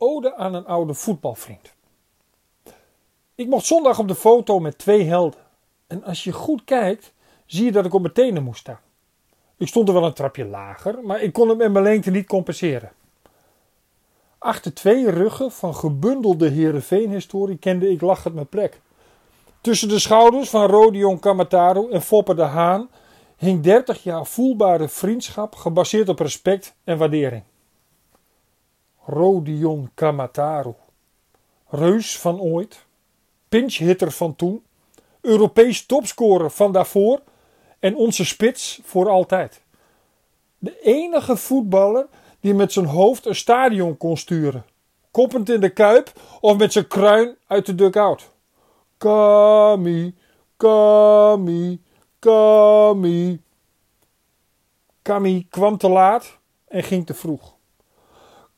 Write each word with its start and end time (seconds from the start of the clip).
ode 0.00 0.36
aan 0.36 0.54
een 0.54 0.66
oude 0.66 0.94
voetbalvriend. 0.94 1.72
Ik 3.34 3.48
mocht 3.48 3.66
zondag 3.66 3.98
op 3.98 4.08
de 4.08 4.14
foto 4.14 4.58
met 4.58 4.78
twee 4.78 5.04
helden. 5.04 5.40
En 5.86 6.04
als 6.04 6.24
je 6.24 6.32
goed 6.32 6.64
kijkt, 6.64 7.12
zie 7.46 7.64
je 7.64 7.72
dat 7.72 7.84
ik 7.84 7.94
op 7.94 8.00
mijn 8.00 8.12
tenen 8.12 8.42
moest 8.42 8.60
staan. 8.60 8.80
Ik 9.56 9.68
stond 9.68 9.88
er 9.88 9.94
wel 9.94 10.04
een 10.04 10.12
trapje 10.12 10.44
lager, 10.44 10.98
maar 11.02 11.22
ik 11.22 11.32
kon 11.32 11.48
hem 11.48 11.56
met 11.56 11.72
mijn 11.72 11.84
lengte 11.84 12.10
niet 12.10 12.26
compenseren. 12.26 12.92
Achter 14.38 14.74
twee 14.74 15.10
ruggen 15.10 15.52
van 15.52 15.74
gebundelde 15.74 16.48
Heerenveen-historie 16.48 17.58
kende 17.58 17.90
ik 17.90 18.00
lachend 18.00 18.34
mijn 18.34 18.48
plek. 18.48 18.80
Tussen 19.60 19.88
de 19.88 19.98
schouders 19.98 20.50
van 20.50 20.66
Rodion 20.66 21.18
Kamataru 21.18 21.90
en 21.90 22.02
Foppe 22.02 22.34
de 22.34 22.42
Haan 22.42 22.88
hing 23.36 23.62
30 23.62 24.02
jaar 24.02 24.26
voelbare 24.26 24.88
vriendschap 24.88 25.54
gebaseerd 25.54 26.08
op 26.08 26.18
respect 26.18 26.74
en 26.84 26.98
waardering. 26.98 27.42
Rodion 29.06 29.90
Kamataru, 29.94 30.74
reus 31.68 32.18
van 32.18 32.40
ooit, 32.40 32.84
pinchhitter 33.48 34.10
van 34.10 34.36
toen, 34.36 34.62
Europees 35.20 35.86
topscorer 35.86 36.50
van 36.50 36.72
daarvoor 36.72 37.20
en 37.78 37.96
onze 37.96 38.24
spits 38.24 38.80
voor 38.84 39.08
altijd. 39.08 39.62
De 40.58 40.80
enige 40.80 41.36
voetballer 41.36 42.06
die 42.40 42.54
met 42.54 42.72
zijn 42.72 42.86
hoofd 42.86 43.26
een 43.26 43.34
stadion 43.34 43.96
kon 43.96 44.16
sturen, 44.16 44.64
koppend 45.10 45.48
in 45.48 45.60
de 45.60 45.70
kuip 45.70 46.12
of 46.40 46.56
met 46.56 46.72
zijn 46.72 46.86
kruin 46.86 47.36
uit 47.46 47.66
de 47.66 47.74
dugout. 47.74 48.30
Kami, 48.98 50.14
Kami, 50.56 51.82
Kami. 52.18 53.42
Kami 55.02 55.46
kwam 55.50 55.76
te 55.76 55.88
laat 55.88 56.38
en 56.68 56.82
ging 56.82 57.06
te 57.06 57.14
vroeg. 57.14 57.54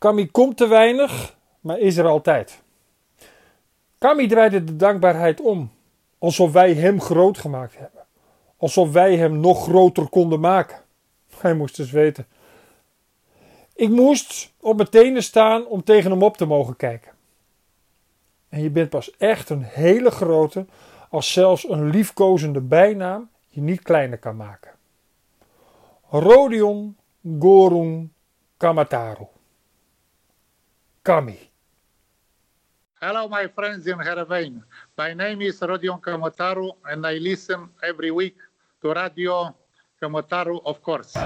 Kami 0.02 0.30
komt 0.30 0.56
te 0.56 0.66
weinig, 0.66 1.36
maar 1.60 1.78
is 1.78 1.96
er 1.96 2.06
altijd. 2.06 2.62
Kami 3.98 4.26
draaide 4.26 4.64
de 4.64 4.76
dankbaarheid 4.76 5.40
om, 5.40 5.70
alsof 6.18 6.52
wij 6.52 6.74
hem 6.74 7.00
groot 7.00 7.38
gemaakt 7.38 7.78
hebben. 7.78 8.04
Alsof 8.56 8.92
wij 8.92 9.16
hem 9.16 9.40
nog 9.40 9.62
groter 9.62 10.08
konden 10.08 10.40
maken. 10.40 10.82
Hij 11.38 11.54
moest 11.54 11.76
dus 11.76 11.90
weten. 11.90 12.26
Ik 13.74 13.88
moest 13.88 14.52
op 14.60 14.76
mijn 14.76 14.88
tenen 14.88 15.22
staan 15.22 15.66
om 15.66 15.84
tegen 15.84 16.10
hem 16.10 16.22
op 16.22 16.36
te 16.36 16.46
mogen 16.46 16.76
kijken. 16.76 17.12
En 18.48 18.62
je 18.62 18.70
bent 18.70 18.90
pas 18.90 19.16
echt 19.16 19.50
een 19.50 19.62
hele 19.62 20.10
grote 20.10 20.66
als 21.10 21.32
zelfs 21.32 21.68
een 21.68 21.90
liefkozende 21.90 22.60
bijnaam 22.60 23.30
je 23.48 23.60
niet 23.60 23.82
kleiner 23.82 24.18
kan 24.18 24.36
maken. 24.36 24.70
Rodion 26.10 26.96
Gorung 27.38 28.08
Kamataru. 28.56 29.26
Kami. 31.02 31.50
Hello, 33.02 33.26
my 33.26 33.50
friends 33.50 33.90
in 33.90 33.98
Heerenveen. 33.98 34.62
My 34.94 35.10
name 35.12 35.42
is 35.42 35.58
Rodion 35.58 35.98
Kamataru, 35.98 36.70
and 36.86 37.02
I 37.04 37.18
listen 37.18 37.66
every 37.82 38.14
week 38.14 38.38
to 38.80 38.94
Radio 38.94 39.50
Kamataru, 39.98 40.62
of 40.64 40.78
course. 40.80 41.18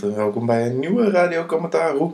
Welkom 0.00 0.46
bij 0.46 0.66
een 0.66 0.78
nieuwe 0.78 1.10
Radio 1.10 1.46
Commentaru. 1.46 2.10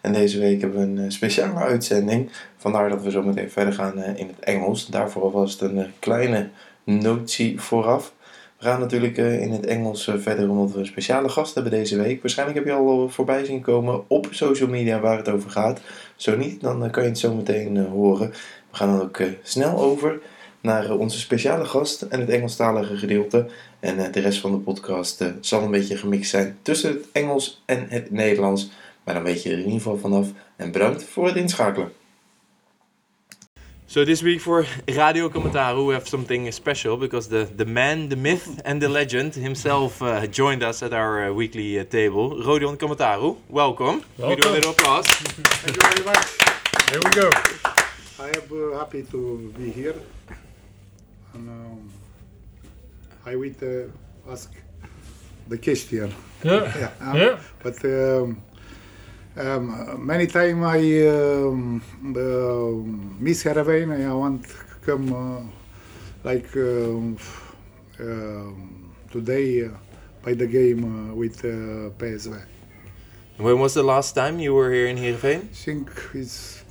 En 0.00 0.12
deze 0.12 0.38
week 0.38 0.60
hebben 0.60 0.78
we 0.78 0.86
een 0.86 1.04
eh, 1.04 1.10
speciale 1.10 1.58
uitzending. 1.58 2.30
Vandaar 2.56 2.88
dat 2.88 3.02
we 3.02 3.10
zo 3.10 3.22
meteen 3.22 3.50
verder 3.50 3.72
gaan 3.72 3.98
eh, 3.98 4.16
in 4.16 4.26
het 4.26 4.38
Engels. 4.40 4.86
Daarvoor 4.86 5.22
alvast 5.22 5.60
een 5.60 5.78
eh, 5.78 5.88
kleine 5.98 6.48
notie 6.84 7.60
vooraf. 7.60 8.14
We 8.58 8.64
gaan 8.64 8.80
natuurlijk 8.80 9.16
in 9.16 9.52
het 9.52 9.66
Engels 9.66 10.10
verder 10.16 10.50
omdat 10.50 10.72
we 10.72 10.78
een 10.78 10.86
speciale 10.86 11.28
gast 11.28 11.54
hebben 11.54 11.72
deze 11.72 11.96
week. 11.96 12.22
Waarschijnlijk 12.22 12.58
heb 12.58 12.66
je 12.66 12.72
al 12.72 13.08
voorbij 13.08 13.44
zien 13.44 13.60
komen 13.60 14.04
op 14.06 14.26
social 14.30 14.68
media 14.68 15.00
waar 15.00 15.16
het 15.16 15.28
over 15.28 15.50
gaat. 15.50 15.80
Zo 16.16 16.36
niet, 16.36 16.60
dan 16.60 16.90
kan 16.90 17.02
je 17.02 17.08
het 17.08 17.18
zo 17.18 17.34
meteen 17.34 17.86
horen. 17.86 18.30
We 18.70 18.76
gaan 18.76 18.88
dan 18.90 19.00
ook 19.00 19.20
snel 19.42 19.78
over 19.78 20.20
naar 20.68 20.90
onze 20.90 21.18
speciale 21.18 21.64
gast 21.64 22.02
en 22.02 22.20
het 22.20 22.28
Engelstalige 22.28 22.96
gedeelte. 22.96 23.46
En 23.80 23.98
eh, 23.98 24.12
de 24.12 24.20
rest 24.20 24.40
van 24.40 24.50
de 24.50 24.58
podcast 24.58 25.20
uh, 25.20 25.28
zal 25.40 25.62
een 25.62 25.70
beetje 25.70 25.96
gemixt 25.96 26.30
zijn 26.30 26.58
tussen 26.62 26.90
het 26.90 27.06
Engels 27.12 27.62
en 27.66 27.86
het 27.88 28.10
Nederlands. 28.10 28.70
Maar 29.04 29.14
dan 29.14 29.22
weet 29.22 29.42
je 29.42 29.50
er 29.50 29.58
in 29.58 29.64
ieder 29.64 29.80
geval 29.80 29.98
vanaf. 29.98 30.28
En 30.56 30.72
bedankt 30.72 31.04
voor 31.04 31.26
het 31.26 31.36
inschakelen. 31.36 31.92
So 33.86 34.04
this 34.04 34.20
week 34.20 34.40
for 34.40 34.66
Radio 34.84 35.30
Commentaru 35.30 35.86
we 35.86 35.92
have 35.92 36.06
something 36.06 36.52
special 36.52 36.98
because 36.98 37.28
the, 37.28 37.46
the 37.56 37.64
man, 37.64 38.08
the 38.08 38.16
myth 38.16 38.62
and 38.64 38.80
the 38.80 38.88
legend 38.88 39.34
himself 39.34 40.02
uh, 40.02 40.26
joined 40.30 40.62
us 40.62 40.82
at 40.82 40.92
our 40.92 41.28
uh, 41.28 41.34
weekly 41.34 41.78
uh, 41.78 41.84
table. 41.84 42.44
Rodion 42.44 42.76
Commentaru, 42.76 43.36
welcome. 43.48 44.02
welcome. 44.18 44.28
We 44.28 44.36
do 44.36 44.48
a 44.48 44.52
little 44.52 44.70
applause. 44.72 45.06
Thank 45.06 45.76
you 45.76 45.82
very 45.88 46.04
much. 46.04 46.26
Here 46.90 47.00
we 47.04 47.10
go. 47.10 47.30
I 48.20 48.30
am 48.30 48.72
uh, 48.72 48.78
happy 48.78 49.04
to 49.04 49.52
be 49.56 49.70
here. 49.70 49.94
And, 51.34 51.48
um, 51.48 51.90
I 53.26 53.36
will 53.36 53.54
uh, 53.62 54.32
ask 54.32 54.50
the 55.48 55.58
question. 55.58 56.12
Yeah. 56.42 56.72
yeah, 56.78 56.90
um, 57.00 57.16
Yeah. 57.16 57.38
But 57.62 57.84
um, 57.84 58.42
um, 59.36 60.06
many 60.06 60.26
time 60.26 60.64
I 60.64 60.80
um, 61.08 61.82
uh, 62.04 63.20
miss 63.20 63.44
Heerenveen. 63.44 64.08
I 64.08 64.12
want 64.12 64.44
to 64.44 64.54
come 64.86 65.12
uh, 65.12 65.42
like 66.24 66.56
um, 66.56 67.16
um, 68.00 68.94
today 69.10 69.66
uh, 69.66 69.70
by 70.24 70.34
the 70.34 70.46
game 70.46 70.82
uh, 70.84 71.14
with 71.14 71.44
uh, 71.44 71.90
PSV. 71.98 72.40
When 73.36 73.58
was 73.60 73.74
the 73.74 73.84
last 73.84 74.14
time 74.14 74.40
you 74.40 74.54
were 74.54 74.72
here 74.72 74.86
in 74.86 74.96
Heerenveen? 74.96 75.42
I 75.50 75.54
think 75.54 75.90
it's 76.14 76.64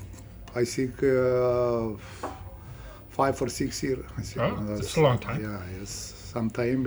I 0.55 0.65
think 0.65 1.01
uh, 1.03 1.93
five 3.17 3.35
or 3.41 3.49
six 3.49 3.71
years. 3.83 4.05
I 4.17 4.21
think 4.21 4.41
Oh, 4.45 4.63
that's 4.75 4.95
a 4.97 5.01
long 5.01 5.17
time. 5.19 5.39
Yeah, 5.41 5.79
yes, 5.79 5.91
some 6.33 6.49
time. 6.49 6.81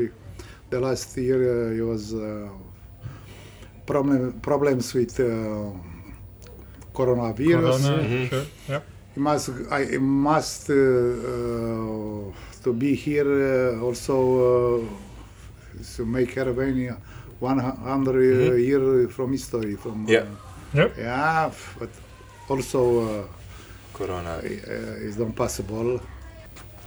The 0.70 0.78
last 0.80 1.16
year 1.18 1.40
uh, 1.42 1.78
it 1.80 1.84
was 1.92 2.14
uh, 2.14 2.48
problem 3.86 4.40
problems 4.40 4.94
with 4.94 5.18
uh, 5.20 5.26
coronavirus. 6.94 7.82
Corona, 7.82 8.08
Mhm. 8.08 8.28
sure. 8.30 8.46
Yep. 8.68 8.82
I 9.16 9.20
must 9.20 9.48
I 9.70 9.98
must 9.98 10.70
uh, 10.70 10.74
uh, 10.74 12.62
to 12.64 12.72
be 12.72 12.94
here 12.94 13.30
uh, 13.76 13.84
also 13.86 14.16
uh, 14.78 14.86
to 15.96 16.04
make 16.06 16.36
Albania 16.38 16.96
100 17.40 18.14
Mhm. 18.14 18.58
year 18.68 19.08
from 19.08 19.32
history 19.32 19.74
from 19.76 20.06
Yeah. 20.06 20.22
uh, 20.22 20.78
Yep. 20.78 20.88
yeah 20.98 21.50
but 21.78 21.90
also 22.48 22.80
uh, 23.00 23.24
Corona. 23.92 24.34
uh, 24.38 25.06
is 25.08 25.16
not 25.18 25.34
possible 25.34 26.00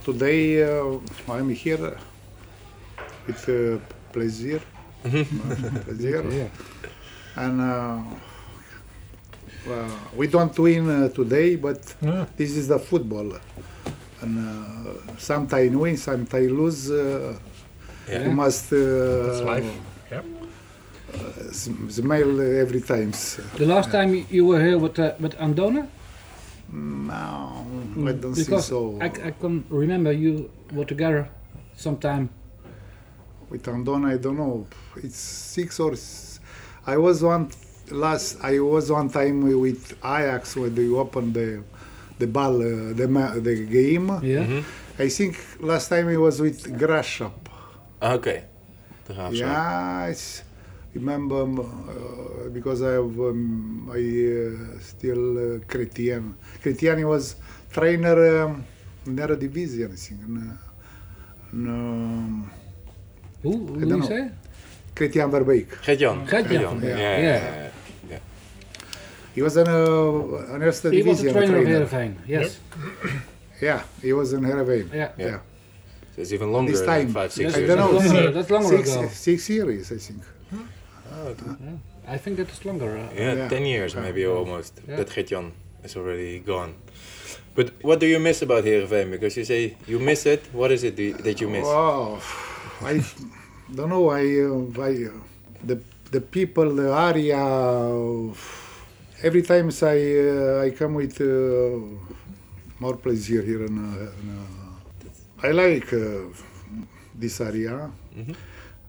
today 0.04 0.64
uh, 0.64 0.98
I'm 1.30 1.50
here 1.50 1.98
with 3.28 3.42
uh, 3.50 3.80
pleasure 4.14 4.62
Mhm. 5.06 5.26
pleasure 5.86 6.50
and 7.36 7.62
uh, 7.62 8.02
well, 9.68 9.90
we 10.16 10.28
don't 10.28 10.58
win 10.60 10.90
uh, 10.90 11.10
today 11.10 11.56
but 11.56 11.82
Yeah. 12.02 12.26
this 12.38 12.52
is 12.58 12.68
the 12.68 12.80
football 12.80 13.30
and 14.22 14.34
uh, 14.40 14.94
sometimes 15.18 15.76
win 15.76 15.98
sometimes 15.98 16.52
lose 16.52 16.92
uh, 16.92 17.34
Yeah. 18.08 18.24
you 18.26 18.32
must 18.32 18.72
uh, 18.74 18.78
That's 19.26 19.42
life. 19.54 19.70
Yep. 20.12 20.26
s- 21.50 21.70
smile 21.90 22.42
every 22.64 22.82
times 22.82 23.40
The 23.58 23.66
last 23.66 23.92
time 23.92 24.10
you 24.30 24.44
were 24.50 24.62
here 24.68 24.78
with 24.78 25.00
uh, 25.00 25.14
with 25.24 25.36
Andona, 25.46 25.88
no 26.74 27.66
I 28.10 28.12
don't 28.14 28.34
think 28.34 28.48
because 28.48 28.66
so 28.68 28.98
I, 29.02 29.06
I 29.30 29.32
can 29.32 29.64
remember 29.70 30.12
you 30.12 30.50
were 30.74 30.86
together 30.86 31.30
sometime. 31.76 32.30
with 33.50 33.64
Andona 33.66 34.14
I 34.14 34.18
don't 34.18 34.38
know 34.38 34.66
it's 34.98 35.18
six 35.20 35.80
or 35.80 35.92
s- 35.94 36.40
I 36.88 36.98
was 36.98 37.22
one 37.24 37.50
last 37.92 38.38
I 38.42 38.60
was 38.60 38.92
one 38.92 39.10
time 39.10 39.38
with 39.66 39.94
Ajax 40.04 40.56
when 40.56 40.74
they 40.74 40.88
opened 40.90 41.34
the 41.36 41.62
the 42.20 42.28
ball 42.28 42.56
uh, 42.62 42.94
the 42.94 43.08
ma- 43.08 43.36
the 43.48 43.56
game 43.78 44.08
Yeah. 44.24 44.46
Mhm. 44.46 44.64
I 45.00 45.10
think 45.10 45.34
last 45.60 45.90
time 45.90 46.10
it 46.10 46.18
was 46.18 46.42
with 46.42 46.60
Grashop 46.82 47.34
Okay. 48.02 48.44
Oké. 49.10 49.36
Yeah, 49.38 50.08
it's 50.12 50.42
remember 50.96 51.42
um, 51.42 51.60
uh, 51.60 52.50
because 52.52 52.82
I 52.82 52.94
have 52.94 53.20
um, 53.20 53.90
I 53.92 53.98
uh, 53.98 54.80
still 54.80 55.38
uh, 55.38 55.60
Cretian. 55.68 56.34
Cretiani 56.64 57.04
was 57.08 57.36
trainer 57.72 58.44
um, 58.46 58.64
in 59.06 59.16
the 59.16 59.36
division, 59.36 59.92
I 59.92 59.96
think. 59.96 60.22
And, 60.22 60.38
uh, 60.38 61.52
and, 61.52 61.68
um, 61.70 62.52
Who, 63.42 63.52
who 63.52 63.80
don't 63.80 63.90
you 63.90 63.98
know. 63.98 64.06
say? 64.08 64.30
Cretian 64.96 65.30
Verbeek. 65.32 65.68
Gert-Jan. 65.86 66.26
Gert-Jan. 66.26 66.82
Ja, 66.82 66.90
Ja. 66.90 66.98
ja, 66.98 67.18
Ja. 67.18 67.70
ja. 68.10 68.20
He 69.36 69.42
was 69.42 69.56
in 69.58 69.68
uh, 69.68 70.54
an 70.54 70.62
eerste 70.62 70.90
He 70.92 71.02
was 71.02 71.18
the 71.22 71.24
division 71.30 71.34
trainer 71.34 71.58
of 71.58 71.90
trainer. 71.90 72.14
Heerenveen. 72.14 72.16
Yes. 72.28 72.60
Yeah, 73.62 73.82
he 74.02 74.14
was 74.14 74.32
in 74.34 74.42
Heerenveen. 74.46 74.88
Yeah. 74.94 75.10
Yeah. 75.18 75.28
Yeah. 75.28 75.40
So 76.16 76.22
it's 76.22 76.32
even 76.32 76.52
longer 76.52 76.72
This 76.72 76.82
than 76.82 76.90
time. 76.90 77.08
five, 77.14 77.32
six 77.32 77.44
Yes, 77.46 77.56
I 77.56 77.58
years 77.60 77.70
don't 77.70 77.78
know. 77.80 78.00
That's 78.00 78.14
longer, 78.14 78.32
that's 78.32 78.50
longer 78.52 78.78
Six, 78.78 78.92
ago. 78.96 79.08
six 79.12 79.50
years, 79.50 79.92
I 79.92 79.98
think. 79.98 80.22
Oh, 81.16 81.28
okay. 81.32 81.52
I 82.08 82.18
think 82.18 82.38
that 82.38 82.50
is 82.52 82.66
longer. 82.66 82.98
uh, 82.98 83.10
Yeah, 83.16 83.34
Yeah. 83.36 83.48
10 83.50 83.66
years 83.66 83.96
maybe 83.96 84.22
Yeah. 84.22 84.38
almost. 84.40 84.74
Yeah. 84.88 84.98
That 84.98 85.10
Gert-Jan 85.16 85.52
is 85.84 85.96
already 85.96 86.40
gone. 86.40 86.74
But 87.56 87.68
what 87.84 88.00
do 88.00 88.08
you 88.08 88.20
miss 88.20 88.42
about 88.42 88.64
Heerenveen? 88.66 89.12
Because 89.12 89.38
you 89.38 89.46
say 89.46 89.76
you 89.88 90.00
miss 90.00 90.26
it. 90.26 90.42
What 90.54 90.72
is 90.72 90.84
it 90.84 90.96
do- 90.96 91.14
that 91.26 91.40
you 91.42 91.50
miss? 91.50 91.66
Wow, 91.66 92.20
I 92.82 92.94
don't 93.76 93.90
know. 93.90 94.10
I, 94.10 94.24
uh, 94.42 94.82
I 94.90 94.94
uh, 95.06 95.12
the 95.70 95.78
the 96.12 96.22
people, 96.22 96.68
the 96.76 96.90
area. 97.10 97.38
uh, 97.38 98.34
Every 99.24 99.42
time 99.42 99.70
I 99.70 99.98
uh, 100.30 100.66
I 100.66 100.72
come 100.80 100.96
with 100.96 101.22
uh, 101.22 101.80
more 102.80 102.98
pleasure 102.98 103.42
here 103.50 103.64
in. 103.70 103.76
Uh, 103.78 104.20
in 104.20 104.28
uh, 104.36 105.48
I 105.48 105.52
like 105.52 105.94
uh, 105.94 106.28
this 107.22 107.40
area. 107.40 107.90
Mhm. 108.18 108.36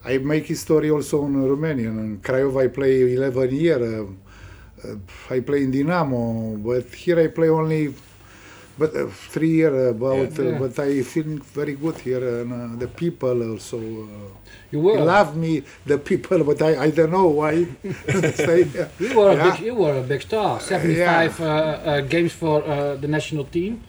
I 0.05 0.19
make 0.19 0.47
history 0.47 0.91
also 0.91 1.25
in 1.25 1.43
Romania. 1.49 1.89
In 1.89 2.21
Craiova 2.21 2.65
I 2.65 2.69
play 2.69 3.15
11 3.15 3.55
years. 3.55 3.83
Uh, 3.83 4.89
uh, 4.89 4.97
I 5.35 5.41
play 5.41 5.63
in 5.63 5.73
Dinamo, 5.73 6.63
but 6.63 6.93
here 6.95 7.21
I 7.21 7.29
play 7.29 7.49
only 7.49 7.95
but 8.79 8.95
uh, 8.97 9.07
three 9.07 9.51
years 9.51 9.91
about. 9.91 10.37
Yeah. 10.39 10.51
Uh, 10.51 10.59
but 10.59 10.79
I 10.79 11.03
feel 11.03 11.39
very 11.55 11.75
good 11.75 11.97
here, 11.99 12.41
and 12.43 12.53
uh, 12.53 12.79
the 12.79 12.89
people 12.89 13.51
also. 13.53 13.79
Uh, 13.79 14.09
You 14.73 14.81
were. 14.81 14.99
love 14.99 15.37
me, 15.37 15.63
the 15.87 15.99
people, 15.99 16.43
but 16.43 16.61
I, 16.61 16.87
I 16.87 16.91
don't 16.91 17.13
know 17.13 17.29
why. 17.29 17.65
Stay 18.35 18.63
there. 18.65 18.91
You 18.99 19.17
were, 19.19 19.31
a 19.31 19.37
big, 19.45 19.61
you 19.61 19.75
were 19.75 19.97
a 19.99 20.03
big 20.03 20.23
star. 20.23 20.59
75 20.59 21.41
uh, 21.41 21.45
uh, 21.45 22.01
games 22.01 22.33
for 22.33 22.57
uh, 22.65 22.97
the 22.97 23.07
national 23.07 23.45
team. 23.45 23.81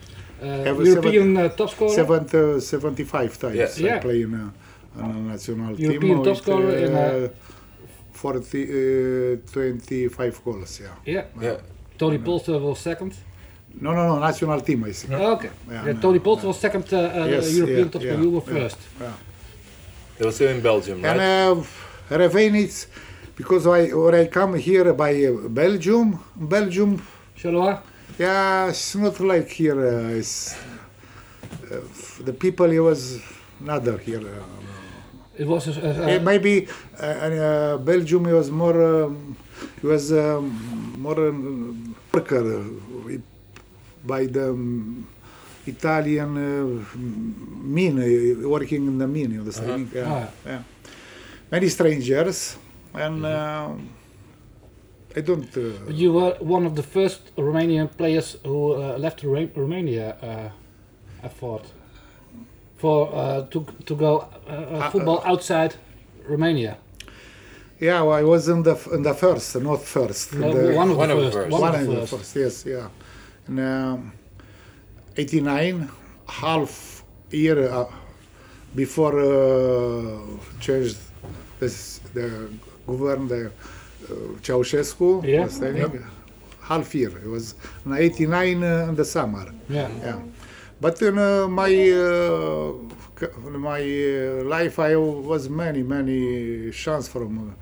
Uh, 0.41 0.45
Every 0.71 0.89
European 0.89 1.35
uh, 1.38 1.50
top 1.50 1.69
scorer. 1.71 1.89
Seven, 1.89 2.29
uh, 2.33 2.59
75 2.59 3.39
times 3.39 3.56
Yeah. 3.56 3.69
Yeah. 3.77 3.95
I 3.95 4.00
play 4.00 4.21
in 4.21 4.51
a, 4.97 5.03
in 5.03 5.12
a 5.12 5.19
national 5.31 5.80
European 5.80 6.01
team. 6.01 6.24
top 6.24 6.25
with, 6.27 6.38
scorer 6.38 6.77
in 6.77 6.95
a- 6.95 7.30
40, 8.12 8.63
uh, 8.63 9.51
25 9.51 10.44
goals, 10.44 10.80
yeah. 10.80 10.88
Yeah. 11.06 11.25
Yeah. 11.42 11.57
Tony 11.97 12.18
Polster 12.18 12.59
was 12.59 12.80
second. 12.80 13.13
No, 13.81 13.92
no, 13.94 14.07
no, 14.07 14.19
national 14.19 14.62
team, 14.62 14.86
I 14.86 14.92
think. 14.94 15.13
Oh, 15.13 15.33
okay. 15.33 15.50
Yeah, 15.69 15.86
Yeah, 15.86 15.94
Tony 16.00 16.19
Polster 16.19 16.44
yeah. 16.44 16.47
was 16.47 16.59
second 16.59 16.94
uh, 16.94 16.97
uh, 16.97 17.25
Yes, 17.25 17.53
European 17.53 17.80
yeah, 17.86 17.92
top 17.92 18.01
yeah, 18.01 18.12
scorer. 18.12 18.24
You 18.24 18.30
were 18.31 18.44
yeah. 18.53 18.59
first. 18.59 18.77
That 20.18 20.25
was 20.25 20.36
still 20.36 20.50
in 20.56 20.62
Belgium, 20.62 21.01
right? 21.01 21.18
And 21.19 21.59
uh, 21.59 22.15
Ravijn 22.18 22.56
is, 22.56 22.88
because 23.36 23.68
I, 23.68 23.88
when 23.94 24.15
I 24.15 24.27
come 24.27 24.56
here 24.56 24.94
by 24.94 25.25
uh, 25.25 25.50
Belgium, 25.50 26.18
Belgium 26.36 27.01
Charleroi? 27.38 27.81
Yeah, 28.18 28.69
it's 28.69 28.95
not 28.95 29.19
like 29.19 29.50
here. 29.50 29.77
Uh, 29.77 30.18
it's, 30.19 30.56
uh, 31.69 31.81
the 32.24 32.31
people 32.31 32.71
it 32.71 32.80
was 32.80 33.19
another 33.59 33.97
here. 33.97 34.21
It 35.37 35.47
was 35.47 35.67
maybe 36.23 36.67
uh, 36.99 37.05
uh, 37.05 37.77
Belgium 37.77 38.25
it 38.27 38.33
was 38.33 38.49
more. 38.51 39.03
Um, 39.05 39.35
it 39.77 39.83
was 39.83 40.11
um, 40.11 40.95
more 40.97 41.27
um, 41.29 41.95
worker 42.13 42.59
uh, 42.59 43.17
by 44.05 44.25
the 44.27 44.49
um, 44.51 45.07
Italian 45.67 46.31
uh, 46.37 46.97
mine, 46.97 47.99
uh, 47.99 48.47
working 48.47 48.87
in 48.87 48.97
the 48.97 49.07
mine. 49.07 49.31
You 49.31 49.39
understand? 49.39 49.91
Yeah, 49.93 50.07
Ah, 50.13 50.27
yeah. 50.45 50.61
Many 51.51 51.69
strangers, 51.69 52.57
and 52.93 53.25
uh, 53.25 53.69
I 55.15 55.21
don't. 55.21 55.49
Uh, 55.57 55.91
you 55.91 56.13
were 56.13 56.35
one 56.39 56.65
of 56.65 56.75
the 56.75 56.83
first 56.83 57.35
Romanian 57.35 57.87
players 57.97 58.37
who 58.43 58.73
uh, 58.73 58.97
left 58.97 59.23
Ro- 59.23 59.49
Romania, 59.55 60.15
uh, 60.21 60.49
I 61.25 61.27
thought, 61.29 61.65
for 62.85 62.99
uh, 63.13 63.41
to 63.51 63.59
to 63.89 63.93
go 64.05 64.11
uh, 64.17 64.51
uh, 64.51 64.77
Uh, 64.77 64.91
football 64.93 65.19
outside 65.31 65.71
Romania. 66.33 66.73
Yeah, 67.87 67.99
well, 68.05 68.17
I 68.21 68.23
was 68.33 68.43
in 68.53 68.59
the 68.63 68.75
in 68.95 69.01
the 69.09 69.13
first, 69.23 69.55
not 69.69 69.81
first. 69.97 70.33
in 70.33 70.39
No, 70.41 70.47
the, 70.53 70.73
one 70.81 70.89
of 70.91 70.97
one 71.03 71.09
the 71.09 71.15
of 71.17 71.21
the 71.25 71.31
first. 71.31 71.37
first. 71.37 71.51
One, 71.51 71.61
one 71.61 71.75
of 71.75 71.81
of 71.81 71.87
the 71.87 71.93
the 72.01 72.07
first. 72.07 72.13
first, 72.13 72.35
yes, 72.43 72.55
yeah. 72.73 72.87
In 73.49 73.55
um, 73.59 74.11
89, 75.17 75.89
half 76.41 76.73
year 77.31 77.57
uh, 77.69 77.85
before 78.75 79.15
uh, 79.19 80.19
changed 80.65 80.97
this, 81.59 81.99
the 82.13 82.27
government, 82.87 83.29
the 83.33 83.41
uh, 83.45 84.13
Ceausescu, 84.45 85.09
Yeah, 85.23 85.41
understanding? 85.41 86.05
half 86.69 86.87
year. 86.95 87.11
It 87.25 87.29
was 87.35 87.45
in 87.85 87.91
89 87.93 88.63
uh, 88.63 88.89
in 88.89 88.95
the 88.95 89.05
summer. 89.05 89.45
Yeah. 89.69 89.89
Yeah. 90.07 90.19
But 90.81 91.01
in 91.01 91.18
uh, 91.18 91.48
my 91.48 91.69
in 91.69 93.60
my 93.60 93.81
life, 94.44 94.80
I 94.80 94.95
was 94.95 95.50
many 95.50 95.83
many 95.83 96.72
chance 96.72 97.07
from 97.07 97.56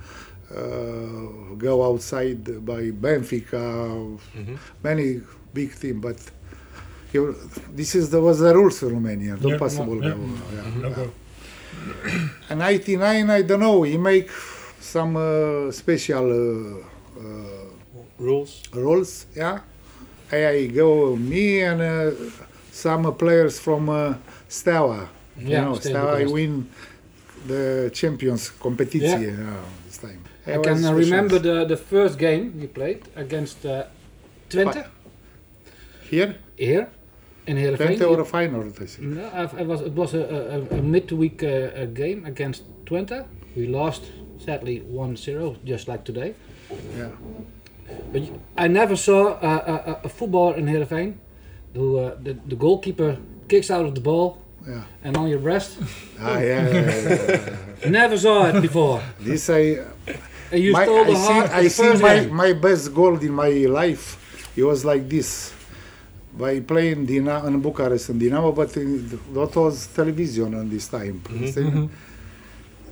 uh, 0.52 1.56
go 1.58 1.84
outside 1.90 2.44
by 2.66 2.82
Benfica, 2.92 3.62
Mhm. 4.36 4.58
many 4.84 5.22
big 5.54 5.70
team. 5.80 6.00
But 6.02 6.18
you, 7.14 7.36
this 7.76 7.96
is 7.96 8.10
the 8.10 8.20
was 8.22 8.40
the 8.40 8.54
rules 8.54 8.82
in 8.84 8.90
Romania. 8.90 9.34
Not 9.36 9.44
Yeah, 9.52 9.58
possible. 9.58 9.98
yeah. 10.04 10.10
go, 10.10 10.18
yeah. 10.56 10.82
No 10.82 10.90
go. 10.90 11.06
And 12.50 12.60
99, 12.60 13.30
I 13.30 13.42
don't 13.44 13.60
know. 13.60 13.84
He 13.84 13.98
make 13.98 14.30
some 14.80 15.16
uh, 15.18 15.72
special. 15.72 16.26
Uh, 16.32 17.20
uh, 17.20 17.66
Rules? 18.20 18.62
rules, 18.74 19.26
yeah. 19.36 19.60
I, 20.32 20.48
I 20.48 20.68
go 20.68 21.16
me 21.16 21.62
and 21.62 21.82
uh, 21.82 22.12
some 22.74 23.14
players 23.16 23.60
from 23.60 23.90
uh, 23.90 24.16
Steaua. 24.48 25.08
Yeah, 25.38 25.48
you 25.60 25.66
know, 25.66 25.76
Steaua 25.76 26.26
win 26.32 26.68
the 27.48 27.90
champions 27.94 28.50
competition 28.60 29.22
Yeah. 29.22 29.30
yeah, 29.32 29.64
this 29.86 29.98
time. 29.98 30.20
I 30.48 30.52
It 30.52 30.64
can 30.64 30.84
uh, 30.86 30.94
remember 30.94 31.40
the, 31.40 31.66
the 31.66 31.78
first 31.78 32.18
game 32.20 32.54
you 32.60 32.68
played 32.68 33.02
against 33.16 33.66
uh, 33.66 33.84
Twente 34.50 34.84
here 36.10 36.36
here 36.58 36.88
in 37.48 37.58
Heerenveen. 37.58 37.98
Twente 37.98 38.10
or 38.10 38.20
a 38.22 38.26
final. 38.26 38.62
I 38.62 38.70
think. 38.70 39.00
No, 39.00 39.26
I- 39.34 39.62
it 39.62 39.68
was 39.68 39.82
it 39.82 39.94
was 39.94 40.14
a, 40.14 40.24
a, 40.72 40.78
a 40.78 40.82
midweek 40.82 41.44
uh, 41.44 41.48
uh, 41.48 41.86
game 41.94 42.26
against 42.26 42.64
Twente. 42.86 43.26
We 43.56 43.68
lost 43.68 44.04
sadly 44.40 44.82
1-0, 44.92 45.58
just 45.64 45.88
like 45.88 46.04
today. 46.04 46.34
Yeah. 46.98 47.10
But 48.12 48.24
I 48.58 48.68
never 48.68 48.96
saw 48.96 49.34
uh, 49.34 49.64
a, 49.74 49.92
a, 49.92 50.00
a 50.06 50.10
footballer 50.10 50.56
in 50.58 50.66
Heerenveen 50.66 51.14
who 51.74 51.98
uh, 52.00 52.16
the, 52.24 52.34
the 52.48 52.56
goalkeeper 52.56 53.18
kicks 53.48 53.70
out 53.72 53.86
of 53.86 53.94
the 53.96 54.02
ball 54.02 54.38
Yeah. 54.68 54.84
and 55.04 55.18
on 55.18 55.28
your 55.28 55.40
breast. 55.40 55.78
Ah, 56.20 56.40
yeah. 56.40 56.64
never 57.90 58.18
saw 58.18 58.48
it 58.48 58.62
before. 58.62 59.02
This 59.20 59.50
I 59.50 59.80
And 60.52 60.62
you 60.64 60.72
my, 60.72 60.86
stole 60.86 61.04
the 61.06 61.12
I 61.12 61.16
see, 61.16 61.34
heart 61.34 61.50
I 61.52 61.64
the 61.64 61.70
see 61.70 61.94
my, 62.08 62.16
game. 62.20 62.34
my 62.34 62.54
best 62.54 62.94
goal 62.94 63.18
in 63.20 63.34
my 63.34 63.50
life. 63.82 64.06
It 64.56 64.64
was 64.64 64.86
like 64.86 65.10
this. 65.10 65.52
By 66.38 66.62
playing 66.62 67.06
Dinamo 67.08 67.48
in 67.48 67.60
Bucharest 67.62 68.10
and 68.10 68.22
Dinamo, 68.22 68.54
but 68.56 68.76
in, 68.78 69.08
that 69.34 69.56
was 69.56 69.88
television 69.88 70.54
on 70.56 70.70
this 70.70 70.88
time. 70.88 71.22
Mhm. 71.28 71.90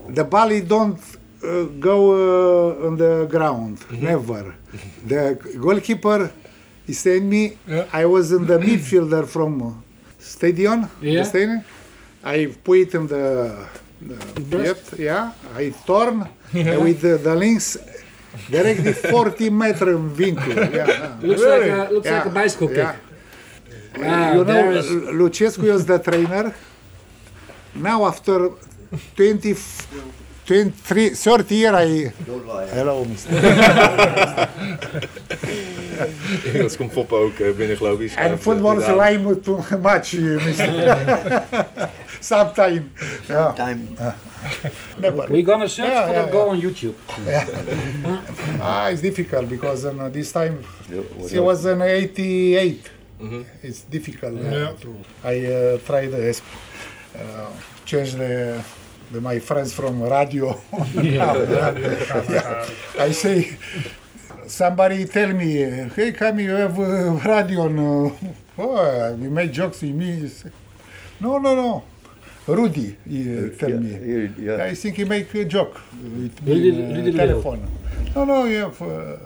The 0.09 0.23
ball 0.25 0.49
don't 0.61 0.99
uh, 1.43 1.63
go 1.79 1.97
uh, 2.13 2.87
on 2.87 2.97
the 2.97 3.25
ground, 3.29 3.77
never. 3.91 4.53
The 5.05 5.37
goalkeeper, 5.59 6.31
he 6.91 6.95
sent 7.05 7.23
me. 7.35 7.43
Yeah. 7.67 8.01
I 8.01 8.03
was 8.15 8.25
in 8.37 8.43
the 8.51 8.57
midfielder 8.67 9.23
from 9.35 9.51
uh, 9.61 9.71
stadium. 10.19 10.79
Yeah. 11.01 11.11
understand? 11.11 11.63
I 12.35 12.37
put 12.65 12.77
it 12.83 12.91
in 12.99 13.07
the, 13.07 13.25
the 14.09 14.41
Breast? 14.51 14.85
yep, 14.91 14.99
yeah. 15.09 15.31
I 15.61 15.63
turn 15.87 16.27
and 16.53 16.81
with 16.85 16.99
the, 17.01 17.13
the 17.27 17.35
links 17.43 17.77
directly 18.49 18.93
40 19.13 19.49
meter 19.49 19.97
vincle. 19.97 20.53
Yeah. 20.53 21.17
Looks 21.21 21.41
Really? 21.41 21.69
like 21.71 21.89
a, 21.89 21.93
looks 21.93 22.07
like 22.15 22.25
a 22.25 22.27
Yeah, 22.27 22.33
bicycle 22.39 22.67
kick. 22.67 22.77
yeah. 22.77 22.95
Ah, 24.03 24.33
you 24.35 24.43
there 24.43 24.65
know, 24.71 24.79
is- 24.79 24.91
Lu- 24.91 25.29
Lucescu 25.29 25.67
is 25.77 25.85
the 25.85 25.99
trainer. 25.99 26.53
Now 27.75 28.05
after 28.05 28.37
20, 29.15 29.55
23, 30.45 31.09
30 31.15 31.55
year, 31.55 31.75
I... 31.75 32.11
Hello, 32.73 33.05
Mr. 33.05 33.29
Inmiddels 36.45 36.77
komt 36.77 36.91
Foppe 36.91 37.15
ook 37.15 37.39
eh, 37.39 37.51
binnen, 37.55 37.77
geloof 37.77 37.99
ik. 37.99 38.17
And 38.17 38.39
football 38.39 38.77
is 38.77 38.87
line 38.87 39.39
too 39.39 39.63
much, 39.81 40.13
uh, 40.13 40.45
Mr. 40.45 41.43
Sometime. 42.19 42.83
Yeah. 43.27 43.53
Time. 43.55 43.79
Never. 44.97 45.29
We're 45.31 45.43
gonna 45.43 45.67
search 45.67 45.87
Yeah, 45.87 46.05
for 46.05 46.13
yeah, 46.13 46.31
yeah. 46.33 46.47
on 46.47 46.59
YouTube. 46.59 46.95
Ah, 48.61 48.89
it's 48.89 49.01
difficult 49.01 49.47
because 49.49 49.85
uh, 49.85 50.09
this 50.11 50.31
time 50.31 50.63
was 51.17 51.33
it 51.33 51.39
was 51.43 51.65
in 51.65 51.81
88. 51.81 52.89
Mhm. 53.19 53.45
It's 53.61 53.81
difficult. 53.89 54.33
uh, 54.33 54.51
Yeah. 54.51 54.73
to, 54.81 54.89
I 55.23 55.45
uh, 55.45 55.77
tried 55.85 56.09
to 56.11 56.29
uh, 56.29 57.49
change 57.85 58.15
the, 58.15 58.61
the 59.11 59.19
my 59.21 59.39
friends 59.39 59.73
from 59.73 60.01
radio. 60.01 60.59
Yeah. 60.95 62.65
I 62.99 63.11
say, 63.11 63.57
somebody 64.47 65.05
tell 65.05 65.33
me, 65.33 65.53
hey, 65.95 66.11
come 66.13 66.39
you 66.39 66.51
have 66.51 66.79
uh, 66.79 67.11
radio 67.25 67.61
on. 67.61 67.79
Uh, 67.79 68.11
oh, 68.59 69.15
you 69.15 69.29
make 69.29 69.51
jokes 69.51 69.81
with 69.81 69.93
me. 69.95 70.27
Say, 70.27 70.49
No, 71.19 71.37
no, 71.39 71.55
no. 71.55 71.83
Rudy, 72.47 72.97
he 73.07 73.21
uh, 73.37 73.49
tell 73.57 73.69
yeah, 73.69 73.75
me. 73.77 73.89
you- 73.89 74.33
yeah. 74.39 74.63
I 74.63 74.73
think 74.75 74.95
he 74.97 75.05
make 75.05 75.33
a 75.35 75.45
joke 75.45 75.79
with 76.01 76.41
me 76.43 76.53
Rudy- 76.53 76.69
in, 76.69 76.91
uh, 76.91 76.95
Rudy 76.95 77.11
Leo. 77.11 77.17
telephone. 77.27 77.67
No, 78.15 78.25
no, 78.25 78.45
you 78.45 78.57
have, 78.65 78.81
uh, 78.81 79.17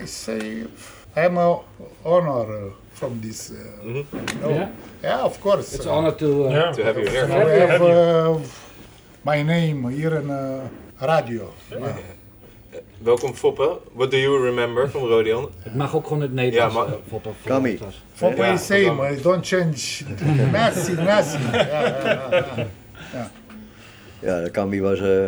I 0.00 0.04
say, 0.06 0.64
I'm 1.14 1.36
a 1.36 1.60
honor 2.04 2.68
uh, 2.68 2.70
from 2.94 3.20
this. 3.20 3.50
Uh, 3.50 3.84
Mhm. 3.84 4.40
no. 4.40 4.48
Yeah. 4.50 4.68
yeah, 5.02 5.20
of 5.20 5.38
course. 5.40 5.74
It's 5.74 5.84
an 5.84 5.92
honor 5.92 6.12
to. 6.12 6.46
Uh, 6.46 6.50
Ja. 6.50 6.72
To 6.72 6.84
have 6.84 6.98
you 6.98 7.08
here. 7.10 7.26
I 7.26 7.66
have 7.68 7.82
uh, 7.82 8.38
my 9.24 9.42
name 9.42 9.84
here 9.90 10.16
in 10.18 10.30
uh, 10.30 10.60
radio. 11.00 11.52
Yeah. 11.70 11.96
Welkom 13.02 13.34
Foppe. 13.34 13.78
What 13.94 14.10
do 14.10 14.16
you 14.16 14.44
remember 14.44 14.88
from 14.88 15.02
Rodion? 15.08 15.48
Het 15.58 15.74
mag 15.74 15.94
ook 15.96 16.02
gewoon 16.06 16.18
in 16.22 16.24
het 16.28 16.34
Nederlands. 16.34 16.74
Ja, 16.74 16.80
maar- 16.80 16.92
eh, 16.92 16.98
voor- 17.08 17.20
voor- 17.22 17.32
Kami. 17.44 17.78
Yeah, 18.18 18.50
my 18.50 18.56
same, 18.56 19.20
don't 19.22 19.46
change. 19.46 19.74
yeah, 20.36 22.30
yeah. 23.12 23.26
Ja, 24.20 24.40
de 24.42 24.50
Cambi 24.50 24.80
was. 24.80 25.00
eh, 25.00 25.24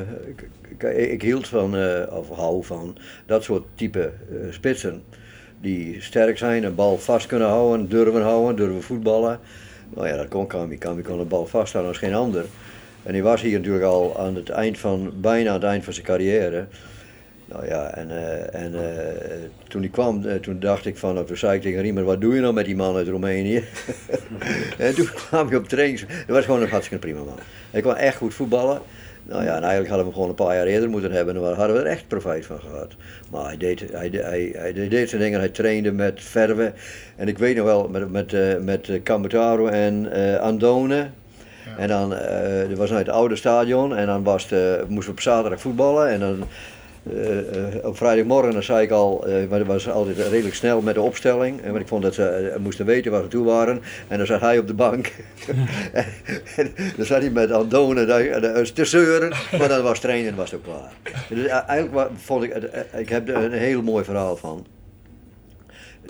ik, 0.68 0.82
ik 1.10 1.22
hield 1.22 1.48
van, 1.48 1.76
eh, 1.76 2.16
of 2.16 2.28
hou 2.36 2.64
van, 2.64 2.96
dat 3.26 3.44
soort 3.44 3.64
type 3.74 4.12
eh, 4.30 4.36
spitsen. 4.50 5.02
Die 5.60 6.00
sterk 6.02 6.38
zijn, 6.38 6.64
een 6.64 6.74
bal 6.74 6.98
vast 6.98 7.26
kunnen 7.26 7.48
houden, 7.48 7.88
durven 7.88 8.22
houden, 8.22 8.56
durven 8.56 8.82
voetballen. 8.82 9.40
Nou 9.94 10.08
ja, 10.08 10.16
dat 10.16 10.28
kon 10.28 10.46
Cambi. 10.46 10.78
Cambi 10.78 11.02
kon 11.02 11.18
de 11.18 11.24
bal 11.24 11.46
vasthouden 11.46 11.92
als 11.92 12.00
geen 12.02 12.14
ander. 12.14 12.44
En 13.04 13.12
hij 13.12 13.22
was 13.22 13.42
hier 13.42 13.58
natuurlijk 13.58 13.84
al 13.84 14.18
aan 14.18 14.34
het 14.34 14.48
eind 14.48 14.78
van, 14.78 15.12
bijna 15.16 15.48
aan 15.48 15.54
het 15.54 15.64
eind 15.64 15.84
van 15.84 15.92
zijn 15.92 16.06
carrière. 16.06 16.66
Nou 17.46 17.66
ja, 17.66 17.94
en, 17.94 18.10
eh, 18.10 18.62
en 18.62 18.74
eh, 18.74 19.14
toen 19.68 19.80
hij 19.80 19.90
kwam, 19.90 20.24
eh, 20.24 20.34
toen 20.34 20.60
dacht 20.60 20.86
ik 20.86 20.96
van, 20.96 21.24
toen 21.24 21.36
zei 21.36 21.60
tegen 21.60 21.82
Riemer, 21.82 22.04
wat 22.04 22.20
doe 22.20 22.34
je 22.34 22.40
nou 22.40 22.54
met 22.54 22.64
die 22.64 22.76
man 22.76 22.96
uit 22.96 23.08
Roemenië? 23.08 23.64
en 24.78 24.94
toen 24.94 25.08
kwam 25.14 25.48
hij 25.48 25.56
op 25.56 25.68
trainings, 25.68 26.04
dat 26.06 26.36
was 26.36 26.44
gewoon 26.44 26.62
een 26.62 26.68
hartstikke 26.68 27.06
prima 27.06 27.22
man. 27.22 27.38
Hij 27.70 27.80
kon 27.80 27.96
echt 27.96 28.16
goed 28.16 28.34
voetballen. 28.34 28.80
Nou 29.26 29.44
ja, 29.44 29.56
en 29.56 29.62
eigenlijk 29.62 29.88
hadden 29.88 29.98
we 29.98 30.04
hem 30.04 30.12
gewoon 30.12 30.28
een 30.28 30.46
paar 30.46 30.56
jaar 30.56 30.66
eerder 30.66 30.90
moeten 30.90 31.12
hebben 31.12 31.36
en 31.36 31.42
daar 31.42 31.54
hadden 31.54 31.76
we 31.76 31.82
er 31.82 31.88
echt 31.88 32.08
profijt 32.08 32.46
van 32.46 32.60
gehad. 32.60 32.92
Maar 33.30 33.46
hij 33.46 33.56
deed, 33.56 33.84
hij, 33.92 34.08
hij, 34.12 34.50
hij 34.56 34.88
deed 34.88 35.08
zijn 35.08 35.20
dingen, 35.20 35.38
hij 35.38 35.48
trainde 35.48 35.92
met 35.92 36.22
verven. 36.22 36.74
En 37.16 37.28
ik 37.28 37.38
weet 37.38 37.56
nog 37.56 37.64
wel, 37.64 37.88
met, 37.88 38.10
met, 38.10 38.32
met 38.64 38.88
en 38.88 40.12
eh, 40.12 40.40
En 41.78 41.88
dan, 41.88 42.14
eh 42.14 42.68
dat 42.68 42.78
was 42.78 42.90
naar 42.90 42.98
het 42.98 43.08
oude 43.08 43.36
stadion 43.36 43.96
en 43.96 44.06
dan 44.06 44.22
was 44.22 44.52
eh, 44.52 44.58
moesten 44.88 45.04
we 45.04 45.18
op 45.18 45.20
zaterdag 45.20 45.60
voetballen. 45.60 46.08
En 46.08 46.20
dan 46.20 46.44
eh, 47.12 47.38
eh, 47.38 47.84
op 47.84 47.96
vrijdagmorgen 47.96 48.52
dan 48.52 48.62
zei 48.62 48.82
ik 48.82 48.90
al, 48.90 49.26
eh, 49.26 49.48
maar 49.48 49.58
dat 49.58 49.68
was 49.68 49.90
altijd 49.90 50.18
redelijk 50.18 50.54
snel 50.54 50.80
met 50.80 50.94
de 50.94 51.00
opstelling. 51.00 51.60
En 51.60 51.70
want 51.70 51.82
ik 51.82 51.88
vond 51.88 52.02
dat 52.02 52.14
ze 52.14 52.26
eh, 52.28 52.58
moesten 52.58 52.86
weten 52.86 53.12
waar 53.12 53.22
ze 53.22 53.28
toe 53.28 53.44
waren. 53.44 53.82
En 54.08 54.18
dan 54.18 54.26
zat 54.26 54.40
hij 54.40 54.58
op 54.58 54.66
de 54.66 54.74
bank. 54.74 55.12
en 56.56 56.72
dan 56.96 57.06
zat 57.06 57.20
hij 57.20 57.30
met 57.30 57.52
Andone 57.52 58.04
te 58.72 58.84
zeuren, 58.84 59.32
maar 59.58 59.68
dan 59.68 59.82
was 59.82 60.00
trainen 60.00 60.34
was 60.36 60.54
ook 60.54 60.62
klaar. 60.62 60.92
Dus 61.28 61.46
eh, 61.46 61.68
eigenlijk 61.68 62.10
vond 62.16 62.42
ik, 62.42 62.50
eh, 62.50 63.00
ik 63.00 63.08
heb 63.08 63.28
er 63.28 63.36
een 63.36 63.52
heel 63.52 63.82
mooi 63.82 64.04
verhaal 64.04 64.36
van. 64.36 64.66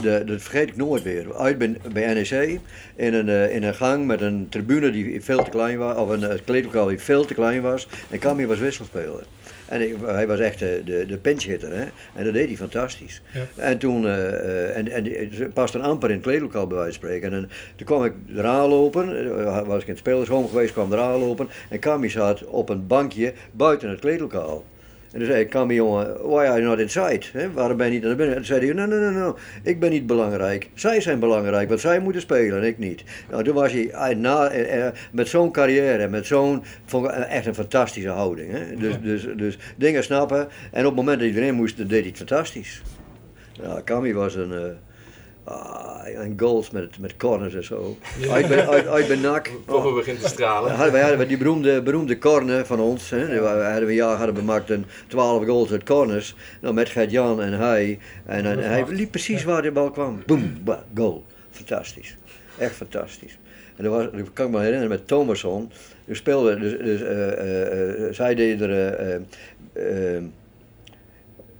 De, 0.02 0.22
dat 0.26 0.42
vergeet 0.42 0.68
ik 0.68 0.76
nooit 0.76 1.02
weer. 1.02 1.36
Uit 1.36 1.58
bij, 1.58 1.76
bij 1.92 2.14
NEC 2.14 2.60
in 2.96 3.14
een, 3.14 3.28
eh, 3.28 3.54
in 3.54 3.62
een 3.62 3.74
gang 3.74 4.06
met 4.06 4.20
een 4.20 4.46
tribune 4.50 4.90
die 4.90 5.22
veel 5.22 5.42
te 5.44 5.50
klein 5.50 5.78
was, 5.78 5.96
of 5.96 6.08
een 6.08 6.20
uh, 6.20 6.28
kleedlokaal 6.44 6.86
die 6.86 6.98
veel 6.98 7.24
te 7.24 7.34
klein 7.34 7.62
was. 7.62 7.88
En 8.10 8.18
Camille 8.18 8.48
was 8.48 8.58
wisselspeler. 8.58 9.22
En 9.68 9.80
ik- 9.80 9.96
hij 10.04 10.26
was 10.26 10.38
echt 10.38 10.58
de, 10.58 10.82
de, 10.84 11.04
de 11.06 11.16
pinchhitter, 11.16 11.72
hè? 11.72 11.84
En 12.14 12.24
dat 12.24 12.32
deed 12.32 12.46
hij 12.46 12.56
fantastisch. 12.56 13.22
Ja. 13.32 13.40
En 13.56 13.78
toen, 13.78 14.06
eh, 14.06 14.76
en, 14.76 14.90
en 14.90 15.52
paste 15.52 15.78
een 15.78 15.84
amper 15.84 16.08
in 16.08 16.14
het 16.14 16.24
kleedlokaal 16.24 16.66
bij 16.66 16.76
wijze 16.76 16.98
van 17.00 17.08
spreken. 17.08 17.32
En 17.32 17.50
toen 17.76 17.86
kwam 17.86 18.04
ik 18.04 18.12
eraan 18.36 18.68
lopen, 18.68 19.06
was 19.66 19.76
ik 19.80 19.86
in 19.86 19.92
het 19.92 19.98
spelershome 19.98 20.48
geweest, 20.48 20.72
kwam 20.72 20.92
eraan 20.92 21.18
lopen. 21.18 21.48
En 21.68 21.78
Camille 21.78 22.10
zat 22.12 22.44
op 22.44 22.68
een 22.68 22.86
bankje 22.86 23.32
buiten 23.52 23.88
het 23.90 24.00
kleedlokaal. 24.00 24.64
En 25.14 25.20
toen 25.20 25.28
zei 25.28 25.40
ik, 25.40 25.50
Camille 25.50 25.74
jongen, 25.74 26.16
why 26.22 26.44
are 26.44 26.60
you 26.60 26.62
not 26.62 26.78
inside? 26.78 27.22
Hè, 27.32 27.52
waarom 27.52 27.76
ben 27.76 27.86
je 27.86 27.92
niet 27.92 28.02
naar 28.02 28.16
binnen? 28.16 28.36
En 28.36 28.42
toen 28.42 28.44
zei 28.44 28.66
hij, 28.66 28.74
no, 28.74 28.86
no, 28.86 29.10
no, 29.10 29.36
ik 29.62 29.80
ben 29.80 29.90
niet 29.90 30.06
belangrijk. 30.06 30.70
Zij 30.74 31.00
zijn 31.00 31.18
belangrijk, 31.18 31.68
want 31.68 31.80
zij 31.80 32.00
moeten 32.00 32.20
spelen 32.20 32.58
en 32.58 32.66
ik 32.66 32.78
niet. 32.78 33.04
Nou, 33.30 33.44
toen 33.44 33.54
was 33.54 33.72
hij, 33.72 34.14
na, 34.14 34.48
eh, 34.48 34.86
eh, 34.86 34.92
met 35.12 35.28
zo'n 35.28 35.52
carrière, 35.52 36.08
met 36.08 36.26
zo'n, 36.26 36.62
ik 36.86 37.06
echt 37.06 37.46
een 37.46 37.54
fantastische 37.54 38.08
houding. 38.08 38.78
Dus, 38.78 39.00
dus, 39.00 39.26
dus 39.36 39.58
dingen 39.76 40.04
snappen. 40.04 40.48
En 40.72 40.80
op 40.80 40.96
het 40.96 41.04
moment 41.04 41.20
dat 41.20 41.28
hij 41.28 41.38
erin 41.38 41.54
moest, 41.54 41.76
deed 41.76 41.90
hij 41.90 42.00
het 42.00 42.16
fantastisch. 42.16 42.82
Ja, 43.62 43.82
Camille 43.84 44.14
was 44.14 44.34
een, 44.34 44.52
eh 44.52 44.64
ah, 45.44 45.84
een 46.04 46.34
goals 46.36 46.70
met, 46.70 46.98
met 46.98 47.16
corners 47.16 47.54
en 47.54 47.64
zo. 47.64 47.96
Uit 48.30 48.48
bij, 48.48 48.68
uit, 48.68 48.86
uit 48.86 49.06
bij 49.06 49.16
NAC. 49.16 49.50
Foppe 49.66 49.92
begint 49.92 50.20
te 50.20 50.28
stralen. 50.28 50.70
Hadden 50.70 50.92
wij 50.92 51.00
hadden 51.00 51.18
we 51.18 51.26
die 51.26 51.36
beroemde, 51.36 51.82
beroemde 51.82 52.18
corner 52.18 52.66
van 52.66 52.80
ons. 52.80 53.10
Hè. 53.10 53.26
We 53.26 53.46
hadden 53.46 53.80
we 53.80 53.88
een 53.88 53.94
jaar 53.94 54.16
hadden 54.16 54.34
we 54.34 54.40
gemaakt 54.40 54.70
een 54.70 54.84
12 55.06 55.44
goals 55.44 55.70
uit 55.70 55.84
corners. 55.84 56.34
Nou, 56.60 56.74
met 56.74 56.88
Gert-Jan 56.88 57.42
en 57.42 57.52
hij. 57.52 57.98
En, 58.26 58.44
en 58.46 58.58
hij 58.58 58.84
liep 58.88 59.10
precies 59.10 59.44
waar 59.44 59.62
de 59.62 59.72
bal 59.72 59.90
kwam. 59.90 60.22
Boom, 60.26 60.58
ba, 60.64 60.84
goal. 60.94 61.24
Fantastisch. 61.50 62.16
Echt 62.58 62.74
fantastisch. 62.74 63.38
En 63.76 63.84
dat, 63.84 63.92
was, 63.92 64.04
dat 64.12 64.32
kan 64.32 64.46
ik 64.46 64.52
me 64.52 64.58
herinneren 64.58 64.88
met 64.88 65.06
Thomasson. 65.06 65.70
We 66.04 66.14
speelden, 66.14 66.60
dus, 66.60 66.78
dus 66.78 67.00
eh, 67.00 67.32
eh, 67.32 68.06
eh, 68.06 68.14
zij 68.14 68.34
deden 68.34 68.70
er 68.70 69.20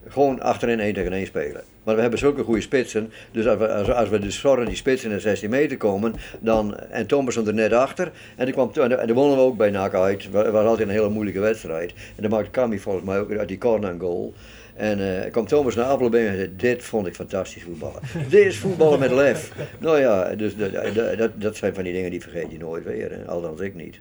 gewoon 0.08 0.40
achterin 0.40 0.80
1 0.80 0.94
tegen 0.94 1.12
1 1.12 1.26
spelen. 1.26 1.62
Maar 1.84 1.94
we 1.94 2.00
hebben 2.00 2.18
zulke 2.18 2.42
goede 2.42 2.61
spitsen. 2.61 3.12
Dus 3.30 3.46
als 3.46 3.58
we, 3.58 3.68
als, 3.68 3.90
als 3.90 4.08
we 4.08 4.18
dus 4.18 4.38
zorgen 4.38 4.66
die 4.66 4.76
spitsen 4.76 5.11
in 5.11 5.16
de 5.16 5.20
16 5.23 5.50
meter 5.50 5.76
komen. 5.76 6.14
Dan, 6.40 6.76
en 6.76 7.06
Thomason 7.06 7.46
er 7.46 7.54
net 7.54 7.73
achter. 7.73 8.12
En 8.37 8.44
dan, 8.44 8.52
kwam, 8.52 8.90
en 8.90 9.06
dan 9.06 9.12
wonnen 9.16 9.37
we 9.37 9.42
ook 9.42 9.56
bij 9.56 9.70
NAC 9.70 9.94
uit. 9.94 10.23
Het 10.23 10.32
was 10.32 10.66
altijd 10.66 10.88
een 10.88 10.94
hele 10.94 11.08
moeilijke 11.08 11.40
wedstrijd. 11.40 11.92
En 11.92 12.23
dan 12.23 12.30
maakte 12.30 12.50
Kami 12.50 12.78
volgens 12.78 13.04
mij 13.04 13.18
ook 13.18 13.32
uit 13.32 13.49
die 13.49 13.58
corner 13.58 13.90
een 13.90 14.00
goal. 14.00 14.34
En 14.75 15.25
eh 15.25 15.30
kwam 15.30 15.46
Thomas 15.46 15.75
naar 15.75 15.84
Appelbeen 15.84 16.26
en 16.26 16.37
zei, 16.37 16.56
dit 16.56 16.84
vond 16.84 17.06
ik 17.06 17.14
fantastisch 17.14 17.62
voetballen. 17.62 18.00
dit 18.28 18.46
is 18.46 18.58
voetballen 18.58 18.99
met 18.99 19.11
lef. 19.11 19.52
Nou 19.78 19.99
ja, 19.99 20.34
dus 20.34 20.56
dat, 20.56 21.30
dat, 21.40 21.56
zijn 21.56 21.75
van 21.75 21.84
die 21.84 21.92
dingen 21.92 22.11
die 22.11 22.20
vergeet 22.20 22.50
je 22.50 22.58
nooit 22.58 22.84
weer. 22.84 23.11
hè. 23.11 23.25
Althans 23.25 23.61
ik 23.61 23.75
niet. 23.75 24.00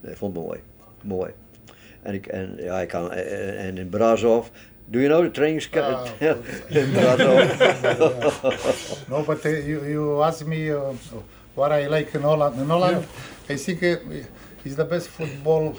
Nee, 0.00 0.12
ik 0.12 0.16
vond 0.16 0.36
het 0.36 0.44
mooi. 0.44 0.60
Mooi. 1.02 1.32
En, 2.02 2.14
ik, 2.14 2.26
en 2.26 2.56
ja, 2.58 2.80
ik 2.80 2.88
kan, 2.88 3.12
en, 3.12 3.58
en 3.58 3.78
in 3.78 3.88
Brazov, 3.88 4.48
doe 4.90 5.00
you 5.00 5.08
know 5.08 5.22
the 5.22 5.30
trainings... 5.30 5.68
Ah, 5.76 6.04
in 6.70 6.92
Brazov. 6.92 7.38
No, 9.10 9.22
but 9.22 9.44
uh, 9.46 9.48
you, 9.48 9.84
you 9.84 10.22
asked 10.22 10.46
me 10.46 10.70
uh, 10.70 10.92
what 11.54 11.72
I 11.72 11.86
like 11.86 12.14
in 12.14 12.22
Holland. 12.22 12.60
In 12.60 12.68
Holland, 12.68 13.06
I 13.48 13.56
think 13.56 13.82
uh, 13.82 13.96
is 14.64 14.76
the 14.76 14.84
best 14.84 15.08
football 15.08 15.76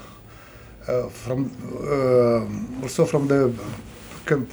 uh, 0.88 1.08
from 1.10 1.52
uh, 1.84 2.84
also 2.84 3.06
from 3.06 3.28
the 3.28 3.54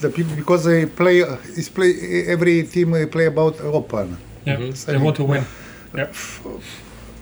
the 0.00 0.11
people 0.11 0.35
because 0.37 0.65
they 0.65 0.87
play 0.87 1.19
is 1.57 1.69
play 1.69 2.25
every 2.27 2.62
team 2.65 2.91
they 2.93 3.07
play 3.07 3.27
about 3.27 3.61
open. 3.61 4.17
Yeah, 4.45 4.57
they 4.87 4.97
want 4.97 5.17
to 5.17 5.25
win. 5.25 5.45
Yeah. 5.95 6.09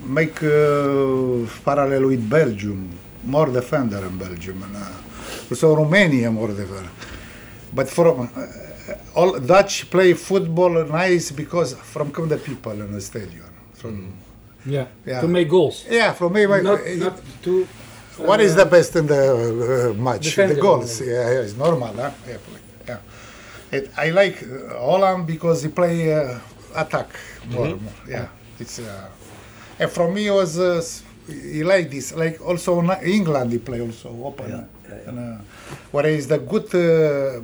Make 0.04 0.42
uh, 0.42 1.46
parallel 1.64 2.06
with 2.06 2.28
Belgium, 2.30 2.90
more 3.24 3.46
defender 3.46 4.04
in 4.06 4.16
Belgium, 4.18 4.62
and 4.62 4.76
uh, 4.76 5.50
also 5.50 5.74
Romania 5.74 6.30
more 6.30 6.48
defender. 6.48 6.88
But 7.72 7.88
from 7.88 8.20
uh, 8.20 8.94
all 9.14 9.38
Dutch 9.38 9.90
play 9.90 10.14
football 10.14 10.84
nice 10.84 11.30
because 11.32 11.74
from 11.74 12.10
come 12.12 12.28
the 12.28 12.38
people 12.38 12.72
in 12.72 12.92
the 12.92 13.00
stadium. 13.00 13.44
From 13.74 14.12
Yeah. 14.66 14.86
Yeah. 15.06 15.20
To 15.20 15.28
make 15.28 15.48
goals. 15.48 15.84
yeah, 15.88 16.12
from 16.12 16.32
me, 16.32 16.46
my, 16.46 16.60
Not, 16.60 16.80
not 16.96 17.20
to. 17.42 17.66
what 18.16 18.40
is 18.40 18.54
the 18.56 18.64
best 18.66 18.96
in 18.96 19.06
the 19.06 19.92
uh, 19.96 20.02
match? 20.02 20.34
The 20.34 20.50
it 20.50 20.60
goals. 20.60 21.00
Yeah, 21.00 21.30
yeah, 21.30 21.40
it's 21.40 21.56
normal. 21.56 21.94
Huh? 21.94 22.10
Yeah, 22.26 22.38
yeah. 22.88 22.98
It, 23.70 23.90
I 23.96 24.10
like 24.10 24.42
uh, 24.42 24.78
Holland 24.78 25.26
because 25.26 25.62
he 25.62 25.68
play 25.68 26.12
uh, 26.12 26.38
attack 26.74 27.08
more. 27.50 27.68
more. 27.68 27.92
Yeah, 28.08 28.28
it's. 28.58 28.78
Uh, 28.78 29.08
and 29.78 29.90
for 29.90 30.10
me, 30.10 30.26
it 30.26 30.32
was 30.32 30.58
uh, 30.58 30.82
he 31.28 31.62
like 31.62 31.90
this. 31.90 32.12
Like 32.14 32.40
also 32.40 32.80
in 32.80 32.90
England, 33.04 33.52
he 33.52 33.58
play 33.58 33.80
also 33.80 34.08
open. 34.24 34.48
Yeah, 34.50 34.56
yeah, 34.56 34.60
yeah. 34.60 34.66
And, 35.06 35.18
uh, 35.18 35.38
whereas 35.90 36.26
the 36.28 36.38
good 36.38 36.68
uh, 36.74 37.40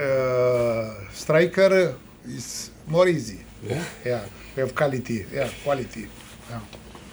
uh, 0.00 0.94
striker 1.12 1.94
is 2.26 2.70
more 2.86 3.08
easy. 3.08 3.40
Yeah. 3.62 3.82
Yeah, 4.04 4.20
we 4.56 4.60
have 4.62 4.74
quality. 4.74 5.26
Yeah, 5.32 5.48
quality. 5.64 6.06
Yeah. 6.50 6.60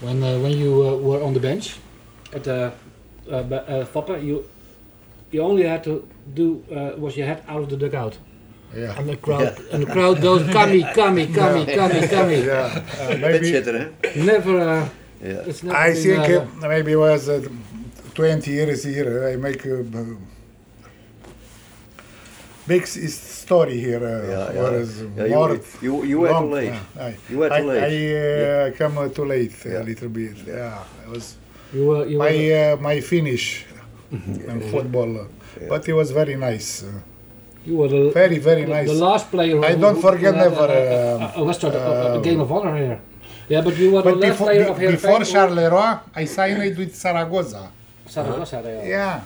When 0.01 0.21
uh, 0.23 0.39
when 0.39 0.51
you 0.51 0.71
uh, 0.83 0.97
were 0.97 1.23
on 1.23 1.33
the 1.33 1.39
bench 1.39 1.77
at 2.33 2.43
the 2.43 2.71
uh, 3.31 3.43
but, 3.43 3.67
uh, 3.69 3.85
Foppe, 3.85 4.23
you 4.23 4.43
you 5.31 5.41
only 5.41 5.63
had 5.63 5.83
to 5.83 6.07
do 6.33 6.63
uh, 6.71 6.99
was 6.99 7.17
your 7.17 7.27
head 7.27 7.43
out 7.47 7.61
of 7.63 7.69
the 7.69 7.77
dugout, 7.77 8.17
Yeah. 8.75 8.97
and 8.99 9.09
the 9.09 9.17
crowd 9.17 9.55
and 9.71 9.83
the 9.83 9.91
crowd 9.91 10.21
goes, 10.21 10.43
"Kami, 10.51 10.83
Kami, 10.93 11.27
Kami, 11.27 11.65
Kami, 11.65 12.07
Kami." 12.07 12.39
Yeah. 12.45 12.83
Uh, 12.99 13.17
maybe? 13.17 13.51
Never. 14.15 14.59
Uh, 14.59 14.89
Ja. 15.23 15.41
it's 15.47 15.63
never 15.63 15.77
I 15.77 15.93
think 15.93 16.19
uh, 16.29 16.45
uh, 16.61 16.67
maybe 16.67 16.91
it 16.91 16.97
was 16.99 17.29
uh, 17.29 17.41
20 18.15 18.49
years 18.51 18.83
here. 18.85 19.27
I 19.27 19.35
make 19.35 19.65
a 19.65 19.83
big 22.67 22.87
story 22.87 23.77
here. 23.79 24.03
Uh, 24.03 24.09
Yeah, 24.09 24.53
yeah. 24.53 24.61
whereas 24.63 24.91
Yeah, 25.01 25.25
you- 25.25 25.35
more 25.35 25.59
you- 25.87 26.03
you 26.11 26.17
were 26.23 26.29
too 26.41 26.49
late. 26.59 26.73
yeah, 26.73 27.07
I, 27.07 27.15
You 27.31 27.37
were 27.41 27.49
too 27.57 27.65
late. 27.71 27.83
I 27.91 27.95
uh, 28.15 28.71
come 28.79 28.97
uh, 28.97 29.07
too 29.17 29.25
late 29.35 29.55
Yeah. 29.65 29.81
a 29.81 29.83
little 29.89 30.09
bit. 30.19 30.35
Yeah, 30.47 31.03
it 31.03 31.09
was 31.13 31.25
you 31.75 31.83
were 31.89 32.05
you 32.11 32.17
my 32.25 32.35
were, 32.35 32.73
uh, 32.73 32.81
my 32.89 32.95
finish 33.13 33.45
in 34.51 34.59
football, 34.73 35.11
uh, 35.19 35.25
but 35.71 35.81
it 35.89 35.93
was 36.01 36.09
very 36.21 36.35
nice. 36.49 36.69
Uh, 36.83 36.87
you 37.67 37.75
were 37.79 37.89
the 37.95 38.03
very 38.21 38.39
very 38.49 38.63
the, 38.65 38.73
nice. 38.77 38.87
the 38.93 38.99
last 39.09 39.25
player. 39.33 39.57
I 39.69 39.73
who- 39.73 39.81
don't 39.85 39.99
forget 40.07 40.33
who 40.33 40.39
had, 40.41 40.49
never, 40.51 40.67
Uh, 40.71 40.77
um, 40.77 41.21
uh, 41.23 41.41
uh, 41.41 41.49
Western, 41.49 41.73
uh, 41.75 41.79
uh, 41.79 42.15
um, 42.15 42.21
game 42.27 42.39
of 42.45 42.49
honor 42.55 42.75
here. 42.83 42.99
Yeah, 43.53 43.61
but 43.67 43.73
you 43.77 43.87
were 43.93 44.01
the 44.01 44.15
last 44.15 44.21
before, 44.31 44.47
player 44.47 44.63
be- 44.65 44.71
of 44.73 44.77
here. 44.83 44.91
before 44.97 45.19
Charleroi, 45.33 45.89
I 46.21 46.23
signed 46.25 46.61
it 46.69 46.75
with 46.81 46.91
Zaragoza. 47.03 47.63
Saragossa, 48.07 48.61
they 48.63 48.79
are. 48.81 48.85
Yeah. 48.87 49.21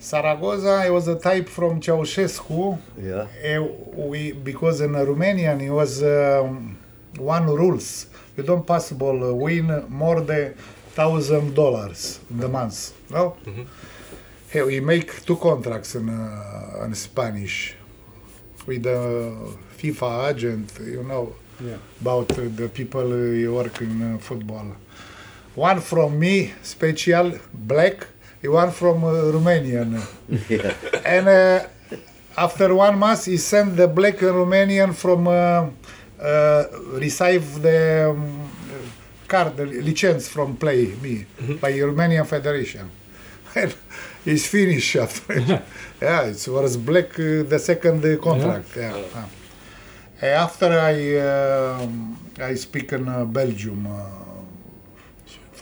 Zaragoza, 0.00 0.84
it 0.86 0.90
was 0.90 1.08
a 1.08 1.14
type 1.18 1.48
from 1.48 1.80
Ceausescu. 1.80 2.78
Ja. 3.00 3.26
Uh, 3.44 3.62
we 3.96 4.32
because 4.32 4.80
in 4.80 4.92
Romanian 4.92 5.60
it 5.62 5.70
was 5.70 6.02
um, 6.02 6.76
one 7.18 7.46
rules. 7.46 8.06
You 8.36 8.42
don't 8.42 8.66
possible 8.66 9.30
uh, 9.30 9.34
win 9.34 9.84
more 9.88 10.20
than 10.20 10.54
thousand 10.94 11.54
dollars 11.54 12.18
in 12.30 12.38
the 12.38 12.48
month. 12.48 12.92
No. 13.10 13.36
Hey, 14.48 14.62
we 14.62 14.80
make 14.80 15.24
two 15.24 15.36
contracts 15.36 15.94
in 15.94 16.08
uh, 16.08 16.84
in 16.84 16.94
Spanish 16.94 17.74
with 18.66 18.82
the 18.82 19.32
FIFA 19.78 20.30
agent. 20.34 20.72
You 20.80 21.04
know 21.04 21.34
Yeah. 21.64 21.76
about 22.00 22.32
uh, 22.32 22.42
the 22.56 22.68
people 22.68 23.06
uh, 23.12 23.52
work 23.52 23.80
in 23.82 24.02
uh, 24.02 24.18
football. 24.18 24.66
One 25.54 25.80
from 25.80 26.18
me, 26.18 26.52
special 26.62 27.38
black. 27.52 28.06
One 28.42 28.70
from 28.72 29.04
uh, 29.04 29.30
Romanian. 29.30 30.00
Ja. 30.48 30.72
And 31.04 31.28
uh, 31.28 31.66
after 32.36 32.74
one 32.74 32.98
month, 32.98 33.26
he 33.26 33.36
sent 33.36 33.76
the 33.76 33.86
black 33.86 34.16
Romanian 34.16 34.94
from 34.94 35.28
uh, 35.28 35.66
uh, 36.20 36.64
receive 36.94 37.62
the 37.62 38.10
um, 38.10 38.50
card, 39.28 39.56
the 39.56 39.66
license 39.66 40.28
from 40.28 40.56
play 40.56 40.94
me 41.02 41.26
by 41.60 41.72
Romanian 41.72 42.26
Federation. 42.26 42.90
And 43.54 43.74
he's 44.24 44.46
finished 44.46 44.96
after. 44.96 45.34
yeah, 46.00 46.22
it 46.22 46.48
was 46.48 46.78
black 46.78 47.10
uh, 47.20 47.42
the 47.42 47.58
second 47.58 48.02
uh, 48.02 48.16
contract. 48.16 48.74
Yeah. 48.74 48.96
yeah. 50.22 50.42
After 50.42 50.72
I 50.80 51.18
um 51.20 52.16
I 52.40 52.54
speak 52.54 52.92
in 52.94 53.04
Belgium. 53.30 53.86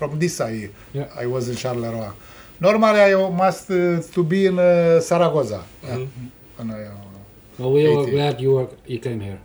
Uh, 0.03 0.09
from 0.09 0.19
this 0.19 0.41
I 0.41 0.71
Yeah. 0.93 1.07
I 1.23 1.27
was 1.27 1.49
in 1.49 1.57
Charleroi. 1.57 2.13
Normally 2.61 3.01
I 3.01 3.31
must 3.31 3.71
uh, 3.71 4.01
to 4.15 4.25
be 4.25 4.47
in 4.47 4.59
uh, 4.59 5.01
Zaragoza. 5.01 5.63
Yeah. 5.83 6.07
And 6.59 6.73
I, 6.73 6.83
uh, 6.85 6.91
Well, 7.59 7.73
we 7.73 7.89
were 7.89 8.03
80. 8.03 8.11
glad 8.11 8.41
you 8.41 8.53
were 8.55 8.69
you 8.87 8.99
came 9.01 9.21
here. 9.21 9.39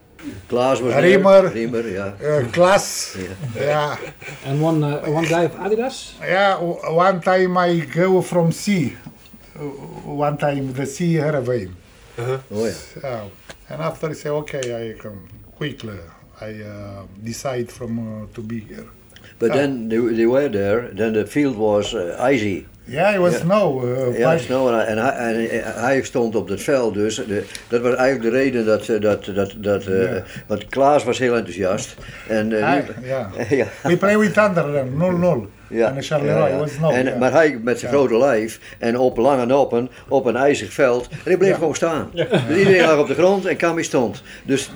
Klaas 0.50 0.82
was 0.82 0.94
Riemer. 0.94 1.42
there. 1.42 1.68
Riemer, 1.68 1.86
ja. 1.94 2.06
uh, 2.08 2.52
class. 2.52 3.16
Ja. 3.16 3.62
Yeah. 3.62 3.98
And 4.46 4.62
one 4.62 4.84
uh, 4.84 5.12
one 5.14 5.26
guy 5.28 5.44
of 5.44 5.52
Adidas. 5.56 6.14
Yeah, 6.22 6.54
w- 6.56 6.80
one 6.96 7.20
time 7.22 7.58
I 7.58 7.80
go 7.86 8.22
from 8.22 8.52
sea. 8.52 8.94
Uh, 9.56 9.64
One 10.18 10.38
time 10.38 10.74
the 10.74 10.86
sea 10.86 11.14
Hereven. 11.20 11.76
Oh 12.18 12.66
ja. 12.66 12.74
Yeah. 13.04 13.28
And 13.70 13.82
after 13.82 14.10
I 14.10 14.14
say, 14.16 14.30
okay, 14.30 14.94
I 14.94 14.94
come 15.02 15.20
quickly. 15.58 16.00
I 16.42 16.52
uh, 16.64 17.04
decide 17.24 17.72
from 17.72 18.00
uh, 18.00 18.26
to 18.36 18.42
be 18.42 18.60
here. 18.60 18.88
But 19.40 19.52
Ah. 19.52 19.56
then 19.56 19.90
they, 19.90 19.98
they 19.98 20.26
were 20.26 20.48
there, 20.50 20.90
then 20.94 21.14
the 21.14 21.26
field 21.26 21.58
was 21.58 21.94
uh, 21.94 22.18
icy. 22.20 22.68
Yeah, 22.88 23.14
it 23.14 23.20
was 23.20 23.32
Ja. 23.34 23.40
snow. 23.40 23.84
Uh, 24.12 24.18
Ja, 24.20 24.38
snow 24.38 24.68
en, 24.68 24.98
hij- 24.98 25.12
en, 25.14 25.50
en 25.50 25.74
hij 25.84 26.02
stond 26.04 26.36
op 26.36 26.48
het 26.50 26.62
veld, 26.62 26.94
dus 26.94 27.16
de, 27.16 27.44
dat 27.68 27.82
was 27.82 27.94
eigenlijk 27.96 28.32
de 28.32 28.38
reden 28.38 28.66
dat, 28.66 28.88
eh, 28.90 29.02
dat, 29.02 29.26
dat, 29.36 29.54
dat 29.58 29.86
eh, 29.86 30.14
Ja. 30.14 30.24
want 30.48 30.68
Klaas 30.68 31.04
was 31.04 31.20
heel 31.20 31.36
enthousiast. 31.36 31.96
En, 32.28 32.54
eh, 32.58 32.64
Hij- 32.64 32.86
die- 33.00 33.08
ja. 33.08 33.30
ja. 33.64 33.66
We 33.84 33.98
play 33.98 34.18
with 34.18 34.38
Anderlecht, 34.38 34.86
0-0. 34.98 35.48
Ja, 35.68 35.96
En 35.96 36.02
Charleroi, 36.04 36.40
ja, 36.40 36.48
ja. 36.48 36.58
was 36.58 36.72
snow. 36.74 36.92
En, 36.92 37.06
ja. 37.06 37.16
Maar 37.18 37.32
hij 37.32 37.60
met 37.64 37.80
zijn 37.80 37.92
Ja. 37.92 37.98
grote 37.98 38.18
lijf 38.18 38.60
en 38.80 38.98
op 38.98 39.18
lange 39.18 39.46
noppen 39.46 39.90
op 40.08 40.26
een 40.26 40.36
ijzig 40.36 40.74
veld. 40.74 41.08
En 41.10 41.18
hij 41.24 41.38
bleef 41.38 41.50
Ja. 41.50 41.56
gewoon 41.56 41.76
staan. 41.76 42.10
Dus 42.14 42.28
iedereen 42.58 42.82
lag 42.88 43.00
op 43.00 43.08
de 43.08 43.14
grond 43.14 43.46
en 43.46 43.58
Cammy 43.58 43.84
stond. 43.84 44.24
Dus, 44.44 44.72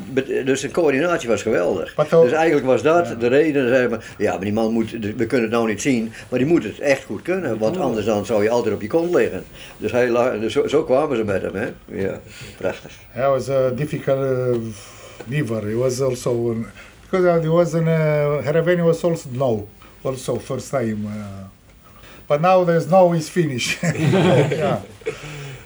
dus 0.45 0.62
de 0.62 0.72
coördinatie 0.72 1.30
was 1.30 1.41
geweldig. 1.41 1.95
Dus 2.10 2.32
eigenlijk 2.32 2.65
was 2.67 2.82
dat 2.82 3.08
Ja. 3.08 3.15
de 3.15 3.28
reden. 3.28 4.00
Ja, 4.17 4.32
maar 4.32 4.39
die 4.43 4.54
man 4.54 4.72
moet, 4.74 4.91
we 4.91 5.26
kunnen 5.26 5.41
het 5.41 5.52
nou 5.52 5.67
niet 5.67 5.82
zien, 5.82 6.12
maar 6.30 6.39
die 6.39 6.48
moet 6.48 6.63
het 6.63 6.80
echt 6.80 7.04
goed 7.04 7.22
kunnen. 7.22 7.58
Want 7.58 7.78
anders 7.78 7.98
dan 8.05 8.25
zou 8.25 8.43
je 8.43 8.49
altijd 8.49 8.75
op 8.75 8.81
je 8.81 8.88
kont 8.88 9.13
liggen. 9.15 9.43
Dus, 9.77 9.91
hij 9.91 10.09
lag, 10.09 10.39
dus 10.39 10.53
zo, 10.53 10.67
zo 10.67 10.83
kwamen 10.83 11.17
ze 11.17 11.23
met 11.23 11.41
hem. 11.41 11.55
Hè? 11.55 11.67
Ja, 11.85 12.19
prachtig. 12.57 12.91
It 13.15 13.21
was 13.21 13.49
a 13.49 13.69
difficult 13.69 14.19
uh, 14.19 14.55
river. 15.29 15.69
It 15.69 15.77
was 15.77 16.01
also 16.01 16.51
uh, 16.51 16.57
because 17.09 17.45
it 17.45 17.51
was 17.51 17.73
in 17.73 17.88
uh, 17.88 18.43
Hereven 18.43 18.83
was 18.83 19.03
also 19.03 19.29
snow. 19.33 19.67
Also 20.01 20.39
first 20.39 20.69
time. 20.69 21.05
Uh, 21.05 21.47
but 22.27 22.41
now 22.41 22.65
the 22.65 22.79
snow 22.79 23.13
is 23.13 23.29
finished. 23.29 23.81
yeah. 23.81 24.77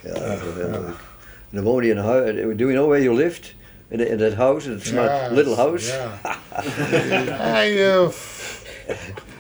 Ja, 0.04 0.36
geweldig. 0.36 1.12
En 1.50 1.60
dan 1.60 1.64
woonde 1.64 1.86
je 1.86 1.92
in 1.92 1.98
een 1.98 2.04
huis. 2.04 2.34
Do 2.36 2.66
you 2.66 2.74
know 2.74 2.88
where 2.88 3.04
you 3.04 3.16
lived? 3.16 3.56
In, 3.88 4.08
in 4.08 4.18
that 4.18 4.34
house, 4.34 4.66
in 4.66 4.78
that 4.78 4.86
smart 4.86 5.12
Yes, 5.12 5.32
little 5.32 5.56
house. 5.56 5.88
Yeah. 5.88 7.64
I 7.64 7.80
uh, 7.80 8.12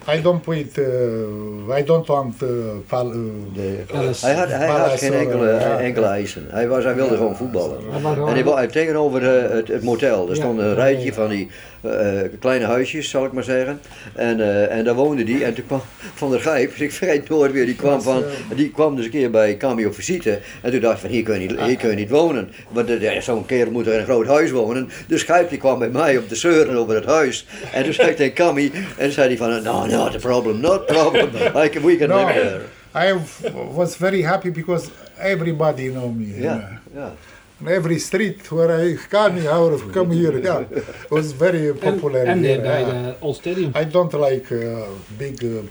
I 0.07 0.21
don't 0.21 0.41
put. 0.41 0.77
Uh, 0.77 1.77
I 1.79 1.83
don't 1.83 2.07
want 2.07 2.41
uh, 2.41 2.49
pal- 2.87 3.13
uh. 3.13 3.21
Palace. 3.87 4.25
Hij 4.25 4.35
had, 4.35 4.47
hij 4.47 4.67
had 4.67 4.99
geen 4.99 5.13
enkele, 5.13 5.47
ja. 5.47 5.79
enkele 5.79 6.05
eisen. 6.05 6.47
Hij, 6.49 6.67
was, 6.67 6.83
hij 6.83 6.95
wilde 6.95 7.15
gewoon 7.15 7.35
voetballen. 7.35 7.77
En 8.27 8.53
hij, 8.55 8.67
tegenover 8.67 9.35
eh, 9.35 9.51
het, 9.55 9.67
het 9.67 9.83
motel, 9.83 10.23
er 10.23 10.29
Ja. 10.29 10.35
stond 10.35 10.59
een 10.59 10.75
rijtje 10.75 11.13
van 11.13 11.29
die 11.29 11.49
eh, 11.81 12.21
kleine 12.39 12.65
huisjes, 12.65 13.09
zal 13.09 13.25
ik 13.25 13.31
maar 13.31 13.43
zeggen. 13.43 13.79
En, 14.15 14.39
eh, 14.39 14.77
en 14.77 14.83
daar 14.83 14.95
woonde 14.95 15.23
die. 15.23 15.43
En 15.43 15.53
toen 15.53 15.65
kwam 15.65 15.81
Van 16.13 16.31
der 16.31 16.39
Gijp, 16.39 16.71
ik 16.75 16.91
vergeet 16.91 17.29
nooit 17.29 17.51
weer, 17.51 17.65
die 17.65 17.75
kwam, 17.75 18.01
van, 18.01 18.23
die 18.55 18.71
kwam 18.71 18.95
dus 18.95 19.05
een 19.05 19.11
keer 19.11 19.31
bij 19.31 19.57
Camio 19.57 19.87
op 19.87 19.95
visite. 19.95 20.39
En 20.61 20.71
toen 20.71 20.79
dacht 20.79 20.95
ik 20.95 21.01
van, 21.01 21.09
hier 21.09 21.23
kun 21.23 21.41
je 21.41 21.47
niet, 21.47 21.61
hier 21.61 21.77
kun 21.77 21.89
je 21.89 21.95
niet 21.95 22.09
wonen. 22.09 22.49
Want 22.69 22.89
ja, 22.99 23.21
zo'n 23.21 23.45
kerel 23.45 23.71
moet 23.71 23.87
er 23.87 23.93
in 23.93 23.99
een 23.99 24.05
groot 24.05 24.27
huis 24.27 24.51
wonen. 24.51 24.89
Dus 25.07 25.23
Gijp 25.23 25.49
die 25.49 25.57
kwam 25.57 25.79
bij 25.79 25.89
mij 25.89 26.17
op 26.17 26.29
de 26.29 26.35
zeuren 26.35 26.75
over 26.75 26.95
het 26.95 27.05
huis. 27.05 27.47
En 27.73 27.83
toen 27.83 27.93
zei 27.93 28.09
ik 28.09 28.15
tegen 28.15 28.33
Cammy, 28.33 28.71
en 28.97 29.11
zei 29.11 29.27
hij 29.27 29.37
van, 29.37 29.63
no, 29.63 29.85
not 29.97 30.15
a 30.15 30.19
problem, 30.19 30.61
not 30.61 30.81
a 30.89 30.93
problem. 30.93 31.29
I 31.63 31.67
can, 31.69 31.83
we 31.83 31.97
can 31.97 32.09
No. 32.09 32.17
live 32.25 32.35
there. 32.35 32.65
I 32.93 33.07
w- 33.13 33.69
was 33.79 33.95
very 34.05 34.21
happy 34.21 34.49
because 34.61 34.83
everybody 35.17 35.85
know 35.89 36.09
me. 36.19 36.25
Ja, 36.47 36.55
ja. 36.95 37.11
In 37.61 37.67
every 37.67 37.99
street 37.99 38.51
where 38.51 38.71
I 38.85 38.97
come, 39.09 39.37
I 39.39 39.91
come 39.93 40.11
here. 40.11 40.37
Yeah, 40.39 40.59
it 41.05 41.11
was 41.11 41.31
very 41.31 41.73
popular. 41.73 42.23
and 42.31 42.43
here, 42.45 42.59
uh, 42.59 42.63
by 42.71 42.79
yeah. 42.79 42.91
the 42.91 43.15
old 43.21 43.35
stadium. 43.37 43.71
I 43.75 43.85
don't 43.85 44.13
like 44.13 44.51
uh, 44.51 44.87
big, 45.17 45.37
uh, 45.43 45.61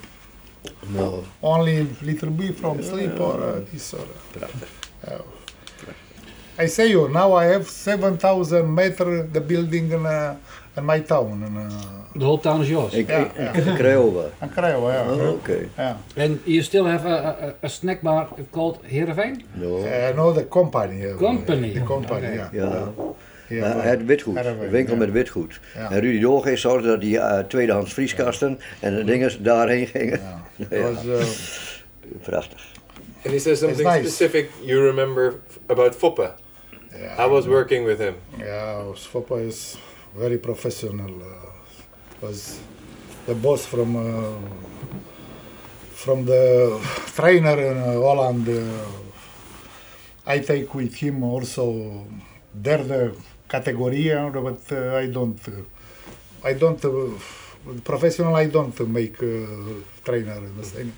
No. 0.97 1.25
only 1.43 1.87
little 2.03 2.31
bit 2.31 2.55
from 2.57 2.83
sleep 2.83 3.15
or 3.21 3.35
uh, 3.43 3.61
this 3.73 3.95
or. 3.95 4.07
Prachtig. 4.33 4.69
I 6.59 6.67
say 6.67 6.87
you 6.91 7.09
now 7.09 7.33
I 7.35 7.47
have 7.47 7.67
seven 7.69 8.17
thousand 8.19 8.75
meter 8.75 9.23
the 9.33 9.41
building 9.41 9.91
in, 9.93 10.07
uh, 10.07 10.37
in 10.77 10.85
my 10.85 11.01
town 11.01 11.43
in, 11.47 11.57
uh, 11.57 12.02
The 12.19 12.25
whole 12.25 12.41
town 12.41 12.61
is 12.61 12.69
yours. 12.69 12.93
Ik, 12.95 13.09
Ja, 13.09 13.31
ja. 13.37 13.75
Craiova. 13.77 14.25
in 14.41 14.49
Craiova, 14.51 14.93
yeah. 14.93 15.13
Oh, 15.21 15.29
oké. 15.29 15.69
yeah. 15.77 15.97
And 16.17 16.39
you 16.45 16.63
still 16.63 16.85
have 16.85 17.07
a, 17.09 17.37
a, 17.41 17.55
a 17.63 17.69
snack 17.69 18.01
bar 18.01 18.29
called 18.51 18.79
Heerenveen? 18.83 19.43
No. 19.53 19.77
Uh, 19.79 20.15
no, 20.17 20.33
the 20.33 20.49
company. 20.49 21.05
uh, 21.07 21.17
Company. 21.17 21.73
The 21.73 21.83
company, 21.83 22.27
Okay. 22.27 22.49
yeah. 22.53 22.89
Ja. 23.49 23.77
Had 23.85 24.03
witgoed, 24.03 24.37
een 24.45 24.59
winkel 24.71 24.93
ja. 24.95 24.99
met 24.99 25.11
witgoed. 25.11 25.61
Ja. 25.75 25.91
En 25.91 26.01
Rudy 26.01 26.21
Doorgeest 26.21 26.61
zorgde 26.63 26.89
dat 26.89 27.01
die 27.01 27.19
eh, 27.19 27.39
tweedehands 27.45 27.93
vrieskasten 27.93 28.59
en 28.81 28.95
de 28.95 29.05
dingen 29.05 29.43
daarheen 29.43 29.87
gingen. 29.87 30.21
Ja. 30.71 30.81
Was, 30.83 31.05
uh, 31.05 31.25
Prachtig. 32.23 32.73
And 33.25 33.35
is 33.35 33.43
there 33.43 33.57
something 33.57 33.89
nice. 33.89 33.99
specific 34.09 34.51
you 34.65 34.81
remember 34.87 35.35
about 35.67 35.95
Foppe? 35.97 36.31
yeah. 36.99 37.27
I 37.27 37.29
was 37.31 37.47
working 37.47 37.87
with 37.87 37.99
him. 37.99 38.15
Yeah, 38.39 38.85
Svopa 38.95 39.47
is 39.47 39.77
very 40.19 40.39
professional. 40.39 41.11
Uh, 42.23 42.27
was 42.27 42.61
the 43.27 43.35
boss 43.35 43.67
from 43.67 43.97
uh, 43.97 44.39
from 45.95 46.25
the 46.25 46.81
trainer 47.15 47.59
in 47.61 47.79
uh, 47.79 47.93
Holland. 48.01 48.49
Uh, 48.49 48.87
I 50.27 50.39
take 50.39 50.73
with 50.75 50.95
him 50.95 51.23
also 51.25 52.07
there 52.55 52.85
the 52.85 53.17
categorie, 53.49 54.13
but 54.33 54.73
uh, 54.73 54.97
I 54.97 55.07
don't. 55.07 55.41
Uh, 55.49 55.63
I 56.45 56.55
don't. 56.55 56.85
Uh, 56.85 57.19
professional. 57.85 58.35
I 58.35 58.47
don't 58.47 58.79
make 58.89 59.23
uh, 59.23 59.83
trainer. 60.05 60.37
Understand? 60.37 60.93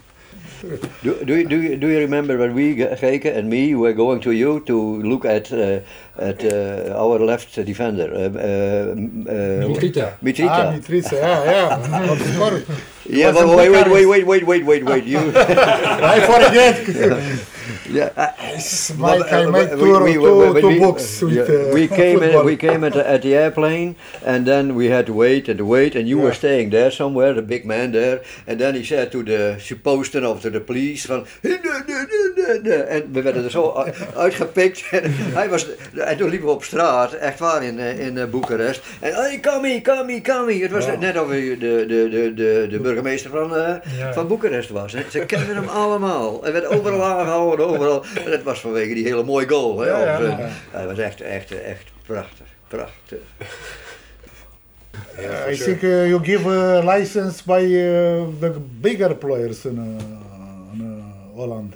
Do, 1.02 1.24
do, 1.24 1.37
you, 1.37 1.48
do, 1.48 1.61
you, 1.61 1.76
do 1.76 1.88
you 1.88 1.98
remember 1.98 2.38
when 2.38 2.54
we, 2.54 2.76
Geike 2.76 3.26
and 3.26 3.50
me, 3.50 3.74
were 3.74 3.92
going 3.92 4.20
to 4.20 4.30
you 4.30 4.61
to 4.61 5.02
look 5.02 5.24
at 5.24 5.52
uh, 5.52 5.80
at 6.16 6.44
uh, 6.44 6.94
our 6.96 7.18
left 7.18 7.54
defender, 7.54 8.09
uh, 8.14 8.18
uh, 8.18 8.94
Mitrita. 9.68 10.18
Mitrita. 10.22 10.48
Ah, 10.48 10.72
Mitrița, 10.72 11.12
yeah, 11.12 11.44
yeah. 11.44 12.12
Of 12.12 12.38
course. 12.38 12.62
yeah, 13.07 13.33
but 13.33 13.48
wait, 13.48 13.70
wait, 13.70 13.90
wait, 13.90 14.07
wait, 14.07 14.26
wait, 14.26 14.46
wait, 14.46 14.64
wait, 14.64 14.85
wait. 14.85 15.04
You, 15.04 15.18
I 15.37 16.20
forget. 16.20 17.46
yeah, 17.94 18.11
uh, 18.16 18.33
Mike, 18.98 19.33
I 19.33 19.46
made 19.46 19.70
we- 19.74 19.80
two, 19.85 20.02
we- 20.04 20.12
two, 20.14 20.38
when 20.52 20.61
two 20.62 20.68
we- 20.68 20.78
books 20.80 21.22
with 21.22 21.48
uh, 21.48 21.74
we 21.74 21.87
came 21.88 22.18
football. 22.18 22.40
in, 22.40 22.46
we 22.46 22.57
came 22.57 22.83
at 22.85 22.92
the, 22.94 23.04
at 23.14 23.22
the 23.22 23.35
airplane, 23.35 23.96
and 24.24 24.46
then 24.46 24.74
we 24.74 24.87
had 24.87 25.07
to 25.07 25.12
wait 25.12 25.48
and 25.48 25.61
wait, 25.74 25.94
and 25.94 26.09
you 26.09 26.18
were 26.18 26.35
staying 26.35 26.70
there 26.70 26.90
somewhere, 26.90 27.33
the 27.35 27.42
big 27.54 27.64
man 27.64 27.92
there, 27.92 28.22
and 28.46 28.59
then 28.61 28.74
he 28.74 28.85
said 28.85 29.11
to 29.12 29.22
the 29.22 29.57
supposten 29.68 30.22
of 30.24 30.42
to 30.42 30.50
the 30.50 30.61
police 30.61 31.07
van, 31.07 31.24
en 32.88 33.12
we 33.12 33.22
werden 33.22 33.44
er 33.44 33.50
zo 33.50 33.84
uitgepikt, 34.14 34.84
en 34.90 35.02
hij 35.38 35.48
was, 35.48 35.66
en 35.94 36.16
toen 36.16 36.28
liepen 36.30 36.48
we 36.48 36.54
op 36.54 36.64
straat, 36.64 37.12
echt 37.12 37.38
waar 37.38 37.64
in, 37.64 37.78
eh, 37.78 38.06
in 38.06 38.18
eh, 38.18 38.24
Boekarest, 38.26 38.82
en 39.00 39.14
hey, 39.14 39.40
come 39.40 39.68
here, 39.68 39.80
come 39.80 40.12
here, 40.12 40.20
come 40.20 40.50
here. 40.52 40.62
Het 40.62 40.72
was 40.72 40.84
Ja. 40.87 40.96
net 40.98 41.20
of 41.20 41.28
hij 41.28 41.40
de, 41.58 41.84
de, 41.88 42.08
de, 42.10 42.34
de, 42.34 42.66
de 42.70 42.78
burgemeester 42.80 43.30
van, 43.30 43.56
eh, 43.56 43.74
Ja. 43.98 44.12
van 44.12 44.26
Boekarest 44.28 44.70
was. 44.70 44.94
Ze 45.10 45.18
kenden 45.26 45.54
hem 45.56 45.68
allemaal. 45.68 46.42
Hij 46.42 46.52
werd 46.52 46.66
overal 46.66 47.04
aangehouden, 47.04 47.66
overal. 47.66 48.04
En 48.24 48.30
dat 48.30 48.42
was 48.42 48.60
vanwege 48.60 48.94
die 48.94 49.04
hele 49.04 49.22
mooie 49.22 49.48
goal. 49.48 49.80
Hè. 49.80 49.88
Ja, 49.88 49.98
ja, 50.04 50.16
Of, 50.16 50.38
ja. 50.38 50.48
Hij 50.70 50.87
was 50.87 50.98
echt, 50.98 51.20
echt, 51.20 51.62
echt 51.62 51.84
prachtig. 52.06 52.46
Prachtig. 52.68 53.18
Uh, 55.20 55.52
I 55.52 55.56
think 55.56 55.82
uh, 55.82 56.06
you 56.08 56.24
give 56.24 56.46
a 56.48 56.80
license 56.96 57.42
by 57.46 57.60
uh, 57.62 58.26
the 58.40 58.52
bigger 58.80 59.14
players 59.14 59.64
in, 59.64 59.76
uh, 59.76 60.72
in 60.72 60.80
uh, 60.80 61.37
Holland. 61.37 61.74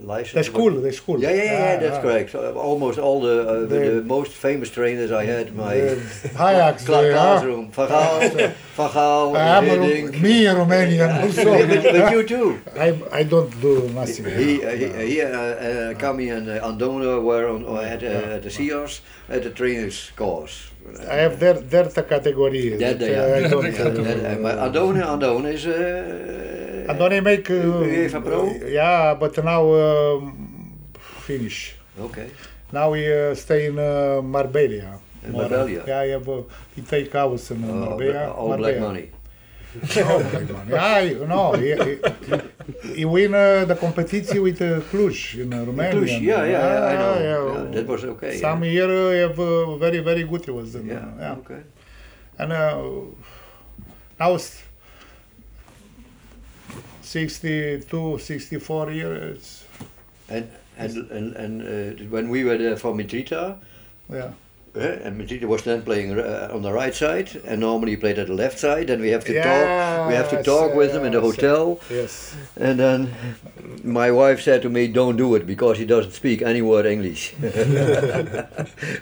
License. 0.00 0.34
That's 0.34 0.48
cool. 0.48 0.80
That's 0.80 1.00
cool. 1.00 1.20
Yeah, 1.20 1.30
yeah, 1.30 1.36
yeah, 1.36 1.52
yeah, 1.52 1.76
that's 1.76 1.96
yeah. 1.96 2.02
correct. 2.02 2.30
So, 2.30 2.54
almost 2.54 2.98
all 2.98 3.20
the, 3.20 3.48
uh, 3.48 3.66
the, 3.66 4.02
most 4.02 4.32
famous 4.32 4.70
trainers 4.70 5.12
I 5.12 5.24
had 5.24 5.54
my 5.54 5.74
Ajax. 5.74 6.84
cla- 6.84 7.08
uh, 7.08 7.12
classroom. 7.12 7.70
Van 7.70 7.88
Gaal, 7.88 8.20
Van 8.76 8.90
Gaal, 8.90 9.36
uh, 9.36 9.62
Hiddink. 9.62 10.20
me 10.20 10.46
in 10.46 10.56
Romanian 10.56 11.22
also. 11.22 11.66
But, 11.66 11.82
but 11.82 12.12
you 12.12 12.22
too. 12.26 12.60
I, 12.76 12.98
I 13.12 13.22
don't 13.24 13.60
do 13.60 13.88
nothing. 13.90 14.24
He, 14.24 14.64
uh, 14.64 14.70
he, 14.70 15.06
he 15.06 15.22
uh, 15.22 15.28
uh, 15.28 15.94
Kami 15.94 16.30
and 16.30 16.48
uh, 16.48 16.66
Andona 16.68 17.22
were 17.22 17.48
on, 17.48 17.66
uh, 17.66 17.80
at, 17.80 18.02
uh, 18.02 18.36
at 18.36 18.42
the 18.42 18.50
CEOS 18.50 19.00
at 19.28 19.42
the 19.42 19.50
trainers 19.50 20.12
course. 20.16 20.70
I 21.08 21.16
have 21.16 21.38
their, 21.38 21.54
their 21.54 21.88
category. 21.88 22.70
That 22.70 22.98
they 22.98 23.14
uh, 23.14 23.22
I 23.22 23.44
are. 23.44 23.48
don't, 23.48 23.74
Ja, 24.20 24.32
uh, 24.32 24.40
Maar 24.40 24.58
Andone, 24.58 25.04
Andone 25.04 25.52
is... 25.52 25.66
I 26.88 26.94
don't 26.94 27.22
make. 27.24 27.50
Uh, 27.50 27.82
UEFA 27.84 28.20
Pro? 28.24 28.50
Yeah, 28.68 29.14
but 29.14 29.36
now 29.44 29.64
finish. 31.26 31.74
Oké. 32.00 32.28
Now 32.72 32.90
we 32.92 33.06
uh, 33.06 33.34
stay 33.34 33.66
in 33.66 33.78
uh, 33.78 34.22
Marbella. 34.22 35.00
In 35.26 35.32
Marbella? 35.32 35.68
Yeah, 35.68 35.98
I 36.00 36.08
have, 36.08 36.28
uh, 36.28 36.42
we 36.76 36.82
take 36.82 37.12
house 37.12 37.50
in 37.50 37.64
uh, 37.64 37.68
Oh, 37.68 37.74
Marbella. 37.90 38.32
all 38.32 38.56
black 38.56 38.78
Marbella. 38.78 39.06
black 39.74 40.50
money. 40.50 40.70
Yeah, 40.70 40.94
I- 40.94 41.26
no, 41.26 41.52
he, 41.52 41.74
he, 41.74 42.94
he 42.96 43.04
win 43.04 43.34
uh, 43.34 43.64
the 43.66 43.76
competition 43.76 44.42
with 44.42 44.60
uh, 44.62 44.80
Cluj 44.90 45.38
in 45.42 45.52
uh, 45.52 45.64
Romania. 45.64 45.94
Cluj, 46.00 46.20
yeah, 46.22 46.44
yeah, 46.44 46.50
yeah, 46.50 46.86
I 46.86 46.94
know. 46.96 47.14
yeah. 47.20 47.64
Yeah, 47.64 47.70
that 47.70 47.86
was 47.86 48.04
okay. 48.04 48.38
Some 48.38 48.64
yeah. 48.64 48.70
year 48.70 48.90
uh, 48.90 49.28
have 49.28 49.38
uh, 49.38 49.76
very, 49.76 49.98
very 50.00 50.24
good 50.24 50.44
he 50.44 50.50
was. 50.50 50.74
In, 50.74 50.86
Yeah, 50.86 50.96
uh, 50.98 51.20
yeah. 51.20 51.32
okay. 51.38 51.60
And 52.38 52.52
uh, 52.52 52.82
now 54.18 54.36
62, 57.10 58.18
64 58.18 58.92
years. 58.92 59.64
And 60.28 60.48
and 60.78 61.10
and, 61.10 61.36
and 61.36 61.54
uh, 61.62 62.04
when 62.14 62.28
we 62.30 62.44
were 62.44 62.56
there 62.56 62.76
for 62.76 62.94
Mitrita, 62.94 63.56
Yeah. 64.08 64.30
uh, 64.76 65.04
and 65.04 65.20
Mitrita 65.20 65.46
was 65.46 65.62
then 65.62 65.82
playing 65.82 66.10
uh, 66.18 66.48
on 66.54 66.62
the 66.62 66.72
right 66.72 66.94
side, 66.94 67.28
and 67.44 67.60
normally 67.60 67.90
he 67.92 67.96
played 67.96 68.18
at 68.20 68.28
the 68.28 68.34
left 68.44 68.58
side. 68.60 68.86
Then 68.86 69.00
we 69.00 69.10
have 69.10 69.24
to 69.24 69.34
talk. 69.34 70.08
We 70.08 70.14
have 70.14 70.30
to 70.30 70.36
Yes, 70.36 70.44
talk 70.44 70.74
with 70.80 70.92
him 70.96 71.04
in 71.04 71.12
the 71.12 71.20
yes, 71.22 71.28
hotel. 71.30 71.80
Yes. 71.90 72.12
And 72.56 72.78
then 72.78 73.08
my 73.82 74.10
wife 74.12 74.40
said 74.48 74.62
to 74.62 74.68
me, 74.70 74.86
"Don't 75.00 75.16
do 75.16 75.34
it 75.34 75.44
because 75.46 75.78
he 75.82 75.86
doesn't 75.94 76.12
speak 76.22 76.42
any 76.42 76.62
word 76.62 76.86
English." 76.86 77.34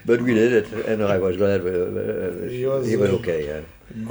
but 0.08 0.18
we 0.26 0.32
did 0.40 0.52
it, 0.60 0.66
and 0.88 1.02
I 1.02 1.18
was 1.18 1.36
glad. 1.36 1.60
Uh, 1.60 1.68
uh, 1.68 2.48
He 2.48 2.64
was, 2.72 2.88
he 2.88 2.96
was 2.96 3.10
uh, 3.10 3.18
okay. 3.20 3.40
Yeah. 3.50 3.60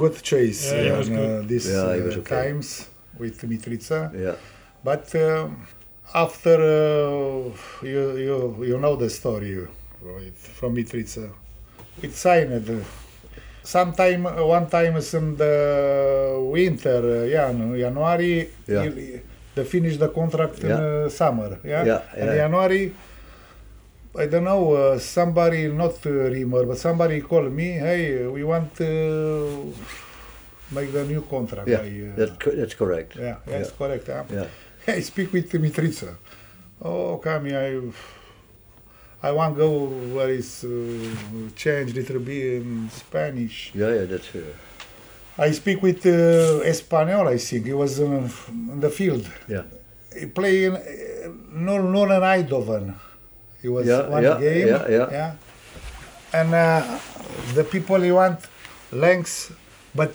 Good 0.02 0.14
choice 0.22 0.60
Yeah, 0.70 0.82
he 0.82 0.90
uh, 0.90 0.98
was 0.98 1.08
good. 1.08 1.30
uh, 1.30 1.48
these 1.50 1.66
Yeah, 1.74 1.94
he 1.96 2.00
uh, 2.00 2.06
was 2.08 2.16
okay. 2.22 2.36
times 2.42 2.68
with 3.18 3.40
Mitrica. 3.50 4.10
yeah. 4.14 4.36
But 4.84 5.14
um 5.14 5.66
after 6.14 6.56
uh, 6.56 7.50
you, 7.82 8.02
you 8.26 8.64
you 8.70 8.78
know 8.78 8.96
the 8.96 9.10
story 9.10 9.54
right, 10.02 10.36
from 10.36 10.74
Mitrica, 10.76 11.30
it 12.02 12.12
signed. 12.14 12.68
Uh, 12.70 12.82
sometime 13.62 14.24
one 14.24 14.66
time 14.70 14.96
in 14.96 15.36
the 15.36 15.54
winter, 16.56 17.22
uh, 17.22 17.24
yeah, 17.34 17.50
in 17.50 17.78
January, 17.78 18.48
Yeah. 18.66 18.84
he- 18.84 19.20
they 19.54 19.64
finish 19.64 19.96
the 19.98 20.08
contract 20.08 20.60
in 20.62 20.70
Yeah. 20.70 20.76
uh, 20.80 21.08
summer, 21.10 21.58
yeah. 21.64 21.84
Yeah, 21.84 22.02
In. 22.16 22.26
January, 22.42 22.94
I 24.16 24.26
don't 24.26 24.44
know, 24.44 24.72
uh, 24.72 24.98
somebody 24.98 25.68
not 25.68 25.94
uh, 26.06 26.10
Rimmer, 26.10 26.64
but 26.64 26.78
somebody 26.78 27.20
called 27.20 27.52
me. 27.52 27.68
Hey, 27.86 28.26
we 28.26 28.42
want 28.44 28.74
to 28.76 29.74
make 30.70 30.92
the 30.92 31.04
new 31.04 31.22
contract. 31.22 31.68
Yeah, 31.68 31.78
I, 31.78 32.12
uh, 32.12 32.16
that, 32.16 32.40
co- 32.40 32.50
that's 32.56 32.74
correct. 32.74 33.16
yeah, 33.16 33.36
that's 33.46 33.70
correct. 33.72 34.08
Yeah. 34.08 34.24
Yeah. 34.86 34.94
I 34.96 35.00
speak 35.00 35.32
with 35.32 35.50
Mitrica. 35.52 36.14
Oh, 36.82 37.18
Kami, 37.18 37.54
I, 37.54 37.80
I 39.22 39.32
want 39.32 39.54
to 39.56 39.58
go 39.60 39.70
where 40.14 40.30
is 40.30 40.64
uh, 40.64 40.68
change 41.56 41.94
little 41.94 42.20
bit 42.20 42.62
in 42.62 42.88
Spanish. 42.90 43.72
Yeah, 43.74 43.88
yeah, 43.92 44.04
that's 44.06 44.34
uh, 44.34 44.40
I 45.36 45.50
speak 45.52 45.82
with 45.82 46.06
uh, 46.06 46.60
Espanol, 46.64 47.28
I 47.28 47.36
think. 47.36 47.66
He 47.66 47.72
was 47.74 48.00
uh, 48.00 48.04
in 48.72 48.80
the 48.80 48.90
field. 48.90 49.28
yeah. 49.48 49.62
He 50.18 50.26
play 50.26 50.64
in 50.64 50.74
uh, 50.74 50.80
Northern 51.52 52.22
Eindhoven. 52.22 52.94
He 53.60 53.68
was 53.68 53.86
Yeah, 53.86 54.08
one 54.08 54.22
yeah, 54.22 54.40
game. 54.40 54.68
yeah, 54.68 55.10
yeah. 55.10 55.32
And 56.32 56.54
uh, 56.54 56.98
the 57.54 57.64
people 57.64 58.00
he 58.00 58.10
want 58.12 58.40
lengths, 58.90 59.52
but 59.94 60.12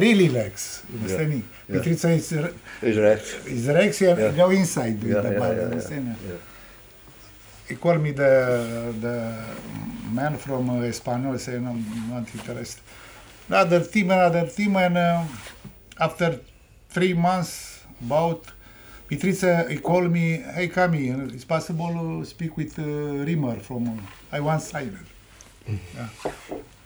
really 0.00 0.28
legs. 0.28 0.82
You 0.90 0.98
understand? 0.98 1.42
yeah. 1.68 1.76
Mitrica 1.76 2.08
is 2.16 2.32
uh, 2.32 2.52
Is 2.82 2.96
recht. 2.98 3.26
is 3.46 3.66
rechts 3.66 4.00
and 4.02 4.18
Yeah. 4.18 4.32
go 4.32 4.50
inside 4.50 5.02
with 5.02 5.12
Yeah, 5.12 5.20
the 5.22 5.32
yeah, 5.32 5.38
ball. 5.38 5.54
yeah, 5.56 5.62
understand? 5.62 6.16
yeah. 6.28 6.36
He 7.68 7.74
called 7.76 8.00
me 8.02 8.12
the 8.12 8.32
the 9.00 9.14
man 10.12 10.36
from 10.38 10.70
uh, 10.70 10.82
Espanol 10.92 11.38
saying 11.38 11.66
I'm 11.66 11.82
not 12.10 12.26
interested. 12.34 12.82
Another 13.48 13.80
team, 13.84 14.10
another 14.10 14.46
team, 14.48 14.76
and 14.76 14.96
uh, 14.96 15.24
after 15.98 16.40
three 16.90 17.14
months, 17.14 17.80
about 18.06 18.44
Mitrica, 19.10 19.68
he 19.70 19.78
called 19.78 20.10
me, 20.10 20.26
hey 20.56 20.68
Kami, 20.68 21.08
it's 21.34 21.44
possible 21.44 21.92
to 21.92 22.24
speak 22.24 22.56
with 22.56 22.78
uh, 22.78 22.82
Rimmer 23.28 23.56
from, 23.60 23.88
uh, 23.88 24.36
I 24.36 24.40
want 24.40 24.62
signer. 24.62 25.04
yeah. 25.68 26.08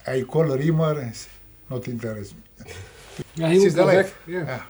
I 0.07 0.23
call 0.23 0.45
Rimmer, 0.45 0.99
and 1.01 1.15
say, 1.15 1.29
not 1.71 1.87
interested. 1.89 2.37
Yeah, 3.35 3.49
he 3.49 3.55
This 3.55 3.59
will 3.61 3.67
is 3.67 3.75
the 3.75 3.81
go 3.83 3.87
life. 3.87 4.07
back. 4.07 4.15
Yeah. 4.27 4.61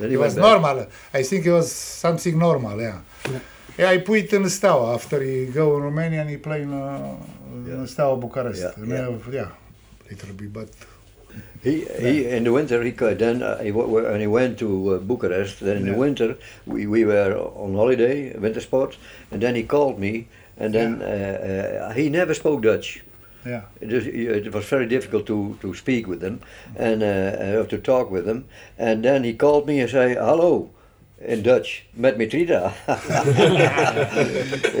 Yeah. 0.00 0.06
It 0.08 0.18
was 0.18 0.34
back. 0.34 0.42
normal. 0.44 0.86
I 1.14 1.22
think 1.22 1.46
it 1.46 1.52
was 1.52 1.70
something 1.72 2.38
normal, 2.38 2.80
yeah. 2.80 2.98
Yeah. 3.30 3.38
Yeah, 3.78 3.90
I 3.90 3.98
put 3.98 4.18
it 4.18 4.32
in 4.32 4.48
Steaua 4.48 4.94
after 4.94 5.22
he 5.22 5.46
go 5.46 5.76
in 5.76 5.82
Romania 5.84 6.20
and 6.22 6.30
he 6.30 6.36
play 6.36 6.62
in, 6.62 6.72
uh, 6.72 7.16
Yeah. 7.66 7.74
in 7.74 7.86
Steaua 7.86 8.16
Bucharest. 8.16 8.60
Yeah, 8.62 8.72
And, 8.76 8.90
yeah. 8.90 9.40
yeah, 9.40 9.48
little 10.10 10.34
bit, 10.34 10.52
but 10.52 10.68
He, 11.62 11.84
he 12.04 12.26
in 12.36 12.44
the 12.44 12.52
winter 12.52 12.82
he 12.82 12.92
could 12.92 13.18
then 13.18 13.42
uh, 13.42 13.58
he, 13.62 13.70
w- 13.70 13.88
when 14.12 14.20
he 14.20 14.26
went 14.26 14.58
to 14.58 14.68
uh, 14.94 14.98
Bucharest. 14.98 15.60
Then 15.60 15.76
in 15.76 15.86
the 15.92 15.94
winter 15.94 16.36
we, 16.66 16.86
we 16.86 17.04
were 17.04 17.32
on 17.54 17.74
holiday, 17.74 18.36
winter 18.36 18.60
sports, 18.60 18.96
and 19.30 19.40
then 19.42 19.54
he 19.54 19.62
called 19.62 19.98
me, 19.98 20.26
and 20.58 20.74
then 20.74 21.00
uh, 21.02 21.06
uh, 21.06 21.92
he 21.92 22.08
never 22.08 22.34
spoke 22.34 22.62
Dutch. 22.62 23.02
Yeah. 23.44 23.62
It, 23.80 23.92
is, 23.92 24.06
it 24.06 24.52
was 24.52 24.64
very 24.66 24.86
difficult 24.86 25.26
to, 25.26 25.56
to 25.60 25.74
speak 25.74 26.06
with 26.06 26.22
him 26.22 26.40
and 26.76 27.02
uh, 27.02 27.06
uh, 27.06 27.66
to 27.66 27.78
talk 27.78 28.10
with 28.10 28.26
him. 28.26 28.46
And 28.78 29.04
then 29.04 29.24
he 29.24 29.34
called 29.34 29.66
me 29.66 29.80
and 29.80 29.90
said, 29.90 30.16
"Hallo." 30.16 30.70
In 31.22 31.42
Dutch, 31.42 31.82
met 31.90 32.16
Mitrita. 32.16 32.72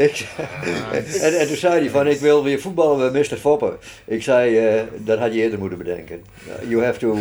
ik, 0.06 0.26
en, 1.22 1.38
en 1.38 1.46
toen 1.46 1.56
zei 1.56 1.80
hij 1.80 1.90
van, 1.90 2.06
ik 2.06 2.18
wil 2.18 2.42
weer 2.44 2.60
voetballen 2.60 3.12
met 3.12 3.30
Mr. 3.30 3.36
Foppen. 3.36 3.76
Ik 4.04 4.22
zei, 4.22 4.58
eh, 4.58 4.82
dat 4.96 5.18
had 5.18 5.34
je 5.34 5.40
eerder 5.40 5.58
moeten 5.58 5.78
bedenken. 5.78 6.24
You 6.68 6.84
have 6.84 6.98
to 6.98 7.16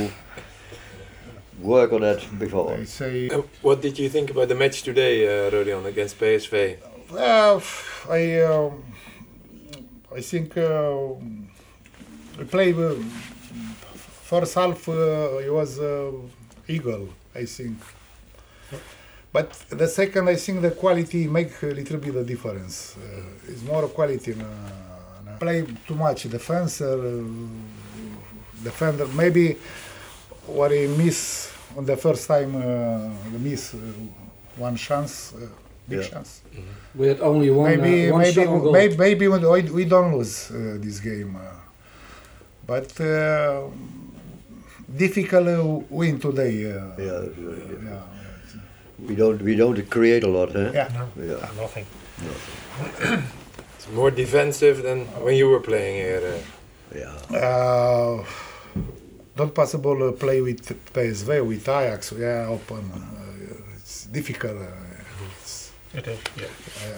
work 1.62 1.92
on 1.92 2.02
that 2.02 2.22
before. 2.38 2.82
I 2.82 2.86
say, 2.86 3.26
Uh, 3.26 3.38
what 3.62 3.82
did 3.82 3.98
you 3.98 4.10
think 4.10 4.30
about 4.30 4.48
the 4.48 4.56
match 4.56 4.84
today, 4.84 5.28
uh, 5.28 5.52
Rodion, 5.52 5.86
against 5.86 6.16
PSV? 6.16 6.76
well, 7.12 7.62
I, 8.10 8.42
um, 8.42 8.84
I 10.16 10.22
think 10.22 10.58
uh, 10.58 10.92
we 12.38 12.46
play 12.46 12.74
first 14.24 14.56
half. 14.56 14.88
Uh, 14.90 15.38
it 15.38 15.54
was 15.54 15.80
uh, 15.80 16.12
eagle, 16.68 17.10
I 17.36 17.46
think. 17.46 17.78
But 19.32 19.52
the 19.70 19.88
second, 19.88 20.28
I 20.28 20.36
think 20.36 20.62
the 20.62 20.72
quality 20.72 21.28
make 21.28 21.62
a 21.62 21.68
little 21.68 21.98
bit 21.98 22.16
of 22.16 22.26
difference. 22.26 22.96
Uh, 22.98 23.22
it's 23.48 23.64
more 23.64 23.88
quality. 23.88 24.32
In, 24.32 24.42
uh, 24.42 25.38
play 25.40 25.66
too 25.88 25.96
much 25.96 26.24
defense, 26.24 26.82
uh, 26.82 27.24
defender. 28.64 29.08
Maybe 29.08 29.58
what 30.48 30.72
he 30.72 30.88
miss 30.88 31.52
on 31.78 31.86
the 31.86 31.96
first 31.96 32.28
time, 32.28 32.56
uh, 32.56 33.38
miss 33.38 33.76
uh, 33.76 33.78
one 34.58 34.76
chance, 34.76 35.34
uh, 35.34 35.48
big 35.90 36.00
Yeah. 36.00 36.10
chance. 36.12 36.42
We 36.96 37.08
had 37.08 37.20
only 37.22 37.50
one, 37.52 37.70
maybe 37.82 38.10
uh, 38.10 38.14
one 38.14 38.22
maybe 38.22 38.34
shot 38.34 38.48
on 38.48 38.60
goal. 38.62 38.72
maybe, 38.74 38.96
maybe 38.98 39.28
we, 39.28 39.62
we 39.80 39.86
don't 39.86 40.12
lose 40.18 40.52
uh, 40.52 40.78
this 40.86 41.00
game, 41.00 41.36
uh, 41.36 41.42
but 42.68 42.90
uh, 43.02 43.62
difficult 44.98 45.48
uh, 45.48 45.86
win 45.90 46.20
today. 46.20 46.56
Uh, 46.66 46.76
Yeah, 46.98 47.20
that's 47.22 47.38
yeah. 47.38 47.92
yeah. 47.92 49.08
We 49.08 49.16
don't 49.16 49.42
we 49.42 49.56
don't 49.56 49.90
create 49.90 50.24
a 50.26 50.32
lot, 50.38 50.50
hè? 50.54 50.72
Yeah. 50.74 50.90
Ja. 51.16 51.50
Nothing. 51.62 51.86
It's 53.78 53.88
more 53.94 54.12
defensive 54.12 54.82
than 54.84 55.06
when 55.24 55.36
you 55.36 55.50
were 55.50 55.62
playing 55.62 55.96
here. 55.96 56.22
uh. 56.28 57.00
ja. 57.00 57.12
Uh, 57.32 58.26
not 59.38 59.54
possible 59.54 60.04
uh, 60.08 60.12
play 60.12 60.42
with 60.42 60.62
PSV 60.94 61.42
with 61.48 61.68
Ajax. 61.70 62.12
Yeah, 62.12 62.50
open. 62.50 62.84
Uh, 62.94 63.76
it's 63.78 64.06
difficult. 64.12 64.58
It's, 65.92 66.08
It 66.08 66.08
is, 66.08 66.18
yeah. 66.36 66.90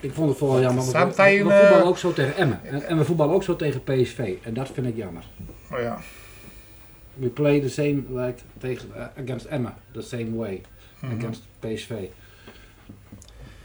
Ik 0.00 0.12
vond 0.12 0.28
het 0.28 0.38
vooral 0.38 0.60
jammer. 0.60 0.84
want 0.84 1.16
we- 1.16 1.22
we 1.44 1.50
voetballen 1.60 1.86
ook 1.86 1.98
zo 1.98 2.12
tegen 2.12 2.36
Emmen. 2.36 2.60
En, 2.64 2.82
en 2.86 2.98
we 2.98 3.04
voetballen 3.04 3.34
ook 3.34 3.42
zo 3.42 3.56
tegen 3.56 3.82
PSV. 3.84 4.34
En 4.42 4.54
dat 4.54 4.70
vind 4.72 4.86
ik 4.86 4.96
jammer. 4.96 5.22
oh, 5.72 5.78
yeah. 5.78 5.98
We 7.14 7.26
play 7.28 7.60
the 7.60 7.68
same 7.68 8.02
like 8.08 8.34
tegen, 8.58 8.88
uh, 8.96 9.04
against 9.24 9.46
Emma, 9.46 9.78
the 9.92 10.02
same 10.02 10.36
way 10.36 10.60
Mhm. 11.00 11.16
against 11.18 11.42
PSV. 11.58 11.90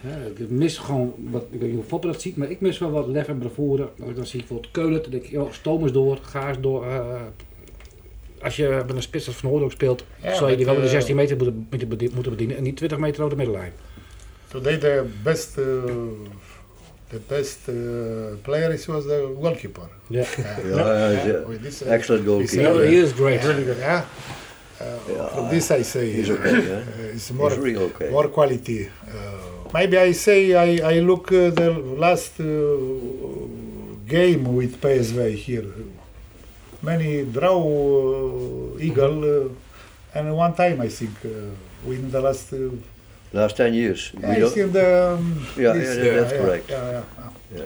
Ja, 0.02 0.16
ik 0.38 0.50
mis 0.50 0.78
gewoon, 0.78 1.14
wat, 1.18 1.44
ik 1.52 1.60
weet 1.60 1.68
niet 1.70 1.78
hoe 1.78 1.88
Foppe 1.88 2.08
dat 2.08 2.22
ziet, 2.22 2.36
maar 2.38 2.50
ik 2.50 2.62
mis 2.62 2.78
wel 2.80 2.92
wat 2.92 3.08
lef 3.08 3.28
en 3.28 3.38
bravoure. 3.38 3.90
Als 4.00 4.10
ik 4.10 4.16
dan 4.16 4.26
zie 4.26 4.40
bijvoorbeeld 4.40 4.72
Keulen, 4.72 5.02
dan 5.02 5.12
denk 5.12 5.24
ik, 5.24 5.30
joh, 5.30 5.52
stoom 5.52 5.92
door, 5.92 6.18
ga 6.22 6.48
eens 6.50 6.60
door. 6.62 6.86
eh, 6.88 7.22
als 8.42 8.56
je 8.56 8.84
met 8.88 8.96
een 8.96 9.02
spits 9.02 9.28
als 9.28 9.36
Van 9.36 9.50
Hoorn 9.50 9.64
ook 9.64 9.72
speelt, 9.72 10.04
Ja, 10.22 10.34
zou 10.36 10.50
je 10.52 10.56
die 10.58 10.66
wel 10.66 10.74
met, 10.74 10.84
de 10.84 10.90
eh, 10.90 10.96
16 10.96 11.16
meter 11.16 11.38
moeten, 11.38 11.68
moeten 12.14 12.32
bedienen 12.32 12.58
en 12.58 12.64
niet 12.64 12.76
20 12.78 12.98
meter 12.98 13.24
over 13.24 13.38
de 13.38 13.44
middenlijn. 13.44 13.72
Today 14.54 14.76
the 14.78 14.96
best 15.26 15.58
uh, 15.58 15.63
the 17.13 17.20
best 17.32 17.60
uh, 17.70 17.74
player 18.46 18.72
is 18.78 18.88
was 18.88 19.06
the 19.06 19.20
goalkeeper. 19.42 19.88
Ja. 20.10 20.24
Yeah. 20.38 20.78
Ja, 20.78 20.94
ja, 20.94 21.26
ja. 21.28 21.48
With 21.48 21.62
this, 21.63 21.82
uh, 21.82 21.92
Excellent 21.96 22.26
goalkeeper. 22.26 22.72
uh, 22.82 22.88
He 22.92 22.98
is 23.06 23.13
great. 23.13 23.42
really 23.44 23.66
good. 23.66 23.78
Yeah. 23.78 24.02
Uh, 24.82 24.86
Yeah. 25.08 25.28
From 25.34 25.50
this 25.50 25.72
I 25.72 25.84
say 25.84 26.06
He's 26.12 26.30
uh, 26.30 26.34
okay, 26.38 26.52
yeah. 26.70 26.78
uh, 26.78 27.16
it's 27.16 27.32
more 27.32 27.50
He's 27.50 27.60
real 27.68 27.82
okay. 27.89 28.10
more 28.12 28.28
quality. 28.38 28.89
Uh, 29.08 29.72
maybe 29.74 29.98
I 29.98 30.12
say 30.13 30.39
I, 30.56 30.70
I 30.96 31.00
look 31.10 31.32
uh, 31.32 31.50
the 31.62 31.70
last 32.06 32.39
uh, 32.39 32.46
game 34.16 34.44
with 34.56 34.72
PSV 34.82 35.36
here. 35.36 35.66
Many 36.82 37.24
draw 37.26 37.58
uh, 37.58 38.78
eagle 38.88 39.20
uh, 39.24 39.50
and 40.20 40.26
one 40.36 40.54
time 40.54 40.82
I 40.82 40.89
think 40.89 41.16
uh, 41.26 41.30
win 41.88 42.12
the 42.12 42.22
last. 42.22 42.54
Last 43.34 43.56
10 43.56 43.74
years. 43.74 44.13
We 44.22 44.28
I 44.28 44.39
don't- 44.39 44.54
think 44.54 44.72
the 44.72 45.15
um, 45.17 45.38
Yeah, 45.58 45.74
this, 45.74 45.96
yeah, 45.96 46.15
that's 46.17 46.32
yeah, 46.32 46.41
correct. 46.43 46.69
Yeah, 46.69 46.82
yeah, 46.91 47.02
Ja, 47.56 47.62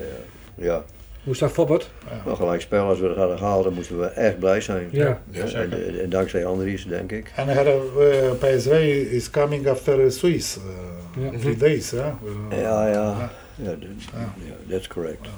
ja. 0.56 0.64
ja. 0.64 0.84
Hoe 1.24 1.34
staat 1.36 1.50
Foppert? 1.52 1.90
Nou, 2.24 2.36
gelijk 2.36 2.60
spel, 2.60 2.86
als 2.88 2.98
we 3.00 3.06
dat 3.08 3.16
hadden 3.16 3.38
gehaald, 3.38 3.64
dan 3.64 3.72
moesten 3.72 4.00
we 4.00 4.06
echt 4.06 4.38
blij 4.38 4.60
zijn. 4.60 4.88
Ja. 4.90 5.20
Ja, 5.30 5.44
en, 5.44 5.72
en- 5.72 6.00
en 6.02 6.10
dankzij 6.10 6.46
Andries, 6.46 6.86
denk 6.86 7.12
ik. 7.12 7.32
Had 7.36 7.48
a, 7.48 7.62
uh, 7.98 8.30
PSV 8.38 8.70
is 9.10 9.30
coming 9.30 9.68
after 9.68 10.12
Swiss. 10.12 10.56
Uh. 10.56 11.38
Three 11.40 11.56
days? 11.56 11.92
Uh, 11.92 12.06
Ja, 12.50 12.88
ja. 12.88 13.30
Ja, 13.54 13.64
dat 13.70 13.78
ja, 14.46 14.54
that's 14.70 14.86
correct. 14.88 15.28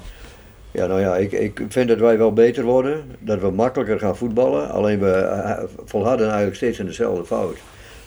Ja, 0.70 0.86
nou 0.86 1.00
ja, 1.00 1.16
ik, 1.16 1.32
ik 1.32 1.60
vind 1.68 1.88
dat 1.88 1.98
wij 1.98 2.18
wel 2.18 2.32
beter 2.32 2.64
worden, 2.64 3.04
dat 3.18 3.40
we 3.40 3.50
makkelijker 3.50 3.98
gaan 3.98 4.16
voetballen, 4.16 4.70
alleen 4.70 4.98
we 5.00 5.10
eh, 5.12 5.58
volharden 5.84 6.26
eigenlijk 6.26 6.56
steeds 6.56 6.78
in 6.78 6.86
dezelfde 6.86 7.24
fout. 7.24 7.56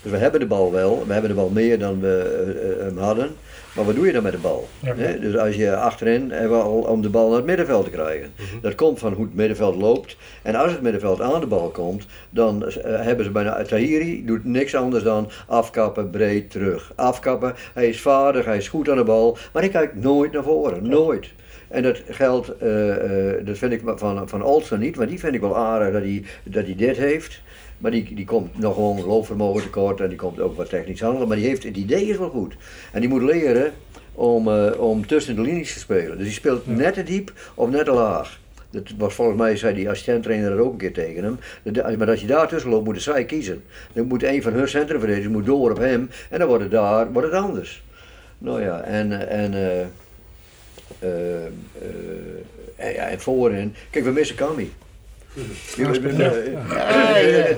Dus 0.04 0.12
we 0.12 0.18
hebben 0.18 0.40
de 0.40 0.46
bal 0.46 0.72
wel, 0.72 1.04
we 1.06 1.12
hebben 1.12 1.30
de 1.30 1.36
bal 1.36 1.48
meer 1.48 1.78
dan 1.78 2.00
we 2.00 2.42
eh, 2.46 2.70
eh, 2.70 2.86
hem 2.86 2.98
hadden, 2.98 3.30
maar 3.74 3.84
wat 3.84 3.94
doe 3.94 4.06
je 4.06 4.12
dan 4.12 4.22
met 4.22 4.32
de 4.32 4.38
bal? 4.38 4.68
Ja. 4.80 4.94
Dus 5.20 5.36
als 5.36 5.54
je 5.54 5.76
achterin 5.76 6.30
hebben 6.30 6.58
we 6.58 6.64
al 6.64 6.78
om 6.78 7.02
de 7.02 7.08
bal 7.08 7.28
naar 7.28 7.36
het 7.36 7.46
middenveld 7.46 7.84
te 7.84 7.90
krijgen. 7.90 8.32
Dat 8.62 8.74
komt 8.74 8.98
van 8.98 9.12
hoe 9.12 9.24
het 9.24 9.34
middenveld 9.34 9.76
loopt. 9.76 10.16
En 10.42 10.54
als 10.54 10.72
het 10.72 10.80
middenveld 10.80 11.20
aan 11.20 11.40
de 11.40 11.46
bal 11.46 11.68
komt, 11.68 12.06
dan 12.30 12.68
eh, 12.68 13.00
hebben 13.00 13.24
ze 13.24 13.30
bijna. 13.30 13.62
Tahiri 13.62 14.24
doet 14.24 14.44
niks 14.44 14.74
anders 14.74 15.02
dan 15.02 15.30
afkappen, 15.46 16.10
breed 16.10 16.50
terug. 16.50 16.92
Afkappen, 16.94 17.54
hij 17.74 17.88
is 17.88 18.00
vaardig, 18.00 18.44
hij 18.44 18.56
is 18.56 18.68
goed 18.68 18.88
aan 18.88 18.96
de 18.96 19.04
bal, 19.04 19.38
maar 19.52 19.62
hij 19.62 19.70
kijkt 19.70 19.94
nooit 19.94 20.32
naar 20.32 20.42
voren. 20.42 20.88
Nooit. 20.88 21.32
En 21.68 21.82
dat 21.82 22.02
geldt, 22.08 22.56
eh, 22.58 23.36
eh, 23.36 23.46
dat 23.46 23.58
vind 23.58 23.72
ik 23.72 23.82
van, 23.84 24.28
van 24.28 24.42
Olsen 24.42 24.80
niet, 24.80 24.96
maar 24.96 25.06
die 25.06 25.18
vind 25.18 25.34
ik 25.34 25.40
wel 25.40 25.56
aardig 25.56 25.92
dat 25.92 26.02
hij, 26.02 26.24
dat 26.42 26.64
hij 26.64 26.74
dit 26.76 26.96
heeft. 26.96 27.42
Maar 27.78 27.90
die, 27.90 28.14
die 28.14 28.24
komt 28.24 28.58
nog 28.58 28.74
gewoon 28.74 29.04
loopvermogen 29.06 29.62
tekort 29.62 30.00
en 30.00 30.08
die 30.08 30.18
komt 30.18 30.40
ook 30.40 30.56
wat 30.56 30.68
technisch 30.68 31.00
handelen. 31.00 31.28
Maar 31.28 31.36
die 31.36 31.46
heeft, 31.46 31.62
het 31.62 31.76
idee 31.76 32.06
is 32.06 32.16
wel 32.16 32.28
goed. 32.30 32.54
En 32.92 33.00
die 33.00 33.08
moet 33.08 33.22
leren 33.22 33.72
om, 34.12 34.48
eh, 34.48 34.80
om 34.80 35.06
tussen 35.06 35.36
de 35.36 35.42
linies 35.42 35.72
te 35.72 35.78
spelen. 35.78 36.16
Dus 36.16 36.26
die 36.26 36.34
speelt 36.34 36.66
net 36.66 36.94
te 36.94 37.02
diep 37.02 37.32
of 37.54 37.70
net 37.70 37.84
te 37.84 37.90
laag. 37.92 38.40
Dat 38.70 38.82
was 38.98 39.14
volgens 39.14 39.38
mij, 39.38 39.56
zei 39.56 39.74
die 39.74 39.88
assistent-trainer 39.90 40.52
er 40.52 40.58
ook 40.58 40.72
een 40.72 40.78
keer 40.78 40.92
tegen 40.92 41.24
hem. 41.24 41.38
Dat- 41.62 41.96
Maar 41.96 42.08
als 42.10 42.20
je 42.20 42.26
daar 42.26 42.48
tussen 42.48 42.70
loopt, 42.70 42.84
moeten 42.84 43.02
zij 43.02 43.24
kiezen. 43.24 43.64
Dan 43.92 44.06
moet 44.06 44.22
een 44.22 44.42
van 44.42 44.52
hun 44.52 44.68
centrumverdedigers 44.68 45.32
moet 45.32 45.46
door 45.46 45.70
op 45.70 45.78
hem 45.78 46.10
en 46.30 46.38
dan 46.38 46.48
wordt 46.48 46.62
het 46.62 46.72
daar 46.72 47.12
wordt 47.12 47.32
het 47.32 47.40
anders. 47.42 47.82
Nou 48.38 48.62
ja, 48.62 48.80
en, 48.80 49.28
eh, 49.28 49.44
en, 49.44 49.54
eh, 49.54 49.80
eh, 50.98 51.44
en, 52.76 52.92
ja, 52.92 53.08
en 53.08 53.20
voorin, 53.20 53.74
kijk, 53.90 54.04
we 54.04 54.10
missen 54.10 54.36
Kami. 54.36 54.72
Het 55.34 56.02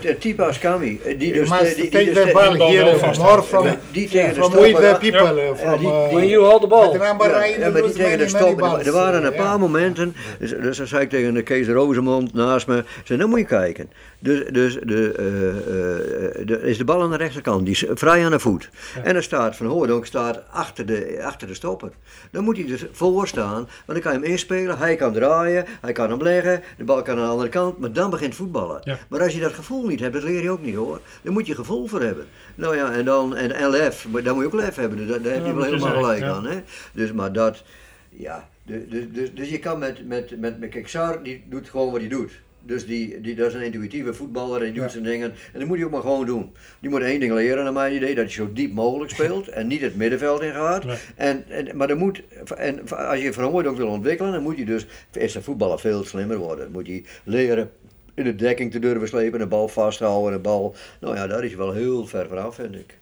het 0.05 0.21
type 0.21 0.45
als 0.45 0.59
Kami, 0.59 1.01
die 1.19 1.33
dus, 1.33 1.51
die, 1.51 1.75
die 1.75 1.89
take 1.89 2.05
dus 2.05 2.15
the 2.15 2.25
de- 2.25 2.33
ball 2.33 2.49
die 2.49 2.59
bal 2.59 2.71
here 2.71 2.85
wel 2.85 2.99
vasthouden. 2.99 3.37
more 3.37 3.43
from, 3.43 3.67
die 3.93 4.09
tegen 4.09 4.35
de 4.35 4.41
with 4.41 4.51
the 4.51 4.69
stopper, 4.69 4.99
people. 4.99 5.55
from, 5.57 5.83
When 6.13 6.29
you 6.29 6.45
hold 6.45 6.61
the 6.61 6.67
ball. 6.67 6.93
Ja, 6.93 7.13
maar 7.13 7.83
die 7.83 7.93
tegen 7.93 8.19
de 8.19 8.29
stop. 8.29 8.63
Er, 8.63 8.93
waren 8.93 9.25
een 9.25 9.35
paar 9.35 9.59
momenten, 9.59 10.15
dus, 10.39 10.51
dus 10.51 10.77
dan 10.77 10.87
zei 10.87 11.03
ik 11.03 11.11
tegen 11.11 11.35
de 11.35 11.43
Kees 11.43 11.69
Rosemond 11.69 12.35
naast 12.35 12.67
me, 12.67 12.85
zei, 13.05 13.19
nou 13.19 13.31
moet 13.31 13.39
je 13.39 13.45
kijken. 13.45 13.91
Dus, 14.19 14.45
dus 14.53 14.79
de, 14.83 15.13
eh, 15.17 16.41
eh, 16.41 16.47
de, 16.47 16.61
is 16.63 16.79
de 16.79 16.85
bal 16.85 17.03
aan 17.03 17.11
de 17.11 17.17
rechterkant, 17.17 17.65
die 17.65 17.75
is 17.75 17.85
vrij 17.95 18.25
aan 18.25 18.31
de 18.31 18.39
voet. 18.39 18.71
En 19.03 19.13
dan 19.13 19.23
staat 19.23 19.57
Van 19.57 19.67
Hoordonk 19.67 20.07
staat 20.07 20.43
achter 20.51 20.87
de, 20.87 21.19
achter 21.23 21.47
de 21.47 21.55
stopper. 21.55 21.91
Dan 22.31 22.45
moet 22.45 22.57
hij 22.57 22.67
dus 22.67 22.85
voor 22.93 23.29
staan, 23.29 23.55
want 23.55 23.69
dan 23.87 24.01
kan 24.01 24.13
je 24.13 24.19
hem 24.19 24.31
inspelen, 24.31 24.79
hij 24.79 24.97
kan 24.97 25.13
draaien, 25.13 25.65
hij 25.81 25.93
kan 25.93 26.11
hem 26.11 26.23
leggen, 26.23 26.63
de 26.77 26.85
bal 26.85 27.03
kan 27.03 27.19
aan 27.19 27.25
de 27.25 27.31
andere 27.31 27.49
kant, 27.49 27.66
maar 27.79 27.93
dan 27.93 28.11
begint 28.11 28.35
voetballen. 28.35 28.81
Ja. 28.85 28.99
Maar 29.09 29.21
als 29.23 29.35
je 29.35 29.41
dat 29.41 29.53
gevoel 29.53 29.87
niet 29.87 30.01
hebt, 30.01 30.15
dat 30.15 30.23
leer 30.23 30.43
je 30.43 30.51
ook 30.51 30.63
niet 30.63 30.75
hoor. 30.75 31.01
Daar 31.23 31.33
moet 31.33 31.47
je 31.47 31.55
gevoel 31.55 31.87
voor 31.87 32.01
hebben. 32.03 32.27
Nou 32.55 32.77
ja, 32.77 32.93
en 32.93 33.05
dan, 33.05 33.37
en, 33.37 33.71
lef, 33.71 34.07
maar 34.09 34.23
daar 34.23 34.35
moet 34.35 34.43
je 34.43 34.49
ook 34.49 34.61
lef 34.61 34.75
hebben, 34.75 35.09
daar, 35.09 35.23
daar 35.23 35.33
heb 35.33 35.47
je 35.47 35.55
wel 35.55 35.65
helemaal 35.65 35.95
gelijk 35.95 36.23
aan. 36.23 36.47
Hè? 36.47 36.61
Dus, 36.93 37.13
maar 37.13 37.33
dat, 37.33 37.63
ja, 38.09 38.49
de- 38.63 38.89
de- 38.89 39.11
dus, 39.11 39.35
dus 39.35 39.49
je 39.49 39.59
kan 39.59 39.79
met, 39.79 40.07
met, 40.07 40.41
met, 40.41 40.61
met 40.61 40.71
kijk, 40.71 40.89
die 41.23 41.45
doet 41.49 41.69
gewoon 41.69 41.91
wat 41.91 42.01
hij 42.01 42.09
doet. 42.09 42.33
Dus 42.67 42.87
die, 42.87 43.21
die, 43.21 43.35
dat 43.35 43.49
is 43.49 43.55
een 43.55 43.63
intuïtieve 43.63 44.15
voetballer 44.15 44.59
en 44.59 44.65
die 44.65 44.73
doet 44.73 44.83
Ja. 44.83 44.89
zijn 44.89 45.05
dingen. 45.05 45.33
En 45.53 45.59
dat 45.59 45.69
moet 45.69 45.77
hij 45.77 45.87
ook 45.87 45.93
maar 45.93 46.01
gewoon 46.01 46.27
doen. 46.27 46.53
Die 46.81 46.91
moet 46.91 47.01
één 47.01 47.21
ding 47.21 47.33
leren, 47.33 47.65
naar 47.65 47.73
mijn 47.73 47.95
idee, 47.95 48.15
dat 48.15 48.25
hij 48.25 48.33
zo 48.33 48.53
diep 48.53 48.73
mogelijk 48.73 49.11
speelt 49.17 49.49
en 49.49 49.67
niet 49.67 49.81
het 49.81 49.97
middenveld 49.97 50.43
ingaat. 50.43 50.85
Nee. 50.85 50.97
En, 51.15 51.45
en, 51.49 51.77
maar 51.77 51.89
dan 51.89 51.99
moet, 51.99 52.23
en 52.57 52.89
als 52.91 53.21
je 53.21 53.33
Van 53.33 53.45
Hooyd 53.45 53.67
ook 53.67 53.77
wil 53.77 53.87
ontwikkelen, 53.89 54.33
dan 54.33 54.43
moet 54.43 54.57
hij 54.57 54.65
dus, 54.65 54.87
is 55.13 55.33
de 55.33 55.43
voetballer 55.43 55.79
veel 55.81 56.05
slimmer 56.05 56.37
worden. 56.37 56.65
Dan 56.65 56.73
moet 56.73 56.87
hij 56.87 57.05
leren 57.25 57.71
in 58.15 58.25
de 58.25 58.35
dekking 58.35 58.71
te 58.73 58.79
durven 58.79 59.09
slepen, 59.09 59.39
de 59.39 59.47
bal 59.47 59.69
vasthouden, 59.69 60.33
de 60.33 60.39
bal. 60.39 60.75
Nou 61.01 61.15
ja, 61.17 61.27
daar 61.27 61.43
is 61.45 61.49
hij 61.49 61.59
wel 61.59 61.73
heel 61.73 62.07
ver 62.07 62.29
vanaf, 62.29 62.55
vind 62.55 62.75
ik. 62.75 62.99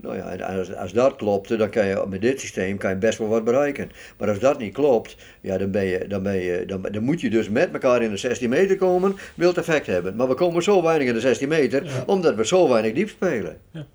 Nou 0.00 0.16
ja, 0.16 0.30
en 0.30 0.58
als, 0.58 0.74
als 0.74 0.92
dat 0.92 1.16
klopt, 1.16 1.58
dan 1.58 1.70
kan 1.70 1.86
je 1.86 2.04
met 2.08 2.20
dit 2.20 2.40
systeem 2.40 2.76
kan 2.78 2.90
je 2.90 2.96
best 2.96 3.18
wel 3.18 3.28
wat 3.28 3.44
bereiken. 3.44 3.90
Maar 4.18 4.28
als 4.28 4.38
dat 4.38 4.58
niet 4.58 4.72
klopt, 4.72 5.16
ja, 5.40 5.58
dan, 5.58 5.70
ben 5.70 5.84
je, 5.84 6.06
dan, 6.08 6.22
ben 6.22 6.36
je, 6.36 6.64
dan, 6.66 6.82
dan 6.82 7.02
moet 7.02 7.20
je 7.20 7.30
dus 7.30 7.48
met 7.48 7.72
elkaar 7.72 8.02
in 8.02 8.10
de 8.10 8.16
16 8.16 8.48
meter 8.48 8.76
komen, 8.76 9.16
wil 9.34 9.48
het 9.48 9.58
effect 9.58 9.86
hebben. 9.86 10.16
Maar 10.16 10.28
we 10.28 10.34
komen 10.34 10.62
zo 10.62 10.82
weinig 10.82 11.08
in 11.08 11.14
de 11.14 11.20
16 11.20 11.48
meter, 11.48 11.84
Ja. 11.84 11.90
omdat 12.06 12.34
we 12.34 12.46
zo 12.46 12.68
weinig 12.68 12.92
diep 12.92 13.08
spelen. 13.08 13.56
Ja. 13.70 13.86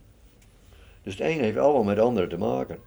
Dus 1.03 1.13
het 1.13 1.21
een 1.27 1.39
heeft 1.39 1.57
allemaal 1.57 1.83
met 1.83 1.95
het 1.95 2.05
andere 2.05 2.27
te 2.27 2.37
maken. 2.37 2.77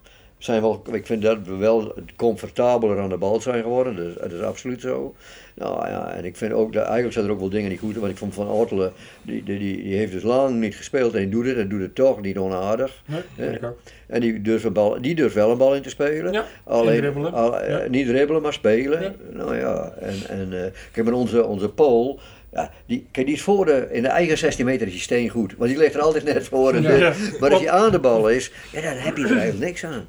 Zijn 0.44 0.60
wel, 0.62 0.82
ik 0.92 1.06
vind 1.06 1.22
dat 1.22 1.38
we 1.44 1.56
wel 1.56 1.94
comfortabeler 2.16 2.98
aan 3.00 3.08
de 3.08 3.16
bal 3.16 3.40
zijn 3.40 3.62
geworden, 3.62 3.96
dus, 3.96 4.14
dat 4.20 4.32
is 4.32 4.40
absoluut 4.40 4.80
zo. 4.80 5.14
Nou 5.54 5.88
ja, 5.88 6.12
en 6.12 6.24
ik 6.24 6.36
vind 6.36 6.52
ook, 6.52 6.72
dat, 6.72 6.82
eigenlijk 6.82 7.12
zijn 7.12 7.24
er 7.26 7.30
ook 7.32 7.38
wel 7.40 7.48
dingen 7.48 7.70
niet 7.70 7.78
goed, 7.78 7.96
want 7.96 8.10
ik 8.12 8.16
vond 8.18 8.34
Van 8.34 8.48
Ortelen, 8.48 8.92
die, 9.22 9.42
die, 9.42 9.58
die, 9.58 9.94
heeft 9.96 10.12
dus 10.12 10.22
lang 10.22 10.60
niet 10.60 10.74
gespeeld 10.76 11.14
en 11.14 11.20
die 11.20 11.28
doet 11.28 11.46
het 11.46 11.56
en 11.56 11.68
doet 11.68 11.80
het 11.80 11.94
toch 11.94 12.20
niet 12.22 12.38
onaardig. 12.38 13.02
Nee, 13.06 13.20
Ja. 13.36 13.42
vind 13.44 13.56
ik 13.56 13.64
ook. 13.64 13.78
En 14.06 14.20
die 14.20 14.40
durft, 14.40 14.64
een 14.64 14.72
bal, 14.72 15.00
die 15.00 15.14
durft 15.14 15.34
wel 15.34 15.50
een 15.50 15.58
bal 15.58 15.74
in 15.74 15.82
te 15.82 15.88
spelen. 15.88 16.32
Ja, 16.32 16.44
Alleen, 16.64 16.94
en 16.94 16.96
dribbelen. 17.00 17.32
al- 17.32 17.60
eh, 17.60 17.68
Ja. 17.82 17.88
Niet 17.88 18.06
dribbelen, 18.06 18.42
maar 18.42 18.52
spelen. 18.52 19.02
Ja. 19.02 19.12
Nou 19.32 19.56
ja, 19.56 19.92
en, 20.00 20.14
en 20.28 20.64
eh, 20.64 20.70
kijk, 20.92 21.06
maar 21.06 21.14
onze, 21.14 21.44
onze 21.44 21.68
Pool, 21.68 22.20
Ja, 22.52 22.70
die, 22.86 23.06
kijk, 23.10 23.26
die 23.26 23.34
is 23.34 23.42
voor 23.42 23.64
de, 23.66 23.88
in 23.90 24.02
de 24.02 24.08
eigen 24.08 24.38
16 24.38 24.64
meter 24.64 24.86
is 24.86 24.92
die 24.92 25.00
steen 25.02 25.28
goed. 25.28 25.54
Want 25.58 25.70
die 25.70 25.78
ligt 25.78 25.94
er 25.94 26.00
altijd 26.00 26.24
net 26.24 26.48
voor. 26.48 26.74
En 26.74 26.82
Ja. 26.82 27.12
Maar 27.40 27.50
als 27.52 27.60
hij 27.62 27.70
aan 27.70 27.90
de 27.90 27.98
bal 27.98 28.28
is, 28.30 28.52
ja, 28.72 28.80
dan 28.80 28.92
heb 28.96 29.16
je 29.16 29.22
er 29.24 29.30
eigenlijk 29.38 29.64
niks 29.64 29.84
aan. 29.84 30.06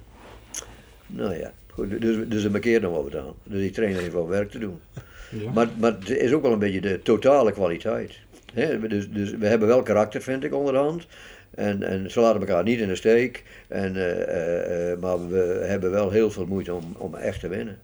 Nou 1.08 1.36
ja, 1.38 1.52
goed, 1.72 2.02
dus, 2.02 2.18
dus 2.28 2.44
een 2.44 2.60
keer 2.60 2.82
nog 2.82 2.94
wat. 2.94 3.12
Dus 3.44 3.60
die 3.60 3.72
trainer 3.72 4.02
heeft 4.02 4.14
wel 4.14 4.28
werk 4.28 4.52
te 4.52 4.60
doen. 4.60 4.80
Ja. 5.30 5.52
Maar, 5.52 5.68
maar 5.78 5.92
het 6.00 6.10
is 6.10 6.34
ook 6.34 6.42
wel 6.42 6.52
een 6.52 6.60
beetje 6.60 6.82
de 6.82 7.02
totale 7.02 7.52
kwaliteit. 7.52 8.20
Hè, 8.54 8.88
dus, 8.88 9.10
dus 9.12 9.32
we 9.36 9.48
hebben 9.48 9.68
wel 9.68 9.84
karakter, 9.84 10.22
vind 10.22 10.44
ik, 10.44 10.54
onderhand. 10.54 11.08
En, 11.56 11.84
en 11.84 12.12
ze 12.12 12.20
laten 12.20 12.40
elkaar 12.40 12.64
niet 12.64 12.80
in 12.80 12.88
de 12.88 12.96
steek. 12.96 13.44
En, 13.68 13.96
eh, 13.96 14.22
eh, 14.22 14.92
eh, 14.92 15.00
maar 15.00 15.30
we 15.30 15.64
hebben 15.66 15.92
wel 15.92 16.10
heel 16.10 16.32
veel 16.32 16.46
moeite 16.46 16.74
om, 16.74 16.96
om 16.98 17.16
echt 17.16 17.40
te 17.40 17.48
winnen. 17.48 17.80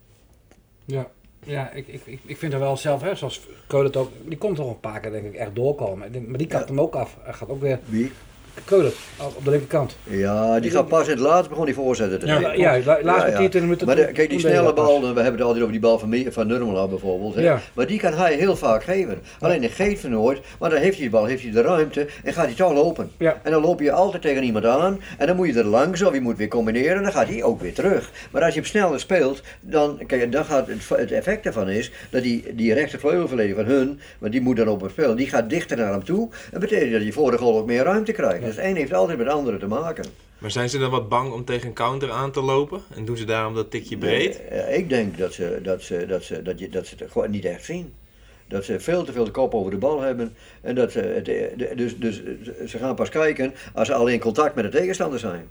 Ja, 0.84 1.10
ja 1.44 1.70
ik, 1.70 1.88
ik, 1.88 2.18
ik- 2.26 2.36
vind 2.36 2.52
er 2.52 2.58
wel 2.58 2.76
zelf, 2.76 3.02
hè, 3.02 3.14
zoals 3.14 3.46
Keulen 3.66 3.86
het 3.86 3.96
ook, 3.96 4.10
die 4.24 4.38
komt 4.38 4.56
toch 4.56 4.68
een 4.70 4.80
paar 4.80 5.00
keer 5.00 5.10
denk 5.10 5.24
ik 5.26 5.34
echt 5.34 5.54
doorkomen. 5.54 6.10
Maar 6.28 6.38
die 6.38 6.46
kapt 6.46 6.68
hem 6.68 6.80
ook 6.80 6.94
af. 6.94 7.16
Hij 7.22 7.32
gaat 7.32 7.48
ook 7.48 7.60
weer 7.60 7.78
Wie? 7.84 8.12
Keulen 8.64 8.92
op 9.36 9.44
de 9.44 9.50
linkerkant. 9.50 9.96
Ja, 10.04 10.60
die 10.60 10.70
gaat 10.70 10.88
pas 10.88 11.04
in 11.04 11.10
het 11.10 11.18
laatste 11.20 11.48
begon 11.48 11.64
die 11.64 11.74
voorzetten 11.74 12.18
te 12.18 12.26
Ja. 12.26 12.38
Ja, 12.40 12.52
ja, 12.52 12.78
la- 12.84 12.98
laatste 13.02 13.26
Ja, 13.26 13.32
ja. 13.32 13.36
20 13.38 13.60
minuten. 13.60 13.86
Maar 13.86 13.96
de- 13.96 14.06
kijk, 14.12 14.30
die 14.30 14.38
snelle 14.38 14.62
hij 14.64 14.72
bal, 14.74 15.00
we 15.00 15.06
hebben 15.06 15.24
het 15.32 15.40
altijd 15.40 15.60
over 15.60 15.72
die 15.72 15.80
bal 15.80 15.98
van, 15.98 16.08
Me- 16.08 16.32
van 16.32 16.46
Nurmela 16.46 16.86
bijvoorbeeld. 16.86 17.34
Hè? 17.34 17.42
Ja. 17.42 17.60
Maar 17.74 17.86
die 17.86 17.98
kan 17.98 18.12
hij 18.14 18.34
heel 18.34 18.56
vaak 18.56 18.84
geven. 18.84 19.22
Alleen 19.40 19.60
hij 19.60 19.70
geeft 19.70 20.02
hem 20.02 20.10
nooit, 20.10 20.40
maar 20.58 20.70
dan 20.70 20.78
heeft 20.78 20.94
hij 20.96 21.04
de 21.04 21.10
bal, 21.10 21.24
heeft 21.24 21.42
hij 21.42 21.52
de 21.52 21.60
ruimte 21.60 22.06
en 22.24 22.32
gaat 22.32 22.44
hij 22.46 22.54
toch 22.54 22.72
lopen. 22.72 23.10
Ja. 23.18 23.40
En 23.42 23.50
dan 23.52 23.62
loop 23.62 23.80
je 23.80 23.92
altijd 23.92 24.22
tegen 24.22 24.42
iemand 24.42 24.64
aan 24.64 25.00
en 25.18 25.26
dan 25.26 25.36
moet 25.36 25.46
je 25.46 25.58
er 25.58 25.64
langs 25.66 26.02
of 26.02 26.14
je 26.14 26.20
moet 26.20 26.36
weer 26.36 26.48
combineren 26.48 26.96
en 26.96 27.02
dan 27.02 27.12
gaat 27.12 27.28
hij 27.28 27.42
ook 27.42 27.60
weer 27.60 27.74
terug. 27.74 28.10
Maar 28.30 28.42
als 28.42 28.54
je 28.54 28.60
hem 28.60 28.68
sneller 28.68 29.00
speelt, 29.00 29.40
dan, 29.60 29.98
kijk, 30.06 30.32
dan 30.32 30.44
gaat 30.44 30.66
het, 30.66 30.88
het 30.98 31.12
effect 31.12 31.46
ervan 31.46 31.68
is 31.68 31.90
dat 32.10 32.22
die, 32.22 32.44
die 32.54 32.74
rechtervleugelverdediger 32.74 33.64
van 33.64 33.74
hun, 33.74 34.00
want 34.18 34.32
die 34.32 34.40
moet 34.40 34.56
dan 34.56 34.68
op 34.68 34.80
hem 34.80 34.90
spelen, 34.90 35.16
die 35.16 35.28
gaat 35.28 35.50
dichter 35.50 35.76
naar 35.76 35.92
hem 35.92 36.04
toe. 36.04 36.28
Dat 36.50 36.60
betekent 36.60 36.92
dat 36.92 37.02
je 37.02 37.12
voor 37.12 37.30
de 37.30 37.38
goal 37.38 37.58
ook 37.58 37.66
meer 37.66 37.82
ruimte 37.84 38.12
krijgt. 38.12 38.40
Dus 38.44 38.56
het 38.56 38.64
een 38.64 38.76
heeft 38.76 38.92
altijd 38.92 39.18
met 39.18 39.26
het 39.26 39.36
andere 39.36 39.58
te 39.58 39.66
maken. 39.66 40.04
Maar 40.38 40.50
zijn 40.50 40.68
ze 40.68 40.78
dan 40.78 40.90
wat 40.90 41.08
bang 41.08 41.32
om 41.32 41.44
tegen 41.44 41.68
een 41.68 41.74
counter 41.74 42.10
aan 42.10 42.32
te 42.32 42.40
lopen? 42.40 42.80
En 42.94 43.04
doen 43.04 43.16
ze 43.16 43.24
daarom 43.24 43.54
dat 43.54 43.70
tikje 43.70 43.98
breed? 43.98 44.38
Nee, 44.38 44.60
eh, 44.60 44.76
ik 44.78 44.88
denk 44.88 45.18
dat 45.18 45.32
ze, 45.32 45.60
dat, 45.62 45.82
ze, 45.82 46.06
dat, 46.06 46.22
ze, 46.22 46.42
dat, 46.42 46.58
je, 46.58 46.68
dat 46.68 46.86
ze 46.86 46.94
het 46.98 47.10
gewoon 47.10 47.30
niet 47.30 47.44
echt 47.44 47.64
zien. 47.64 47.94
Dat 48.48 48.64
ze 48.64 48.80
veel 48.80 49.04
te 49.04 49.12
veel 49.12 49.24
de 49.24 49.30
kop 49.30 49.54
over 49.54 49.70
de 49.70 49.76
bal 49.76 50.00
hebben. 50.00 50.36
En 50.60 50.74
dat 50.74 50.92
ze, 50.92 51.00
het, 51.00 51.28
eh, 51.28 51.76
dus, 51.76 51.98
dus 51.98 52.22
ze 52.66 52.78
gaan 52.78 52.94
pas 52.94 53.08
kijken 53.08 53.54
als 53.74 53.88
ze 53.88 53.94
al 53.94 54.06
in 54.06 54.20
contact 54.20 54.54
met 54.54 54.64
de 54.64 54.78
tegenstander 54.78 55.18
zijn. 55.18 55.48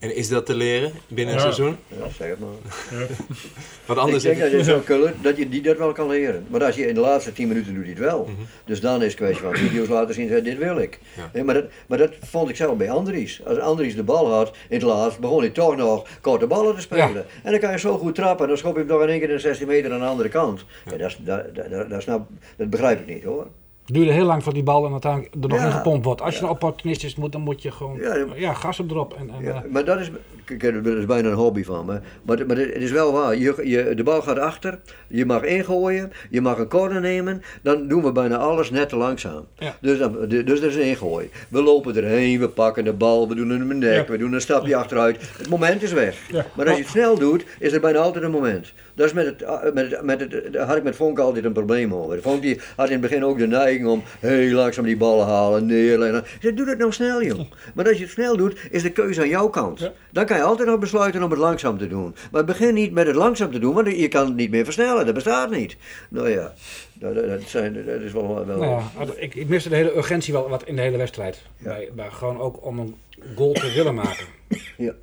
En 0.00 0.16
is 0.16 0.28
dat 0.28 0.46
te 0.46 0.54
leren 0.54 0.92
binnen 1.08 1.34
een 1.34 1.40
seizoen? 1.40 1.76
Ja, 1.88 2.08
zeg 2.18 2.28
het 2.28 2.38
maar. 2.38 2.48
Want 3.86 3.98
anders 3.98 4.24
ik 4.24 4.30
denk 4.30 4.42
dat 4.50 4.50
je 4.60 4.64
zo 4.72 4.78
kullen, 4.80 5.14
dat 5.22 5.36
je 5.36 5.48
die 5.48 5.62
dat 5.62 5.76
wel 5.78 5.92
kan 5.92 6.08
leren. 6.08 6.46
Maar 6.48 6.64
als 6.64 6.74
je 6.74 6.86
in 6.86 6.94
de 6.94 7.00
laatste 7.00 7.32
10 7.32 7.48
minuten 7.48 7.74
doet 7.74 7.82
hij 7.82 7.90
het 7.92 7.98
wel. 8.02 8.28
Dus 8.64 8.80
dan 8.80 9.02
is 9.02 9.06
het 9.06 9.14
kwestie 9.14 9.42
van 9.44 9.54
video's 9.56 9.88
laten 9.88 10.14
zien, 10.14 10.26
zeggen, 10.26 10.44
dit 10.44 10.58
wil 10.58 10.78
ik. 10.78 10.98
Ja. 11.16 11.30
Nee, 11.32 11.44
maar, 11.44 11.54
dat, 11.54 11.64
maar 11.86 11.98
dat 11.98 12.12
vond 12.20 12.48
ik 12.48 12.56
zelf 12.56 12.76
bij 12.76 12.90
Andries. 12.90 13.40
Als 13.46 13.58
Andries 13.58 13.94
de 13.94 14.02
bal 14.02 14.32
had 14.32 14.48
in 14.68 14.76
het 14.78 14.82
laatst, 14.86 15.18
begon 15.18 15.40
hij 15.40 15.50
toch 15.50 15.76
nog 15.76 16.06
korte 16.20 16.46
ballen 16.46 16.74
te 16.74 16.80
spelen. 16.80 17.12
Ja. 17.12 17.24
En 17.42 17.50
dan 17.50 17.60
kan 17.60 17.70
je 17.72 17.78
zo 17.78 17.98
goed 17.98 18.14
trappen 18.14 18.42
en 18.42 18.48
dan 18.48 18.58
schop 18.58 18.72
je 18.72 18.78
hem 18.78 18.88
nog 18.88 19.02
in 19.02 19.08
één 19.08 19.18
keer 19.20 19.28
in 19.28 19.34
de 19.34 19.40
16 19.40 19.66
meter 19.66 19.92
aan 19.92 20.00
de 20.00 20.06
andere 20.06 20.28
kant. 20.28 20.64
Ja, 20.90 20.96
dat, 20.96 21.16
dat, 21.18 21.54
dat, 21.54 21.70
dat, 21.70 21.90
dat 21.90 22.02
snap- 22.02 22.28
dat 22.56 22.70
begrijp 22.70 23.00
ik 23.00 23.14
niet 23.14 23.24
hoor. 23.24 23.46
Het 23.90 23.98
duurde 23.98 24.14
heel 24.14 24.24
lang 24.24 24.42
voor 24.42 24.52
die 24.54 24.62
bal 24.62 24.84
en 24.86 24.92
uiteindelijk 24.92 25.34
er 25.34 25.48
nog 25.48 25.58
Ja. 25.58 25.64
in 25.64 25.72
gepompt 25.72 26.04
wordt. 26.04 26.20
Als 26.20 26.36
je 26.36 26.42
een 26.42 26.48
opportunistisch 26.48 27.14
moet, 27.16 27.32
dan 27.32 27.40
moet 27.40 27.62
je 27.62 27.70
gewoon 27.70 27.98
Ja, 28.36 28.52
gas 28.54 28.80
op 28.80 28.90
erop. 28.90 29.14
En, 29.14 29.30
en, 29.30 29.44
Ja, 29.44 29.54
eh, 29.64 29.70
maar 29.70 29.84
dat 29.84 29.98
is, 30.00 30.10
kijk, 30.44 30.84
dat 30.84 30.96
is 30.96 31.04
bijna 31.06 31.28
een 31.28 31.34
hobby 31.34 31.64
van 31.64 31.86
me. 31.86 32.00
Maar, 32.22 32.46
maar 32.46 32.56
het 32.56 32.74
is 32.74 32.90
wel 32.90 33.12
waar. 33.12 33.36
Je, 33.36 33.54
je, 33.64 33.94
de 33.94 34.02
bal 34.02 34.22
gaat 34.22 34.38
achter, 34.38 34.78
je 35.08 35.26
mag 35.26 35.42
ingooien, 35.42 36.12
je 36.30 36.40
mag 36.40 36.58
een 36.58 36.68
corner 36.68 37.00
nemen. 37.00 37.42
Dan 37.62 37.88
doen 37.88 38.02
we 38.02 38.12
bijna 38.12 38.36
alles 38.36 38.70
net 38.70 38.88
te 38.88 38.96
langzaam. 38.96 39.44
Dus, 39.80 39.98
dan, 39.98 40.16
dus 40.28 40.44
dat 40.60 40.62
is 40.70 40.74
een 40.76 40.82
ingooi. 40.82 41.30
We 41.48 41.62
lopen 41.62 41.96
erheen, 41.96 42.40
we 42.40 42.48
pakken 42.48 42.84
de 42.84 42.92
bal, 42.92 43.28
we 43.28 43.34
doen 43.34 43.50
een 43.50 43.78
nek, 43.78 44.08
we 44.08 44.18
doen 44.18 44.32
een 44.32 44.40
stapje 44.40 44.76
achteruit. 44.76 45.16
Het 45.38 45.48
moment 45.48 45.82
is 45.82 45.92
weg. 45.92 46.16
Maar 46.54 46.66
als 46.66 46.76
je 46.76 46.82
het 46.82 46.90
snel 46.90 47.18
doet, 47.18 47.44
is 47.58 47.72
er 47.72 47.80
bijna 47.80 47.98
altijd 47.98 48.24
een 48.24 48.30
moment. 48.30 48.72
Dat 48.94 49.06
is 49.06 49.12
met 49.12 49.26
het, 49.26 49.74
met 49.74 49.90
het, 49.90 50.02
met 50.02 50.20
het, 50.20 50.52
daar 50.52 50.66
had 50.66 50.76
ik 50.76 50.82
met 50.82 50.96
Vonk 50.96 51.18
altijd 51.18 51.44
een 51.44 51.52
probleem 51.52 51.94
over. 51.94 52.22
Vonk 52.22 52.42
die 52.42 52.60
had 52.76 52.86
in 52.86 52.92
het 52.92 53.00
begin 53.00 53.24
ook 53.24 53.38
de 53.38 53.46
neiging 53.46 53.79
om 53.86 54.02
heel 54.20 54.54
langzaam 54.54 54.84
die 54.84 54.96
ballen 54.96 55.26
halen, 55.26 55.66
neerleggen. 55.66 56.24
Zei, 56.40 56.54
doe 56.54 56.66
dat 56.66 56.78
nou 56.78 56.92
snel 56.92 57.22
joh. 57.22 57.40
Maar 57.74 57.88
als 57.88 57.96
je 57.96 58.02
het 58.02 58.12
snel 58.12 58.36
doet, 58.36 58.58
is 58.70 58.82
de 58.82 58.90
keuze 58.90 59.20
aan 59.20 59.28
jouw 59.28 59.48
kant. 59.48 59.90
Dan 60.12 60.26
kan 60.26 60.36
je 60.36 60.42
altijd 60.42 60.68
nog 60.68 60.78
besluiten 60.78 61.22
om 61.22 61.30
het 61.30 61.38
langzaam 61.38 61.78
te 61.78 61.86
doen. 61.86 62.14
Maar 62.30 62.44
begin 62.44 62.74
niet 62.74 62.92
met 62.92 63.06
het 63.06 63.16
langzaam 63.16 63.52
te 63.52 63.58
doen, 63.58 63.74
want 63.74 63.96
je 63.96 64.08
kan 64.08 64.26
het 64.26 64.36
niet 64.36 64.50
meer 64.50 64.64
versnellen. 64.64 65.04
Dat 65.04 65.14
bestaat 65.14 65.50
niet. 65.50 65.76
Nou 66.08 66.28
ja, 66.28 66.52
dat, 66.92 67.42
zijn, 67.46 67.84
dat 67.86 68.00
is 68.00 68.12
wel... 68.12 68.46
wel 68.46 68.58
nou 68.58 68.82
ja, 68.98 69.04
ik, 69.16 69.34
ik 69.34 69.48
miste 69.48 69.68
de 69.68 69.76
hele 69.76 69.96
urgentie 69.96 70.32
wel 70.32 70.48
wat 70.48 70.64
in 70.64 70.76
de 70.76 70.82
hele 70.82 70.96
wedstrijd. 70.96 71.42
Bij, 71.58 71.88
bij, 71.94 72.10
gewoon 72.10 72.40
ook 72.40 72.66
om 72.66 72.78
een 72.78 72.94
goal 73.36 73.52
te 73.52 73.72
willen 73.72 73.94
maken. 73.94 74.26
Ja. 74.76 74.94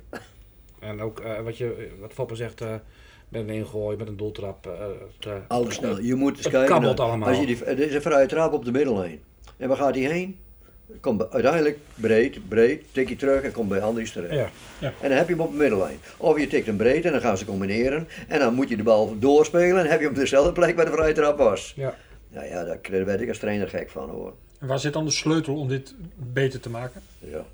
En 0.80 1.00
ook 1.00 1.20
eh, 1.20 1.40
wat, 1.40 1.58
je, 1.58 1.88
wat 2.00 2.12
Foppe 2.12 2.34
zegt, 2.34 2.60
eh, 2.60 2.74
met 3.28 3.40
een 3.40 3.48
ingooi, 3.50 3.96
met 3.96 4.08
een 4.08 4.16
doeltrap. 4.16 4.66
eh, 4.66 4.72
te- 5.18 5.38
Alles 5.48 5.74
snel. 5.74 6.00
Je 6.00 6.14
moet 6.14 6.30
eens 6.36 6.44
Het 6.44 6.52
kijken. 6.52 6.70
kabbelt 6.70 6.98
naar- 6.98 7.06
allemaal. 7.06 7.28
Als 7.28 7.38
je 7.38 7.46
die, 7.46 7.64
er 7.64 7.78
is 7.78 7.94
een 7.94 8.02
vrije 8.02 8.26
trap 8.26 8.52
op 8.52 8.64
de 8.64 8.72
middellijn. 8.72 9.20
En 9.56 9.68
waar 9.68 9.76
gaat 9.76 9.94
hij 9.94 10.04
heen? 10.04 10.38
Komt 11.00 11.30
uiteindelijk 11.32 11.78
breed, 11.94 12.48
breed, 12.48 12.82
tik 12.92 13.08
je 13.08 13.16
terug 13.16 13.42
en 13.42 13.52
komt 13.52 13.68
bij 13.68 13.80
Andries 13.82 14.12
terecht. 14.12 14.34
Ja. 14.78 14.92
En 15.00 15.08
dan 15.08 15.18
heb 15.18 15.28
je 15.28 15.34
hem 15.34 15.42
op 15.42 15.50
de 15.50 15.56
middellijn. 15.56 15.98
Of 16.16 16.38
je 16.40 16.46
tikt 16.46 16.66
hem 16.66 16.76
breed 16.76 17.04
en 17.04 17.12
dan 17.12 17.20
gaan 17.20 17.38
ze 17.38 17.44
combineren. 17.44 18.08
En 18.28 18.38
dan 18.38 18.54
moet 18.54 18.68
je 18.68 18.76
de 18.76 18.82
bal 18.82 19.18
doorspelen 19.18 19.78
en 19.84 19.86
heb 19.90 19.98
je 19.98 20.04
hem 20.06 20.14
op 20.14 20.20
dezelfde 20.20 20.52
plek 20.52 20.76
waar 20.76 20.84
de 20.84 20.90
vrije 20.92 21.12
trap 21.12 21.38
was. 21.38 21.72
Ja. 21.76 21.94
Nou 22.30 22.46
ja, 22.46 22.64
daar 22.64 22.78
daar 22.90 23.04
werd 23.04 23.20
ik 23.20 23.28
als 23.28 23.38
trainer 23.38 23.68
gek 23.68 23.90
van 23.90 24.08
hoor. 24.10 24.32
En 24.58 24.66
waar 24.66 24.78
zit 24.78 24.92
dan 24.92 25.04
de 25.04 25.10
sleutel 25.10 25.54
om 25.56 25.68
dit 25.68 25.94
beter 26.16 26.60
te 26.60 26.70
maken? 26.70 27.02
Ja. 27.18 27.44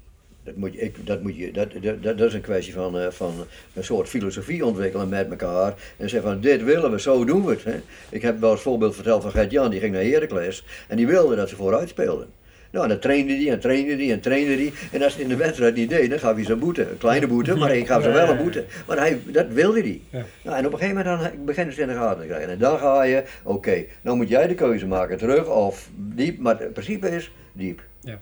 Dat, 0.45 0.57
moet 0.57 0.73
je, 0.73 0.81
ik, 0.81 1.07
dat, 1.07 1.23
moet 1.23 1.37
je, 1.37 1.53
dat, 1.53 1.69
dat, 1.83 2.03
dat, 2.03 2.21
is 2.21 2.35
een 2.35 2.41
kwestie 2.41 2.73
van, 2.73 2.99
eh, 2.99 3.11
van 3.11 3.35
een 3.73 3.85
soort 3.85 4.09
filosofie 4.09 4.67
ontwikkelen 4.67 5.09
met 5.09 5.31
elkaar. 5.31 5.75
En 5.97 6.09
zeggen 6.09 6.31
van 6.31 6.41
dit 6.41 6.63
willen 6.63 6.91
we, 6.91 7.01
zo 7.01 7.25
doen 7.25 7.45
we 7.45 7.51
het. 7.51 7.65
Hè. 7.65 7.81
Ik 8.11 8.23
heb 8.23 8.41
wel 8.41 8.51
eens 8.51 8.61
voorbeeld 8.61 8.95
verteld 8.95 9.23
van 9.23 9.31
Gert-Jan, 9.31 9.71
die 9.71 9.81
ging 9.81 9.93
naar 9.93 10.03
Heracles. 10.03 10.65
En 10.89 10.97
die 10.97 11.07
wilde 11.07 11.37
dat 11.37 11.49
ze 11.49 11.57
vooruit 11.57 11.89
speelden. 11.89 12.27
Nou, 12.75 12.87
en 12.87 12.91
dan 12.91 13.01
trainde 13.01 13.37
die 13.37 13.51
en 13.51 13.61
trainde 13.61 13.97
die 13.97 14.13
en 14.13 14.21
trainde 14.21 14.57
die. 14.57 14.73
En 14.93 15.03
als 15.03 15.15
hij 15.15 15.23
in 15.23 15.29
de 15.29 15.37
wedstrijd 15.37 15.75
niet 15.75 15.89
deed, 15.89 16.11
dan 16.11 16.19
gaf 16.19 16.35
hij 16.35 16.45
ze 16.45 16.53
een 16.53 16.59
boete. 16.59 16.91
Een 16.91 16.99
kleine 16.99 17.27
boete, 17.27 17.55
maar 17.55 17.77
ik 17.77 17.87
gaf 17.87 18.03
ze 18.03 18.11
wel 18.11 18.29
een 18.29 18.37
boete. 18.37 18.65
Maar 18.87 18.97
hij, 18.97 19.21
dat 19.27 19.47
wilde 19.49 19.81
hij. 19.81 20.01
Ja. 20.11 20.25
Nou, 20.43 20.57
en 20.57 20.67
op 20.67 20.73
een 20.73 20.79
gegeven 20.79 21.05
moment 21.05 21.35
dan 21.35 21.45
beginnen 21.45 21.75
ze 21.75 21.81
in 21.81 21.89
de 21.89 21.95
gaten 21.95 22.21
te 22.21 22.27
krijgen. 22.27 22.49
En 22.49 22.59
dan 22.59 22.79
ga 22.79 23.03
je, 23.03 23.25
oké, 23.43 23.85
nou 24.03 24.17
moet 24.17 24.29
jij 24.29 24.47
de 24.47 24.55
keuze 24.55 24.87
maken, 24.87 25.19
terug 25.19 25.49
of 25.49 25.89
diep. 25.97 26.39
Maar 26.39 26.59
het 26.59 26.73
principe 26.73 27.09
is 27.09 27.33
diep. 27.53 27.83
Ja. 28.01 28.19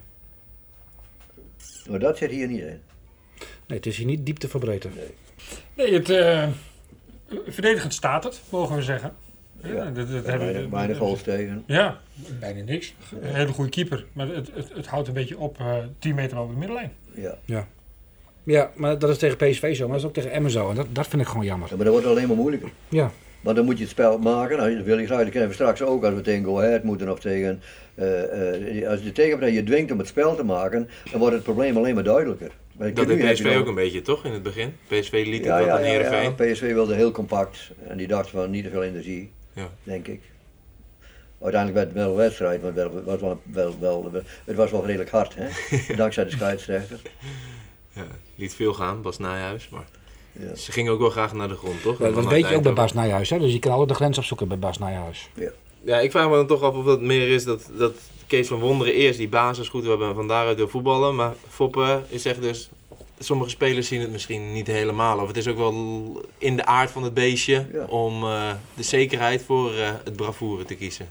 Maar 1.89 1.99
dat 1.99 2.17
zit 2.17 2.31
hier 2.31 2.47
niet 2.47 2.59
in. 2.61 2.79
Nee, 3.67 3.77
het 3.77 3.85
is 3.85 3.97
hier 3.97 4.05
niet 4.05 4.25
diepte 4.25 4.47
verbreden. 4.47 4.91
Nee, 5.75 5.93
het, 5.93 6.09
eh, 6.09 6.47
verdedigend 7.47 7.93
staat 7.93 8.23
het, 8.23 8.41
mogen 8.49 8.75
we 8.75 8.81
zeggen. 8.81 9.13
Ja, 9.63 9.69
Ja. 9.69 9.83
dat, 9.85 9.95
dat 9.95 10.07
hebben 10.07 10.37
Weinig, 10.37 10.61
we- 10.63 10.69
weinig 10.69 10.97
goals 10.97 11.21
tegen. 11.21 11.63
Ja, 11.67 11.99
bijna 12.39 12.63
niks. 12.63 12.93
Een 13.21 13.35
hele 13.35 13.51
goede 13.51 13.69
keeper, 13.69 14.05
maar 14.13 14.27
het, 14.27 14.49
het, 14.53 14.73
het 14.73 14.87
houdt 14.87 15.07
een 15.07 15.13
beetje 15.13 15.37
op 15.37 15.59
eh 15.59 15.75
10 15.99 16.15
meter 16.15 16.37
over 16.37 16.53
de 16.53 16.59
middenlijn. 16.59 16.91
Ja. 17.45 17.67
Ja, 18.45 18.71
maar 18.75 18.99
dat 18.99 19.09
is 19.09 19.17
tegen 19.17 19.37
PSV 19.37 19.75
zo, 19.75 19.83
maar 19.83 19.91
dat 19.91 19.99
is 20.01 20.07
ook 20.07 20.13
tegen 20.13 20.31
Emmen 20.31 20.51
zo. 20.51 20.69
En 20.69 20.75
dat, 20.75 20.87
dat 20.91 21.07
vind 21.07 21.21
ik 21.21 21.27
gewoon 21.27 21.45
jammer. 21.45 21.69
Ja, 21.69 21.75
maar 21.75 21.85
dat 21.85 21.93
wordt 21.93 22.09
alleen 22.09 22.27
maar 22.27 22.37
moeilijker. 22.37 22.69
Ja, 22.89 23.11
Maar 23.43 23.53
dan 23.55 23.65
moet 23.65 23.75
je 23.77 23.81
het 23.83 23.91
spel 23.91 24.17
maken. 24.17 24.57
Nou, 24.57 24.75
dat 24.75 24.85
wil 24.85 24.97
ik 24.97 25.05
graag. 25.05 25.19
Dat 25.21 25.29
kennen 25.29 25.49
we 25.49 25.55
straks 25.55 25.81
ook 25.81 26.03
als 26.03 26.13
we 26.13 26.21
tegen 26.21 26.43
Go 26.43 26.57
Ahead 26.59 26.83
moeten 26.83 27.11
of 27.11 27.19
tegen. 27.19 27.61
eh, 27.95 28.81
eh, 28.83 28.89
als 28.89 29.01
je 29.03 29.11
tegenpartij 29.11 29.51
je 29.51 29.63
dwingt 29.63 29.91
om 29.91 29.97
het 29.97 30.07
spel 30.07 30.35
te 30.35 30.43
maken, 30.43 30.89
dan 31.11 31.19
wordt 31.19 31.35
het 31.35 31.43
probleem 31.43 31.77
alleen 31.77 31.93
maar 31.95 32.03
duidelijker. 32.03 32.51
Maar 32.77 32.93
Dat 32.93 33.07
deed 33.07 33.31
PSV 33.33 33.43
nog- 33.43 33.55
ook 33.55 33.67
een 33.67 33.75
beetje, 33.75 34.01
toch? 34.01 34.25
In 34.25 34.31
het 34.31 34.43
begin. 34.43 34.75
PSV 34.87 35.23
liet 35.27 35.43
Ja, 35.43 35.57
het 35.57 35.65
ja, 35.65 35.79
ja, 35.79 36.21
ja, 36.21 36.31
PSV 36.31 36.73
wilde 36.73 36.95
heel 36.95 37.11
compact 37.11 37.71
en 37.87 37.97
die 37.97 38.07
dacht 38.07 38.29
van 38.29 38.49
niet 38.49 38.63
te 38.63 38.69
veel 38.69 38.83
energie, 38.83 39.31
Ja. 39.53 39.69
denk 39.83 40.07
ik. 40.07 40.21
Uiteindelijk 41.41 41.83
werd 41.83 41.87
het 41.95 42.03
wel 42.05 42.09
een 42.11 42.25
wedstrijd, 42.27 42.61
maar 42.61 42.73
wel, 42.73 43.03
was 43.03 43.19
wel, 43.21 43.41
wel, 43.51 43.79
wel, 43.79 44.21
het 44.45 44.55
was 44.55 44.71
wel 44.71 44.85
redelijk 44.85 45.09
hard, 45.09 45.35
hè? 45.37 45.47
dankzij 45.95 46.23
de 46.23 46.31
scheidsrechter. 46.31 46.99
Ja, 47.93 48.03
liet 48.35 48.55
veel 48.55 48.73
gaan, 48.73 49.01
Bas 49.01 49.17
Nijhuis. 49.19 49.69
Maar 49.69 49.85
Ja. 50.39 50.55
ze 50.55 50.71
gingen 50.71 50.91
ook 50.93 50.99
wel 50.99 51.09
graag 51.09 51.33
naar 51.33 51.47
de 51.47 51.55
grond, 51.55 51.81
toch? 51.81 51.97
dat, 51.97 52.15
dat 52.15 52.25
weet 52.25 52.49
je 52.49 52.55
ook 52.55 52.63
bij 52.63 52.73
Bas 52.73 52.93
Nijhuis. 52.93 53.29
Hè? 53.29 53.39
Dus 53.39 53.53
je 53.53 53.59
kan 53.59 53.71
altijd 53.71 53.89
de 53.89 53.95
grens 53.95 54.17
opzoeken 54.17 54.47
bij 54.47 54.59
Bas 54.59 54.77
Nijhuis. 54.77 55.29
Ja, 55.85 55.99
ik 55.99 56.11
vraag 56.11 56.29
me 56.29 56.35
dan 56.35 56.47
toch 56.47 56.61
af 56.61 56.75
of 56.75 56.85
het 56.85 57.01
meer 57.01 57.27
is 57.29 57.43
dat, 57.43 57.69
dat 57.77 57.93
Kees 58.27 58.47
van 58.47 58.59
Wonderen 58.59 58.93
eerst 58.93 59.17
die 59.17 59.27
basis 59.29 59.69
goed 59.69 59.85
hebben 59.85 60.09
en 60.09 60.15
van 60.15 60.27
daaruit 60.27 60.57
wil 60.57 60.67
voetballen. 60.67 61.15
Maar 61.15 61.33
Foppe 61.49 62.01
zegt 62.15 62.41
dus, 62.41 62.69
sommige 63.19 63.49
spelers 63.49 63.87
zien 63.87 64.01
het 64.01 64.11
misschien 64.11 64.53
niet 64.53 64.67
helemaal. 64.67 65.19
Of 65.19 65.27
het 65.27 65.37
is 65.37 65.47
ook 65.47 65.57
wel 65.57 65.73
in 66.37 66.55
de 66.55 66.65
aard 66.65 66.91
van 66.91 67.03
het 67.03 67.13
beestje 67.13 67.65
Ja. 67.73 67.85
om 67.85 68.23
eh, 68.23 68.51
de 68.73 68.83
zekerheid 68.83 69.43
voor 69.43 69.73
eh, 69.73 69.89
het 70.03 70.15
bravoure 70.15 70.65
te 70.65 70.75
kiezen. 70.75 71.07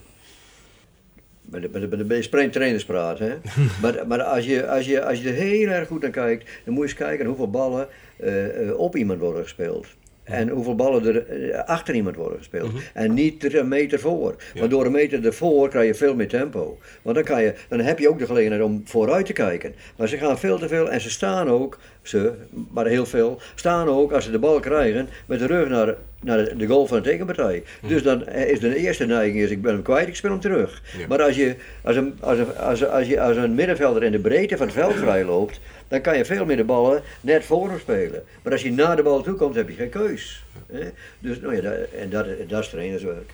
Met 1.53 1.62
de, 1.62 1.68
met 1.72 1.80
de, 1.80 1.88
met 1.88 1.98
de 1.98 2.05
meest 2.05 2.53
trainers 2.53 2.84
praten. 2.84 3.26
Hè? 3.26 3.36
maar 3.82 4.07
maar 4.07 4.22
als, 4.22 4.44
je, 4.44 4.68
als, 4.68 4.86
je, 4.86 5.05
als 5.05 5.22
je 5.22 5.28
er 5.28 5.34
heel 5.34 5.68
erg 5.68 5.88
goed 5.88 6.03
naar 6.03 6.11
kijkt, 6.11 6.50
dan 6.64 6.74
moet 6.74 6.82
je 6.82 6.88
eens 6.88 6.98
kijken 6.98 7.26
hoeveel 7.26 7.50
ballen 7.50 7.88
eh, 8.16 8.68
eh, 8.68 8.78
op 8.78 8.96
iemand 8.96 9.20
worden 9.20 9.42
gespeeld. 9.42 9.86
En 10.24 10.48
hoeveel 10.48 10.74
ballen 10.74 11.06
er 11.06 11.26
eh, 11.26 11.64
achter 11.64 11.94
iemand 11.94 12.16
worden 12.16 12.38
gespeeld. 12.38 12.72
Mhm. 12.72 12.82
En 12.92 13.14
niet 13.14 13.44
er 13.44 13.58
een 13.58 13.68
meter 13.68 14.00
voor. 14.00 14.34
Ja. 14.54 14.60
Maar 14.60 14.68
door 14.68 14.84
een 14.86 14.92
meter 14.92 15.24
ervoor 15.24 15.68
krijg 15.68 15.86
je 15.86 15.94
veel 15.94 16.14
meer 16.14 16.28
tempo. 16.28 16.78
Want 17.02 17.16
dan, 17.16 17.24
kan 17.24 17.42
je, 17.42 17.54
dan 17.68 17.80
heb 17.80 17.98
je 17.98 18.08
ook 18.08 18.18
de 18.18 18.26
gelegenheid 18.26 18.62
om 18.62 18.82
vooruit 18.84 19.26
te 19.26 19.32
kijken. 19.32 19.74
Maar 19.96 20.08
ze 20.08 20.16
gaan 20.16 20.38
veel 20.38 20.58
te 20.58 20.68
veel 20.68 20.90
en 20.90 21.00
ze 21.00 21.10
staan 21.10 21.48
ook, 21.48 21.78
ze, 22.02 22.32
maar 22.70 22.86
heel 22.86 23.06
veel, 23.06 23.40
staan 23.54 23.88
ook 23.88 24.12
als 24.12 24.24
ze 24.24 24.30
de 24.30 24.38
bal 24.38 24.60
krijgen 24.60 25.08
met 25.26 25.38
de 25.38 25.46
rug 25.46 25.68
naar, 25.68 25.94
naar 26.22 26.58
de, 26.58 26.66
goal 26.66 26.86
van 26.86 26.96
de 26.96 27.02
tegenpartij. 27.02 27.62
Dus 27.86 28.02
dan 28.02 28.28
is 28.28 28.60
de 28.60 28.76
eerste 28.76 29.06
neiging 29.06 29.38
is 29.38 29.50
ik 29.50 29.62
ben 29.62 29.72
hem 29.72 29.82
kwijt, 29.82 30.08
ik 30.08 30.16
speel 30.16 30.30
hem 30.30 30.40
terug. 30.40 30.82
Ja. 30.98 31.06
Maar 31.08 31.22
als 31.22 31.36
je 31.36 31.54
als 31.82 31.96
een, 31.96 32.14
als, 32.20 32.38
een, 32.38 32.56
als, 32.56 32.86
als 32.86 33.06
je 33.06 33.20
als 33.20 33.36
een 33.36 33.54
middenvelder 33.54 34.02
in 34.02 34.12
de 34.12 34.18
breedte 34.18 34.56
van 34.56 34.66
het 34.66 34.74
veld 34.74 34.94
vrij 34.94 35.24
loopt, 35.24 35.60
dan 35.93 36.01
kan 36.01 36.16
je 36.16 36.24
veel 36.24 36.45
meer 36.45 36.57
de 36.57 36.64
ballen 36.64 37.03
net 37.20 37.45
voor 37.45 37.68
hem 37.68 37.78
spelen. 37.78 38.24
Maar 38.43 38.53
als 38.53 38.62
je 38.62 38.72
naar 38.72 38.97
de 38.97 39.03
bal 39.03 39.22
toe 39.22 39.34
komt, 39.34 39.55
heb 39.55 39.68
je 39.68 39.74
geen 39.74 39.88
keus. 39.88 40.45
Hè? 40.66 40.90
Dus 41.18 41.40
nou 41.40 41.55
ja, 41.55 41.61
dat, 41.61 41.90
en 41.90 42.11
dat, 42.11 42.26
dat 42.49 42.62
is 42.62 42.68
trainerswerk. 42.68 43.32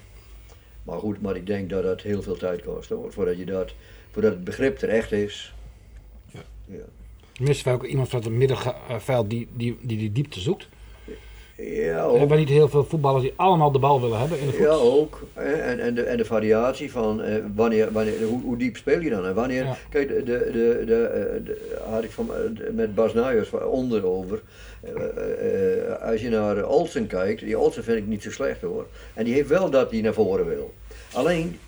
Maar 0.82 0.98
goed, 0.98 1.20
maar 1.20 1.36
ik 1.36 1.46
denk 1.46 1.70
dat 1.70 1.82
dat 1.82 2.02
heel 2.02 2.22
veel 2.22 2.36
tijd 2.36 2.62
kost 2.62 2.88
hoor, 2.88 3.12
voordat, 3.12 3.38
je 3.38 3.44
dat, 3.44 3.72
voordat 4.10 4.32
het 4.32 4.44
begrip 4.44 4.82
er 4.82 4.88
echt 4.88 5.12
is. 5.12 5.54
Ja. 6.26 6.40
Ja. 6.64 6.84
Missen 7.40 7.64
wij 7.64 7.74
ook 7.74 7.84
iemand 7.84 8.08
van 8.08 8.20
het 8.20 8.30
middenveld 8.30 9.30
die, 9.30 9.48
die, 9.52 9.78
die 9.80 9.98
die 9.98 10.12
diepte 10.12 10.40
zoekt? 10.40 10.68
Ja, 11.62 11.64
Hebben 12.00 12.20
ook. 12.20 12.28
wij 12.28 12.38
niet 12.38 12.48
heel 12.48 12.68
veel 12.68 12.84
voetballers 12.84 13.22
die 13.22 13.32
allemaal 13.36 13.70
de 13.72 13.78
bal 13.78 14.00
willen 14.00 14.18
hebben 14.18 14.40
in 14.40 14.46
de 14.46 14.52
voet? 14.52 14.60
Ja, 14.60 14.70
ook. 14.72 15.20
hè, 15.34 15.52
En, 15.52 15.80
en, 15.80 15.94
de, 15.94 16.02
en 16.02 16.16
de 16.16 16.24
variatie 16.24 16.90
van 16.92 17.22
eh, 17.22 17.34
wanneer, 17.54 17.92
wanneer, 17.92 18.22
hoe, 18.22 18.40
hoe 18.42 18.56
diep 18.56 18.76
speel 18.76 19.00
je 19.00 19.10
dan? 19.10 19.26
En 19.26 19.34
wanneer, 19.34 19.64
Ja. 19.64 19.76
kijk, 19.90 20.08
de, 20.08 20.22
de, 20.22 20.50
de, 20.52 20.82
de, 20.86 21.04
eh, 21.84 21.92
had 21.92 22.04
ik 22.04 22.10
van, 22.10 22.30
eh, 22.34 22.40
met 22.72 22.94
Bas 22.94 23.14
Nijers 23.14 23.50
onder 23.52 24.06
over. 24.06 24.40
Eh, 24.80 24.90
eh, 25.04 25.90
eh, 25.92 26.02
als 26.10 26.20
je 26.20 26.28
naar 26.28 26.66
Olsen 26.68 27.06
kijkt, 27.06 27.40
die 27.40 27.58
Olsen 27.58 27.84
vind 27.84 27.98
ik 27.98 28.06
niet 28.06 28.22
zo 28.22 28.30
slecht 28.30 28.60
hoor. 28.60 28.86
En 29.14 29.24
die 29.24 29.34
heeft 29.34 29.48
wel 29.48 29.70
dat 29.70 29.90
hij 29.90 30.00
naar 30.00 30.14
voren 30.14 30.46
wil. 30.46 30.74
Alleen, 31.12 31.58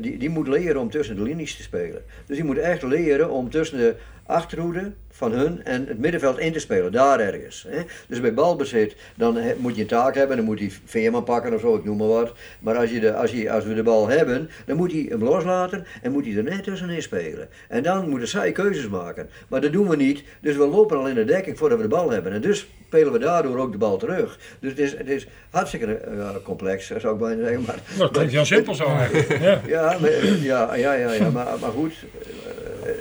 die, 0.00 0.18
die 0.18 0.30
moet 0.30 0.48
leren 0.48 0.80
om 0.80 0.90
tussen 0.90 1.16
de 1.16 1.22
linies 1.22 1.56
te 1.56 1.62
spelen. 1.62 2.02
Dus 2.26 2.36
die 2.36 2.44
moet 2.46 2.58
echt 2.58 2.82
leren 2.82 3.30
om 3.30 3.50
tussen 3.50 3.78
de 3.78 3.94
achterhoede 4.32 4.92
van 5.14 5.32
hun 5.32 5.64
en 5.64 5.86
het 5.86 5.98
middenveld 5.98 6.38
in 6.38 6.52
te 6.52 6.58
spelen, 6.58 6.92
daar 6.92 7.20
ergens. 7.20 7.66
Hè. 7.68 7.82
Dus 8.08 8.20
bij 8.20 8.34
balbezit, 8.34 8.96
dan 9.16 9.38
moet 9.58 9.74
je 9.74 9.80
een 9.80 9.86
taak 9.88 10.14
hebben, 10.14 10.36
dan 10.36 10.44
moet 10.44 10.58
hij 10.58 10.70
Veerman 10.84 11.24
pakken 11.24 11.54
of 11.54 11.60
zo, 11.60 11.74
ik 11.74 11.84
noem 11.84 11.96
maar 11.96 12.06
wat. 12.08 12.32
Maar 12.60 12.76
als, 12.76 12.90
je 12.90 13.00
de, 13.00 13.14
als, 13.14 13.30
je, 13.30 13.50
als 13.50 13.64
we 13.64 13.74
de 13.74 13.82
bal 13.82 14.08
hebben, 14.08 14.50
dan 14.66 14.76
moet 14.76 14.92
hij 14.92 15.06
hem 15.08 15.22
loslaten 15.24 15.86
en 16.02 16.12
moet 16.12 16.24
hij 16.26 16.36
er 16.36 16.42
net 16.42 16.62
tussenin 16.64 17.02
spelen. 17.02 17.48
En 17.68 17.82
dan 17.82 18.08
moeten 18.08 18.28
zij 18.28 18.52
keuzes 18.52 18.88
maken. 18.88 19.28
Maar 19.48 19.60
dat 19.60 19.72
doen 19.72 19.88
we 19.88 19.96
niet, 19.96 20.22
dus 20.40 20.56
we 20.56 20.66
lopen 20.66 20.96
al 20.98 21.08
in 21.08 21.14
de 21.14 21.24
dekking 21.24 21.58
voordat 21.58 21.78
we 21.78 21.84
de 21.84 21.94
bal 21.94 22.10
hebben. 22.10 22.32
En 22.32 22.40
dus 22.40 22.66
spelen 22.86 23.12
we 23.12 23.18
daardoor 23.18 23.58
ook 23.58 23.72
de 23.72 23.78
bal 23.78 23.96
terug. 23.96 24.38
Dus 24.60 24.70
het 24.70 24.78
is, 24.78 24.96
het 24.96 25.08
is 25.08 25.26
hartstikke 25.50 25.94
eh, 25.96 26.28
complex, 26.42 26.86
zou 26.86 27.14
ik 27.14 27.20
bijna 27.20 27.42
zeggen. 27.42 27.62
Maar, 27.62 27.78
Dat 27.98 28.10
klinkt 28.10 28.32
heel 28.32 28.44
simpel 28.44 28.74
zo 28.74 28.86
eigenlijk. 28.86 29.38
Ja. 29.40 29.60
ja, 29.76 29.98
maar, 30.00 30.10
ja, 30.40 30.74
ja, 30.74 30.92
ja, 30.92 31.12
ja 31.12 31.30
maar, 31.30 31.46
maar 31.60 31.70
goed. 31.70 31.92
eh, 32.84 32.90
eh, 32.90 32.96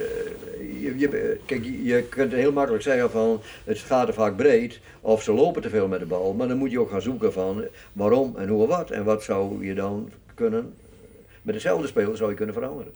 je, 0.82 0.97
je, 0.97 1.38
kijk, 1.45 1.63
je- 1.84 2.03
kunt 2.09 2.32
heel 2.32 2.51
makkelijk 2.51 2.84
zeggen 2.84 3.11
van 3.11 3.41
het 3.63 3.79
gaat 3.79 4.07
er 4.07 4.13
vaak 4.13 4.36
breed 4.36 4.79
of 5.01 5.23
ze 5.23 5.34
lopen 5.34 5.61
te 5.61 5.69
veel 5.69 5.88
met 5.88 5.99
de 5.99 6.05
bal. 6.05 6.34
Maar 6.34 6.47
dan 6.47 6.57
moet 6.57 6.71
je 6.71 6.79
ook 6.79 6.89
gaan 6.89 7.01
zoeken 7.01 7.34
van 7.34 7.63
waarom 7.93 8.36
en 8.38 8.47
hoe 8.47 8.61
en 8.63 8.67
wat. 8.69 8.91
En 8.91 9.03
wat 9.03 9.23
zou 9.23 9.65
je 9.65 9.73
dan 9.73 10.09
kunnen, 10.34 10.73
met 11.41 11.53
dezelfde 11.53 11.88
speler 11.88 12.17
zou 12.17 12.29
je 12.29 12.36
kunnen 12.36 12.55
veranderen. 12.55 12.93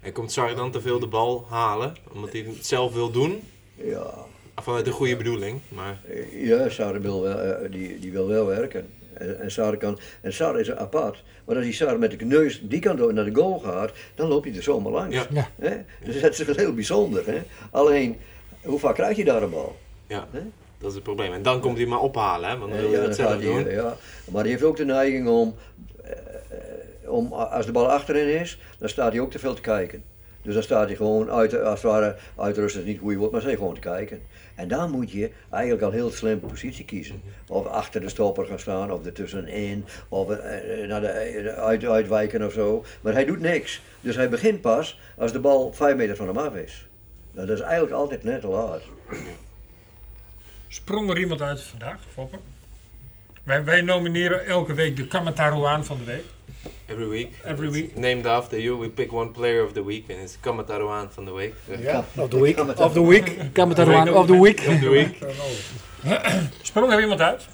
En 0.00 0.12
komt 0.12 0.32
Sarri 0.32 0.54
dan 0.54 0.70
te 0.70 0.80
veel 0.80 0.98
de 0.98 1.06
bal 1.06 1.46
halen, 1.48 1.94
omdat 2.12 2.32
hij 2.32 2.40
het 2.40 2.66
zelf 2.66 2.92
wil 2.94 3.10
doen? 3.10 3.40
Ja, 3.74 4.14
Vanuit 4.56 4.84
de 4.84 4.90
goede 4.90 5.16
bedoeling, 5.16 5.60
maar 5.68 5.98
eh, 6.08 6.46
ja 6.46 6.68
Sarre 6.68 7.00
wil 7.00 7.22
wel, 7.22 7.38
eh, 7.38 7.70
die, 7.70 7.98
die 7.98 8.12
wil 8.12 8.26
wel 8.26 8.46
werken. 8.46 8.86
En, 9.18 9.50
Sarre 9.50 9.76
kan, 9.76 9.98
en 10.20 10.32
Sarre 10.32 10.60
is 10.60 10.70
apart. 10.72 11.22
Maar 11.44 11.56
als 11.56 11.64
die 11.64 11.74
Sarre 11.74 11.98
met 11.98 12.18
de 12.18 12.24
neus 12.24 12.60
die 12.62 12.80
kant 12.80 12.98
door 12.98 13.14
naar 13.14 13.24
de 13.24 13.34
goal 13.34 13.58
gaat, 13.58 13.92
dan 14.14 14.28
loop 14.28 14.44
je 14.44 14.52
er 14.52 14.62
zomaar 14.62 14.92
langs. 14.92 15.14
Ja. 15.16 15.26
Ja. 15.30 15.48
Hè? 15.58 15.76
Dus 16.04 16.20
dat 16.20 16.32
is 16.32 16.44
wel 16.44 16.54
heel 16.56 16.74
bijzonder. 16.74 17.26
Hè? 17.26 17.42
Alleen, 17.70 18.16
hoe 18.62 18.78
vaak 18.78 18.94
krijg 18.94 19.16
je 19.16 19.24
daar 19.24 19.42
een 19.42 19.50
bal? 19.50 19.76
ja, 20.06 20.26
Hè? 20.30 20.40
dat 20.78 20.88
is 20.88 20.94
het 20.94 21.04
probleem. 21.04 21.32
En 21.32 21.42
dan 21.42 21.60
komt 21.60 21.76
hij 21.76 21.86
maar 21.86 22.00
ophalen, 22.00 22.50
hè, 22.50 22.58
want 22.58 22.70
dan 22.70 22.80
wil 22.80 22.90
je 22.90 22.96
ja, 22.96 23.02
het 23.02 23.14
zelf 23.16 23.40
doen. 23.40 23.70
ja. 23.70 23.96
Maar 24.30 24.42
hij 24.42 24.50
heeft 24.50 24.62
ook 24.62 24.76
de 24.76 24.84
neiging 24.84 25.28
om, 25.28 25.54
eh, 26.02 26.10
eh, 26.10 27.12
om, 27.12 27.32
als 27.32 27.66
de 27.66 27.72
bal 27.72 27.88
achterin 27.90 28.40
is, 28.40 28.58
dan 28.78 28.88
staat 28.88 29.12
hij 29.12 29.20
ook 29.20 29.30
te 29.30 29.38
veel 29.38 29.54
te 29.54 29.60
kijken. 29.60 30.02
Dus 30.44 30.54
dan 30.54 30.62
staat 30.62 30.86
hij 30.86 30.96
gewoon 30.96 31.30
uit, 31.30 31.60
als 31.60 31.82
het 31.82 31.90
ware, 31.90 32.16
uitrusten 32.36 32.80
is 32.80 32.86
niet 32.86 33.00
hoe 33.00 33.10
je 33.10 33.18
wordt, 33.18 33.32
maar 33.32 33.40
zeg 33.40 33.54
gewoon 33.54 33.74
te 33.74 33.80
kijken. 33.80 34.22
En 34.54 34.68
dan 34.68 34.90
moet 34.90 35.10
je 35.10 35.30
eigenlijk 35.50 35.82
al 35.82 35.90
heel 35.90 36.10
slim 36.10 36.40
positie 36.40 36.84
kiezen. 36.84 37.22
Of 37.48 37.66
achter 37.66 38.00
de 38.00 38.08
stopper 38.08 38.46
gaan 38.46 38.58
staan, 38.58 38.92
of 38.92 39.04
ertussenin, 39.04 39.84
of 40.08 40.30
eh, 40.30 40.88
naar 40.88 41.00
de, 41.00 41.06
eh, 41.06 41.46
uit, 41.46 41.84
uitwijken 41.84 42.46
of 42.46 42.52
zo. 42.52 42.84
Maar 43.00 43.12
hij 43.12 43.24
doet 43.24 43.40
niks. 43.40 43.82
Dus 44.00 44.16
hij 44.16 44.28
begint 44.28 44.60
pas 44.60 44.98
als 45.18 45.32
de 45.32 45.40
bal 45.40 45.72
vijf 45.72 45.96
meter 45.96 46.16
van 46.16 46.26
hem 46.26 46.38
af 46.38 46.54
is. 46.54 46.88
Dat 47.32 47.48
is 47.48 47.60
eigenlijk 47.60 47.92
altijd 47.92 48.24
net 48.24 48.40
te 48.40 48.46
laat. 48.46 48.82
Sprong 50.68 51.10
er 51.10 51.18
iemand 51.18 51.42
uit 51.42 51.62
vandaag, 51.62 51.98
Foppe? 52.12 52.38
Wij, 53.42 53.64
wij 53.64 53.80
nomineren 53.80 54.46
elke 54.46 54.74
week 54.74 54.96
de 54.96 55.06
Kamataruaan 55.06 55.84
van 55.84 55.98
de 55.98 56.04
week. 56.04 56.24
Every 56.86 57.08
week. 57.08 57.32
Every 57.44 57.70
week. 57.70 57.96
Named 57.96 58.26
after 58.26 58.60
you, 58.60 58.80
we 58.80 58.88
pick 58.88 59.12
one 59.12 59.30
player 59.30 59.64
of 59.64 59.72
the 59.72 59.84
week. 59.84 60.08
En 60.08 60.18
het 60.18 60.28
is 60.28 60.36
Kamataruan 60.40 61.12
van 61.12 61.24
de 61.24 61.32
week. 61.32 61.54
Ja. 61.80 62.04
Of 62.16 62.28
the 62.28 62.40
week. 62.40 62.58
Of 62.78 62.92
the 62.92 63.06
week. 63.06 63.52
Kamataruan 63.52 64.14
of 64.14 64.26
the 64.26 64.40
week. 64.40 64.58
Of 64.68 64.78
the 64.80 64.88
week. 64.88 65.18
Sprong 66.62 66.92
er 66.92 67.00
iemand 67.00 67.20
uit? 67.20 67.46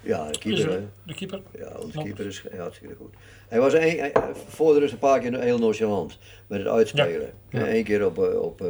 Ja, 0.00 0.30
de 0.30 0.38
keeper. 0.38 0.72
er, 0.72 0.82
de 1.02 1.14
keeper. 1.14 1.40
Ja, 1.58 1.68
onze 1.78 1.98
keeper 1.98 2.26
is 2.26 2.42
hartstikke 2.56 2.94
goed. 2.94 3.14
Hij 3.52 3.60
was 3.60 3.72
een, 3.72 3.80
hij- 3.80 4.12
voor 4.48 4.74
de 4.74 4.78
rust 4.80 4.92
een 4.92 4.98
paar 4.98 5.20
keer 5.20 5.40
heel 5.40 5.58
nonchalant 5.58 6.18
met 6.46 6.58
het 6.58 6.68
uitspelen. 6.68 7.30
Eén 7.50 7.84
keer 7.84 8.06
op, 8.06 8.18
eh, 8.24 8.40
op 8.40 8.60
eh, 8.60 8.66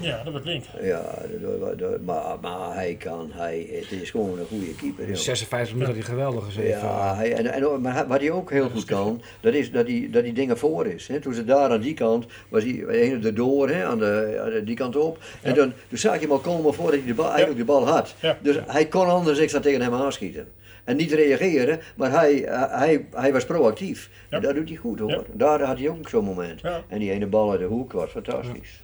Ja, 0.00 0.22
dat 0.22 0.32
wordt 0.32 0.46
link. 0.46 0.64
ja, 0.82 1.02
dat- 1.40 1.60
dat- 1.60 1.78
dat- 1.78 2.00
maar, 2.00 2.36
maar 2.40 2.74
hij 2.74 2.94
kan, 2.94 3.30
hij, 3.32 3.68
het 3.90 4.00
is 4.00 4.10
gewoon 4.10 4.38
een 4.38 4.46
goede 4.46 4.74
keeper. 4.74 5.06
joh. 5.06 5.16
56 5.16 5.74
minuten 5.74 5.94
had 5.94 6.04
hij 6.04 6.14
geweldig 6.14 6.44
gezeten. 6.44 6.68
Ja, 6.78 7.14
hij, 7.16 7.32
en, 7.32 7.46
en, 7.52 7.80
maar 7.80 7.94
hij- 7.94 8.06
wat 8.06 8.20
hij 8.20 8.30
ook 8.30 8.50
heel 8.50 8.68
goed 8.70 8.84
kan, 8.84 9.22
dat 9.40 9.54
is 9.54 9.70
dat 9.72 9.86
hij, 9.86 10.08
dat 10.12 10.22
hij 10.22 10.32
dingen 10.32 10.58
voor 10.58 10.86
is. 10.86 11.08
Hè. 11.08 11.20
Toen 11.20 11.34
ze 11.34 11.44
daar 11.44 11.70
aan 11.70 11.80
die 11.80 11.94
kant, 11.94 12.26
was 12.48 12.62
hij 12.62 12.84
een 12.88 13.20
de 13.20 13.32
door, 13.32 13.68
hè, 13.68 13.84
aan, 13.84 13.98
de, 13.98 14.38
aan 14.44 14.50
de- 14.50 14.64
die 14.64 14.76
kant 14.76 14.96
op. 14.96 15.18
En 15.42 15.54
dan, 15.54 15.72
toen 15.88 15.98
zag 15.98 16.14
je 16.14 16.20
hem 16.20 16.30
al 16.32 16.38
komen 16.38 16.74
voordat 16.74 16.94
hij 16.98 17.06
de 17.06 17.14
bal, 17.14 17.28
eigenlijk 17.28 17.58
de 17.58 17.64
bal 17.64 17.86
had. 17.88 18.14
Ja. 18.20 18.38
Dus 18.42 18.56
hij 18.66 18.86
kon 18.86 19.06
anders 19.06 19.38
extra 19.38 19.60
tegen 19.60 19.80
hem 19.80 19.94
aanschieten. 19.94 20.48
En 20.84 20.96
niet 20.96 21.12
reageren, 21.12 21.80
maar 21.96 22.10
hij, 22.10 22.44
hij, 22.70 23.06
hij 23.14 23.32
was 23.32 23.44
proactief. 23.44 24.10
Ja. 24.30 24.36
En 24.36 24.42
dat 24.42 24.54
doet 24.54 24.68
hij 24.68 24.76
goed 24.76 24.98
hoor. 24.98 25.10
Ja. 25.10 25.22
Daar 25.32 25.62
had 25.62 25.78
hij 25.78 25.88
ook 25.88 26.08
zo'n 26.08 26.24
moment. 26.24 26.60
Ja. 26.60 26.82
En 26.88 26.98
die 26.98 27.10
ene 27.10 27.26
bal 27.26 27.50
uit 27.50 27.60
de 27.60 27.66
hoek 27.66 27.92
was 27.92 28.10
fantastisch. 28.10 28.82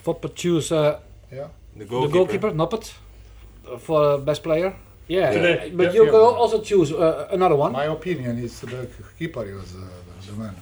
Foppe 0.00 0.30
choose 0.34 0.74
uh, 0.74 0.92
Ja. 1.28 1.50
De 1.72 1.86
the 1.86 2.08
goalkeeper, 2.10 2.54
Noppet, 2.54 2.94
for 3.78 4.18
uh, 4.18 4.24
best 4.24 4.42
player. 4.42 4.72
Yeah, 5.06 5.32
Today. 5.32 5.72
but 5.72 5.84
Yeah, 5.84 5.94
you 5.94 6.04
yeah. 6.04 6.12
can 6.12 6.36
also 6.36 6.60
choose 6.62 6.92
uh, 6.92 7.32
another 7.32 7.56
one. 7.56 7.72
My 7.72 7.86
opinion 7.86 8.36
is 8.36 8.58
the 8.60 8.86
keeper 9.18 9.54
was 9.54 9.74
uh, 9.74 9.80
the 10.26 10.32
man. 10.36 10.54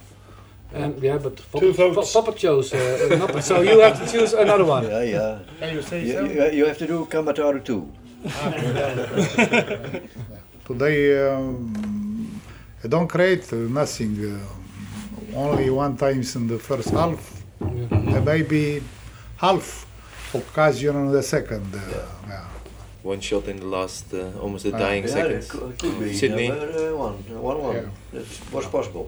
And 0.75 1.03
yeah, 1.03 1.19
but. 1.19 1.41
Foppe 1.41 2.35
chose 2.37 2.75
uh, 2.75 3.19
Noppet, 3.19 3.43
so 3.43 3.63
you 3.63 3.81
have 3.81 3.99
to 3.99 4.19
choose 4.19 4.35
another 4.35 4.65
one. 4.65 4.89
Ja, 4.89 5.01
ja. 5.01 5.39
Can 5.59 5.73
you 5.73 5.83
say 5.83 6.05
You, 6.05 6.27
you, 6.27 6.51
you 6.53 6.67
have 6.67 6.79
to 6.79 6.87
do 6.87 7.07
Kamataru 7.07 7.65
too. 7.65 7.89
Today 10.67 11.29
um, 11.29 12.41
I 12.85 12.89
don't 12.89 13.09
create 13.09 13.53
uh, 13.53 13.57
nothing. 13.57 14.17
Uh, 14.25 15.39
only 15.39 15.71
one 15.71 15.97
times 15.97 16.35
in 16.37 16.47
the 16.49 16.59
first 16.59 16.91
half. 16.91 17.43
Uh, 17.61 18.21
maybe 18.25 18.83
half 19.37 19.87
occasion 20.35 20.97
in 20.97 21.13
the 21.13 21.23
second. 21.23 21.67
Uh, 21.75 21.79
yeah. 22.29 22.45
One 23.03 23.21
shot 23.21 23.47
in 23.49 23.59
the 23.61 23.67
last, 23.67 24.13
uh, 24.13 24.41
almost 24.43 24.65
the 24.65 24.73
Ah, 24.75 24.79
dying 24.79 25.05
Yeah, 25.05 25.13
seconds. 25.15 25.45
it 25.47 25.51
could- 25.51 25.79
could 25.79 25.99
be, 26.01 26.13
Sydney. 26.15 26.47
yeah, 26.47 26.55
uh, 26.55 26.97
one, 26.97 27.15
one, 27.41 27.59
one. 27.63 27.75
Yeah. 27.77 27.85
That 28.13 28.25
was 28.53 28.67
possible. 28.67 29.07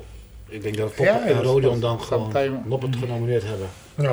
Ik 0.48 0.62
denk 0.62 0.76
dat 0.76 0.88
Foppe 0.92 1.02
Ja, 1.12 1.26
en 1.26 1.42
Rodion 1.42 1.80
dan 1.80 2.00
gewoon 2.00 2.22
sometime- 2.32 2.60
Noppet 2.64 2.96
genomineerd 2.96 3.42
hebben. 3.44 3.68
Ja. 4.00 4.12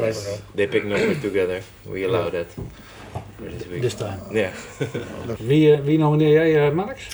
They 0.55 0.67
pick 0.67 0.83
number 0.83 1.19
together. 1.19 1.61
We 1.89 2.05
allow 2.05 2.29
that. 2.33 2.45
This. 3.69 3.79
This 3.81 3.93
time. 3.93 4.17
Ja. 4.31 4.49
Wie, 5.39 5.71
uh, 5.71 5.79
wie 5.83 5.97
nomineer 5.97 6.31
jij, 6.31 6.67
uh, 6.67 6.73
Max? 6.73 7.07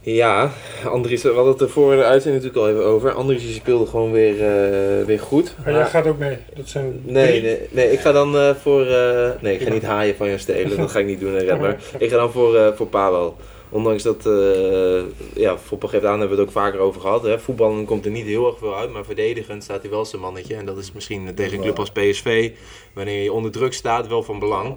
Ja, 0.00 0.50
Andries, 0.84 1.22
we 1.22 1.28
hadden 1.28 1.52
het 1.52 1.60
er 1.62 1.70
voor 1.70 1.96
de 1.96 2.04
uitzending 2.04 2.44
natuurlijk 2.44 2.72
al 2.72 2.80
even 2.80 2.90
over. 2.92 3.12
Andries 3.12 3.42
die 3.42 3.54
speelde 3.54 3.86
gewoon 3.86 4.12
weer, 4.12 4.32
eh, 4.34 5.04
weer 5.06 5.20
goed. 5.20 5.54
Maar 5.64 5.72
jij 5.74 5.86
gaat 5.86 6.06
ook 6.06 6.18
mee. 6.18 6.36
Dat 6.56 6.68
zijn 6.68 7.00
Nee, 7.04 7.42
nee, 7.42 7.58
nee, 7.70 7.92
ik 7.92 8.00
ga 8.00 8.12
dan 8.12 8.36
eh, 8.36 8.54
voor. 8.54 8.86
eh, 8.86 9.30
nee, 9.40 9.54
ik 9.54 9.62
ga 9.66 9.72
niet 9.72 9.82
haaien 9.82 10.16
van 10.16 10.28
je 10.28 10.38
stelen. 10.38 10.76
Dat 10.76 10.90
ga 10.90 10.98
ik 10.98 11.06
niet 11.06 11.20
doen, 11.20 11.32
hè, 11.32 11.38
Redmer. 11.48 11.76
Ik 11.98 12.10
ga 12.10 12.16
dan 12.16 12.30
voor, 12.32 12.56
eh 12.56 12.72
voor 12.74 12.86
Pavel. 12.86 13.36
Ondanks 13.70 14.02
dat, 14.02 14.26
eh 14.26 15.00
ja, 15.34 15.58
Foppe 15.58 15.88
geeft 15.88 16.04
aan, 16.04 16.18
hebben 16.18 16.36
we 16.36 16.42
het 16.42 16.50
ook 16.50 16.56
vaker 16.62 16.78
over 16.80 17.00
gehad. 17.00 17.22
Hè. 17.22 17.38
Voetballen 17.40 17.84
komt 17.84 18.04
er 18.04 18.10
niet 18.10 18.26
heel 18.26 18.46
erg 18.46 18.58
veel 18.58 18.76
uit, 18.76 18.90
maar 18.90 19.04
verdedigend 19.04 19.62
staat 19.62 19.80
hij 19.82 19.90
wel 19.90 20.04
zijn 20.04 20.22
mannetje. 20.22 20.54
En 20.54 20.66
dat 20.66 20.78
is 20.78 20.92
misschien 20.92 21.34
tegen 21.34 21.54
een 21.56 21.62
club 21.62 21.78
als 21.78 21.90
PSV, 21.90 22.50
wanneer 22.94 23.22
je 23.22 23.32
onder 23.32 23.50
druk 23.50 23.72
staat, 23.72 24.06
wel 24.06 24.22
van 24.22 24.38
belang. 24.38 24.76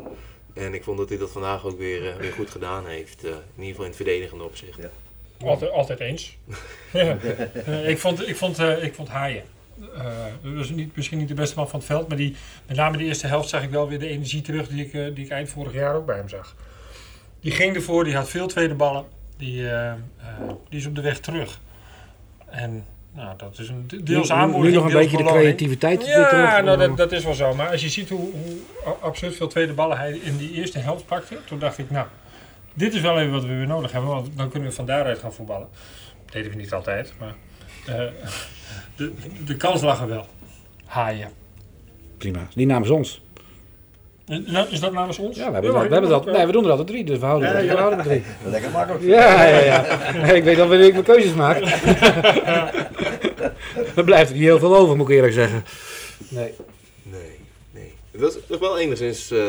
En 0.53 0.73
ik 0.73 0.83
vond 0.83 0.97
dat 0.97 1.09
hij 1.09 1.17
dat 1.17 1.31
vandaag 1.31 1.65
ook 1.65 1.77
weer, 1.77 2.09
eh, 2.09 2.15
weer 2.15 2.31
goed 2.31 2.49
gedaan 2.49 2.85
heeft. 2.87 3.23
eh, 3.23 3.29
in 3.29 3.35
ieder 3.55 3.67
geval 3.67 3.83
in 3.83 3.89
het 3.89 3.95
verdedigende 3.95 4.43
opzicht. 4.43 4.77
Ja. 4.77 4.89
Altijd, 5.47 5.71
altijd 5.71 5.99
eens. 5.99 6.37
ja. 6.93 7.17
Ik, 7.85 7.97
vond, 7.97 8.27
ik, 8.27 8.35
vond, 8.35 8.59
eh, 8.59 8.83
ik 8.83 8.93
vond 8.95 9.07
Haaien. 9.09 9.43
eh 9.95 10.05
dat 10.43 10.53
was 10.53 10.69
niet, 10.69 10.95
misschien 10.95 11.17
niet 11.17 11.27
de 11.27 11.33
beste 11.33 11.55
man 11.55 11.69
van 11.69 11.79
het 11.79 11.87
veld, 11.87 12.07
maar 12.07 12.17
die, 12.17 12.35
met 12.67 12.77
name 12.77 12.97
de 12.97 13.03
eerste 13.03 13.27
helft 13.27 13.49
zag 13.49 13.63
ik 13.63 13.69
wel 13.69 13.87
weer 13.89 13.99
de 13.99 14.07
energie 14.07 14.41
terug 14.41 14.67
die 14.67 14.85
ik, 14.85 15.15
die 15.15 15.25
ik 15.25 15.31
eind 15.31 15.49
vorig 15.49 15.73
jaar 15.73 15.95
ook 15.95 16.05
bij 16.05 16.15
hem 16.17 16.29
zag. 16.29 16.55
Die 17.41 17.51
ging 17.51 17.75
ervoor, 17.75 18.03
die 18.03 18.15
had 18.15 18.29
veel 18.29 18.47
tweede 18.47 18.75
ballen. 18.75 19.05
Die, 19.37 19.69
eh, 19.69 19.91
eh, 19.91 19.97
die 20.69 20.79
is 20.79 20.85
op 20.85 20.95
de 20.95 21.01
weg 21.01 21.19
terug. 21.19 21.59
En 22.45 22.85
nou, 23.13 23.37
dat 23.37 23.59
is 23.59 23.69
een 23.69 23.85
Nu, 23.91 24.03
deels 24.03 24.29
nu 24.29 24.35
aanmoediging, 24.35 24.83
nog 24.83 24.91
een 24.91 24.99
beetje 24.99 25.17
de 25.17 25.23
creativiteit 25.23 26.05
Ja, 26.05 26.29
terug. 26.29 26.63
nou, 26.63 26.77
dat, 26.77 26.97
dat 26.97 27.11
is 27.11 27.23
wel 27.23 27.33
zo. 27.33 27.55
Maar 27.55 27.69
als 27.69 27.81
je 27.81 27.89
ziet 27.89 28.09
hoe, 28.09 28.19
hoe 28.31 28.93
absurd 29.01 29.35
veel 29.35 29.47
tweede 29.47 29.73
ballen 29.73 29.97
hij 29.97 30.11
in 30.11 30.37
die 30.37 30.51
eerste 30.51 30.79
helft 30.79 31.05
pakte, 31.05 31.37
toen 31.45 31.59
dacht 31.59 31.77
ik, 31.77 31.91
nou, 31.91 32.07
dit 32.73 32.93
is 32.93 33.01
wel 33.01 33.19
even 33.19 33.31
wat 33.31 33.43
we 33.43 33.55
weer 33.55 33.67
nodig 33.67 33.91
hebben, 33.91 34.09
want 34.09 34.29
dan 34.35 34.49
kunnen 34.49 34.69
we 34.69 34.75
van 34.75 34.85
daaruit 34.85 35.19
gaan 35.19 35.33
voetballen. 35.33 35.67
Dat 36.23 36.33
deden 36.33 36.51
we 36.51 36.57
niet 36.57 36.73
altijd, 36.73 37.13
maar 37.19 37.35
eh, 37.85 37.95
de, 38.95 39.13
de 39.45 39.55
kans 39.57 39.81
lag 39.81 40.01
er 40.01 40.07
wel. 40.07 40.27
Haaien. 40.85 41.29
Prima. 42.17 42.47
Die 42.55 42.65
namens 42.65 42.89
ons. 42.89 43.21
En, 44.31 44.45
nou, 44.47 44.67
is 44.69 44.79
dat 44.79 44.91
namens 44.91 45.17
ons? 45.17 45.37
Ja, 45.37 45.47
we, 45.47 45.53
hebben, 45.53 45.73
dat, 45.73 45.81
we, 45.81 45.93
hebben 45.93 46.09
dat, 46.09 46.25
nee, 46.25 46.45
we 46.45 46.51
doen 46.51 46.63
er 46.63 46.69
altijd 46.69 46.87
drie, 46.87 47.03
dus 47.03 47.19
we 47.19 47.25
houden 47.25 47.49
Ja, 47.49 47.55
er 47.55 47.63
ja. 47.63 47.73
we 47.73 47.79
houden 47.79 47.99
er 47.99 48.05
drie. 48.05 48.23
Lekker 48.45 48.71
makkelijk. 48.71 49.03
Ja, 49.03 49.47
ja, 49.47 49.59
ja. 49.59 50.11
Nee, 50.21 50.35
ik 50.39 50.43
weet 50.43 50.59
al 50.59 50.67
wanneer 50.67 50.87
ik 50.87 50.93
mijn 50.93 51.03
keuzes 51.03 51.33
maak. 51.33 51.57
er 53.95 54.03
blijft 54.03 54.29
er 54.29 54.35
niet 54.35 54.45
heel 54.45 54.59
veel 54.59 54.75
over, 54.75 54.97
moet 54.97 55.09
ik 55.09 55.15
eerlijk 55.15 55.33
zeggen. 55.33 55.63
Nee. 56.29 56.53
Nee, 57.03 57.39
nee. 57.71 57.93
Het 58.11 58.21
was 58.21 58.37
toch 58.47 58.59
wel 58.59 58.79
enigszins 58.79 59.31
eh, 59.31 59.39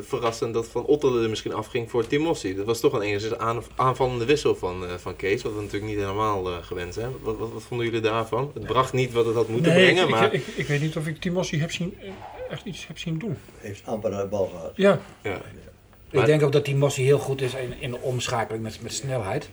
verrassend 0.00 0.54
dat 0.54 0.68
Van 0.68 0.84
Ottelen 0.84 1.22
er 1.22 1.28
misschien 1.28 1.54
afging 1.54 1.90
voor 1.90 2.06
Timossi. 2.06 2.54
Dat 2.54 2.66
was 2.66 2.80
toch 2.80 2.92
een 2.92 3.02
enigszins 3.02 3.38
aan, 3.38 3.62
aanvallende 3.76 4.24
wissel 4.24 4.54
van, 4.54 4.84
eh, 4.84 4.90
van 4.96 5.16
Kees, 5.16 5.42
wat 5.42 5.54
we 5.54 5.60
natuurlijk 5.60 5.92
niet 5.92 6.00
helemaal 6.00 6.48
eh, 6.48 6.56
gewend 6.60 6.94
zijn. 6.94 7.10
Wat, 7.22 7.36
wat, 7.38 7.52
wat 7.52 7.62
vonden 7.62 7.86
jullie 7.86 8.00
daarvan? 8.00 8.50
Het 8.54 8.66
bracht 8.66 8.92
niet 8.92 9.12
wat 9.12 9.26
het 9.26 9.34
had 9.34 9.48
moeten 9.48 9.72
Nee, 9.72 9.84
brengen, 9.84 10.04
ik, 10.04 10.10
maar... 10.10 10.34
ik, 10.34 10.46
ik, 10.46 10.56
ik 10.56 10.66
weet 10.66 10.80
niet 10.80 10.96
of 10.96 11.06
ik 11.06 11.20
Timossi 11.20 11.60
heb 11.60 11.72
zien, 11.72 11.94
echt 12.50 12.64
iets 12.64 12.86
heb 12.86 12.98
zien 12.98 13.18
doen. 13.18 13.36
Heeft 13.58 13.86
amper 13.86 14.12
een 14.12 14.28
bal 14.28 14.46
gehad. 14.46 14.72
Ja, 14.74 15.00
ja. 15.22 15.40
Ik 16.10 16.24
denk 16.24 16.42
ook 16.42 16.52
dat 16.52 16.64
die 16.64 16.76
Mossi 16.76 17.02
heel 17.02 17.18
goed 17.18 17.40
is 17.40 17.54
in, 17.54 17.80
in 17.80 17.90
de 17.90 17.98
omschakeling 18.00 18.62
met, 18.62 18.82
met 18.82 18.92
snelheid. 18.92 19.48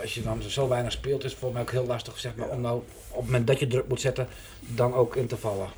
Als 0.00 0.14
je 0.14 0.22
dan 0.22 0.42
zo 0.42 0.68
weinig 0.68 0.92
speelt, 0.92 1.24
is 1.24 1.30
het 1.30 1.40
voor 1.40 1.52
mij 1.52 1.62
ook 1.62 1.70
heel 1.70 1.86
lastig 1.86 2.18
zeg 2.18 2.34
maar, 2.34 2.48
om 2.48 2.60
nou 2.60 2.76
op 3.08 3.16
het 3.16 3.24
moment 3.24 3.46
dat 3.46 3.58
je 3.58 3.66
druk 3.66 3.88
moet 3.88 4.00
zetten, 4.00 4.28
dan 4.60 4.94
ook 4.94 5.16
in 5.16 5.26
te 5.26 5.36
vallen. 5.36 5.68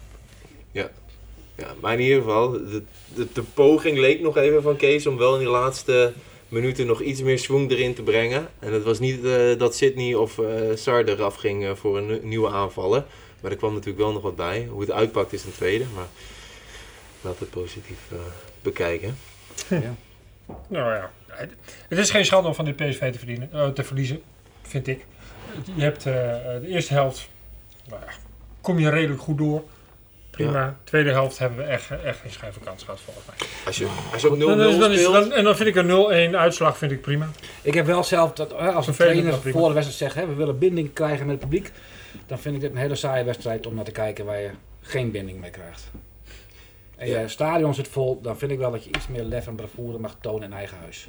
Ja, 1.56 1.74
maar 1.80 1.92
in 1.92 2.00
ieder 2.00 2.22
geval, 2.22 2.50
de, 2.50 2.82
de, 3.14 3.26
de 3.32 3.42
poging 3.42 3.98
leek 3.98 4.20
nog 4.20 4.36
even 4.36 4.62
van 4.62 4.76
Kees 4.76 5.06
om 5.06 5.16
wel 5.16 5.32
in 5.34 5.38
die 5.38 5.48
laatste 5.48 6.12
minuten 6.48 6.86
nog 6.86 7.00
iets 7.00 7.22
meer 7.22 7.38
swing 7.38 7.70
erin 7.70 7.94
te 7.94 8.02
brengen. 8.02 8.48
En 8.58 8.72
het 8.72 8.82
was 8.82 8.98
niet 8.98 9.24
eh, 9.24 9.58
dat 9.58 9.76
Sydney 9.76 10.14
of 10.14 10.38
eh 10.38 10.46
Sar 10.74 11.04
eraf 11.04 11.34
ging 11.34 11.64
eh, 11.64 11.74
voor 11.74 11.98
een 11.98 12.20
nieuwe 12.22 12.48
aanvallen. 12.50 13.06
Maar 13.42 13.50
er 13.50 13.56
kwam 13.56 13.72
natuurlijk 13.72 13.98
wel 14.04 14.12
nog 14.12 14.22
wat 14.22 14.36
bij. 14.36 14.66
Hoe 14.70 14.80
het 14.80 14.90
uitpakt 14.90 15.32
is 15.32 15.44
een 15.44 15.52
tweede, 15.52 15.84
maar 15.94 16.06
laten 17.20 17.38
we 17.38 17.44
het 17.44 17.54
positief 17.62 17.98
eh, 18.12 18.18
bekijken. 18.62 19.16
Ja. 19.68 19.94
Nou 20.68 20.94
ja, 20.94 21.10
het- 21.88 21.98
is 21.98 22.10
geen 22.10 22.24
schande 22.24 22.48
om 22.48 22.54
van 22.54 22.64
dit 22.64 22.76
PSV 22.76 23.12
te, 23.12 23.18
verdienen, 23.18 23.48
eh, 23.52 23.68
te 23.68 23.84
verliezen, 23.84 24.22
vind 24.62 24.86
ik. 24.86 25.04
Je 25.74 25.82
hebt 25.82 26.06
eh, 26.06 26.12
de 26.60 26.66
eerste 26.68 26.92
helft, 26.92 27.28
nou 27.88 28.00
ja, 28.06 28.12
kom 28.60 28.78
je 28.78 28.90
redelijk 28.90 29.20
goed 29.20 29.38
door. 29.38 29.62
Prima. 30.30 30.76
Tweede 30.84 31.10
helft 31.10 31.38
hebben 31.38 31.58
we 31.58 31.64
echt, 31.64 31.90
echt 32.04 32.20
geen 32.20 32.30
schijve 32.30 32.60
kans 32.60 32.82
gehad 32.84 33.00
volgens 33.00 33.26
mij. 33.26 33.48
Als 33.66 33.78
je, 33.78 33.88
als 34.12 34.22
je 34.22 34.30
op 34.30 34.36
0-0 34.36 34.38
Dan, 34.38 34.60
is- 34.60 34.78
dan 34.78 34.92
is- 34.92 34.98
speelt... 34.98 35.12
dan- 35.14 35.32
en 35.32 35.44
dan 35.44 35.56
vind 35.56 35.68
ik 35.68 35.74
een 35.76 35.86
0-1 36.32 36.36
uitslag 36.36 36.78
vind 36.78 36.92
ik 36.92 37.00
prima. 37.00 37.28
Ik 37.62 37.74
heb 37.74 37.86
wel 37.86 38.04
zelf, 38.04 38.32
dat, 38.32 38.50
hè, 38.50 38.72
als 38.72 38.86
een 38.86 38.94
trainer 38.94 39.34
voor 39.34 39.68
de 39.68 39.74
wedstrijd 39.74 40.12
zegt, 40.12 40.14
hè, 40.14 40.26
we 40.26 40.34
willen 40.34 40.58
binding 40.58 40.92
krijgen 40.92 41.26
met 41.26 41.34
het 41.40 41.40
publiek, 41.50 41.72
dan 42.26 42.38
vind 42.38 42.54
ik 42.54 42.60
dit 42.60 42.70
een 42.70 42.76
hele 42.76 42.94
saaie 42.94 43.24
wedstrijd 43.24 43.66
om 43.66 43.74
naar 43.74 43.84
te 43.84 43.90
kijken 43.90 44.24
waar 44.24 44.40
je 44.40 44.50
geen 44.80 45.10
binding 45.10 45.40
mee 45.40 45.50
krijgt. 45.50 45.90
En 46.96 47.08
je 47.08 47.28
stadion 47.28 47.74
zit 47.74 47.88
vol, 47.88 48.20
dan 48.20 48.38
vind 48.38 48.52
ik 48.52 48.58
wel 48.58 48.70
dat 48.70 48.84
je 48.84 48.90
iets 48.90 49.08
meer 49.08 49.22
lef 49.22 49.46
en 49.46 49.54
bravoure 49.54 49.98
mag 49.98 50.16
tonen 50.20 50.42
in 50.42 50.52
eigen 50.52 50.78
huis. 50.78 51.08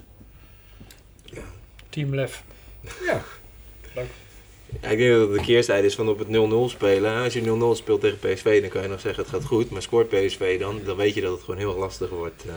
Team 1.89 2.15
Lef. 2.15 2.43
Ja. 3.05 3.21
Ja, 4.81 4.89
ik 4.89 4.97
denk 4.97 5.11
dat 5.11 5.29
het 5.29 5.37
de 5.37 5.45
keerzijde 5.45 5.87
is 5.87 5.95
van 5.95 6.09
op 6.09 6.19
het 6.19 6.27
0-0 6.27 6.31
spelen. 6.71 7.23
Als 7.23 7.33
je 7.33 7.73
0-0 7.73 7.77
speelt 7.77 8.01
tegen 8.01 8.19
PSV, 8.19 8.61
dan 8.61 8.69
kan 8.69 8.81
je 8.81 8.87
nog 8.87 8.99
zeggen 8.99 9.23
het 9.23 9.33
gaat 9.33 9.45
goed. 9.45 9.69
Maar 9.69 9.81
scoort 9.81 10.09
PSV 10.09 10.59
dan, 10.59 10.81
dan 10.85 10.95
weet 10.95 11.13
je 11.13 11.21
dat 11.21 11.31
het 11.31 11.43
gewoon 11.43 11.59
heel 11.59 11.75
lastig 11.75 12.09
wordt 12.09 12.45
eh, 12.45 12.53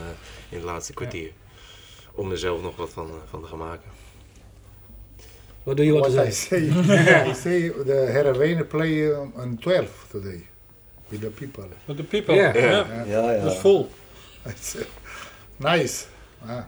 in 0.49 0.57
het 0.57 0.65
laatste 0.65 0.93
kwartier. 0.93 1.31
Om 2.13 2.31
er 2.31 2.37
zelf 2.37 2.61
nog 2.61 2.75
wat 2.75 2.89
van, 2.89 3.07
eh, 3.07 3.13
van 3.29 3.41
te 3.41 3.47
gaan 3.47 3.57
maken. 3.57 3.91
Wat 5.67 5.75
doe 5.77 5.85
je 5.85 5.91
wat 5.91 6.03
te 6.03 6.15
What 6.15 6.27
I 6.27 6.31
zeggen? 6.31 6.83
say, 6.85 7.29
I 7.29 7.33
say 7.33 7.69
the 7.91 8.07
Heerenveen 8.11 8.67
play 8.67 9.11
um, 9.11 9.33
on 9.35 9.57
12 9.57 10.07
today 10.11 10.47
with 11.09 11.21
the 11.21 11.29
people. 11.29 11.67
With 11.85 11.97
the 11.97 12.03
people. 12.03 12.35
Ja. 12.35 12.53
Ja. 12.55 12.69
Ja. 12.69 13.03
Ja, 13.07 13.31
ja. 13.31 13.43
Dat 13.43 13.51
is 13.53 13.57
vol. 13.59 13.89
It's, 14.45 14.75
uh, 14.75 14.81
nice. 15.57 16.05
Ah, 16.45 16.63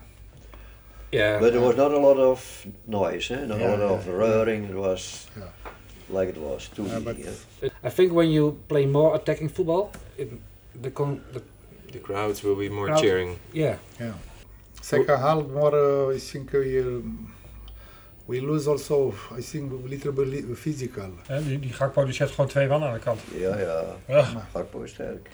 Ja. 1.10 1.38
But 1.38 1.52
there 1.52 1.60
was 1.64 1.74
not 1.76 1.92
a 1.92 1.98
lot 1.98 2.16
of 2.18 2.66
noise, 2.84 3.34
eh? 3.34 3.46
not 3.46 3.58
Yeah, 3.58 3.72
a 3.72 3.76
lot 3.76 3.90
of 3.98 4.04
yeah. 4.06 4.14
roaring. 4.16 4.68
It 4.68 4.74
was 4.74 5.28
Yeah. 5.36 5.48
like 6.20 6.28
it 6.30 6.36
was 6.38 6.68
too 6.68 6.84
Yeah, 6.84 6.96
easy. 7.00 7.04
but-? 7.60 7.72
I 7.82 7.90
think 7.90 8.12
when 8.12 8.30
you 8.30 8.56
play 8.66 8.86
more 8.86 9.14
attacking 9.14 9.48
football, 9.50 9.90
it, 10.18 10.28
the 10.82 10.90
con, 10.90 11.20
the, 11.32 11.40
The 11.92 11.98
crowds 11.98 12.42
will 12.44 12.54
be 12.56 12.68
more 12.68 12.86
Crowd- 12.86 13.00
cheering. 13.02 13.38
yeah, 13.52 13.76
yeah. 14.00 14.12
Second 14.82 15.18
half 15.18 15.42
more, 15.48 15.74
uh, 15.74 16.14
I 16.16 16.18
think 16.20 16.52
we, 16.52 16.78
um, 16.80 17.32
we 18.30 18.40
lose 18.42 18.68
also, 18.70 19.12
I 19.38 19.42
think, 19.42 19.72
a 19.72 19.88
little 19.88 20.12
bit 20.12 20.44
physical. 20.54 21.10
Die, 21.46 21.58
die 21.58 21.72
Gakpo 21.72 22.04
die 22.04 22.14
zet 22.14 22.30
gewoon 22.30 22.50
twee 22.50 22.68
man 22.68 22.82
aan 22.82 22.92
de 22.92 22.98
kant. 22.98 23.20
Ja, 23.38 23.58
ja. 23.58 23.84
Ja. 24.06 24.46
Gakpo 24.52 24.82
is 24.82 24.90
sterk. 24.90 25.28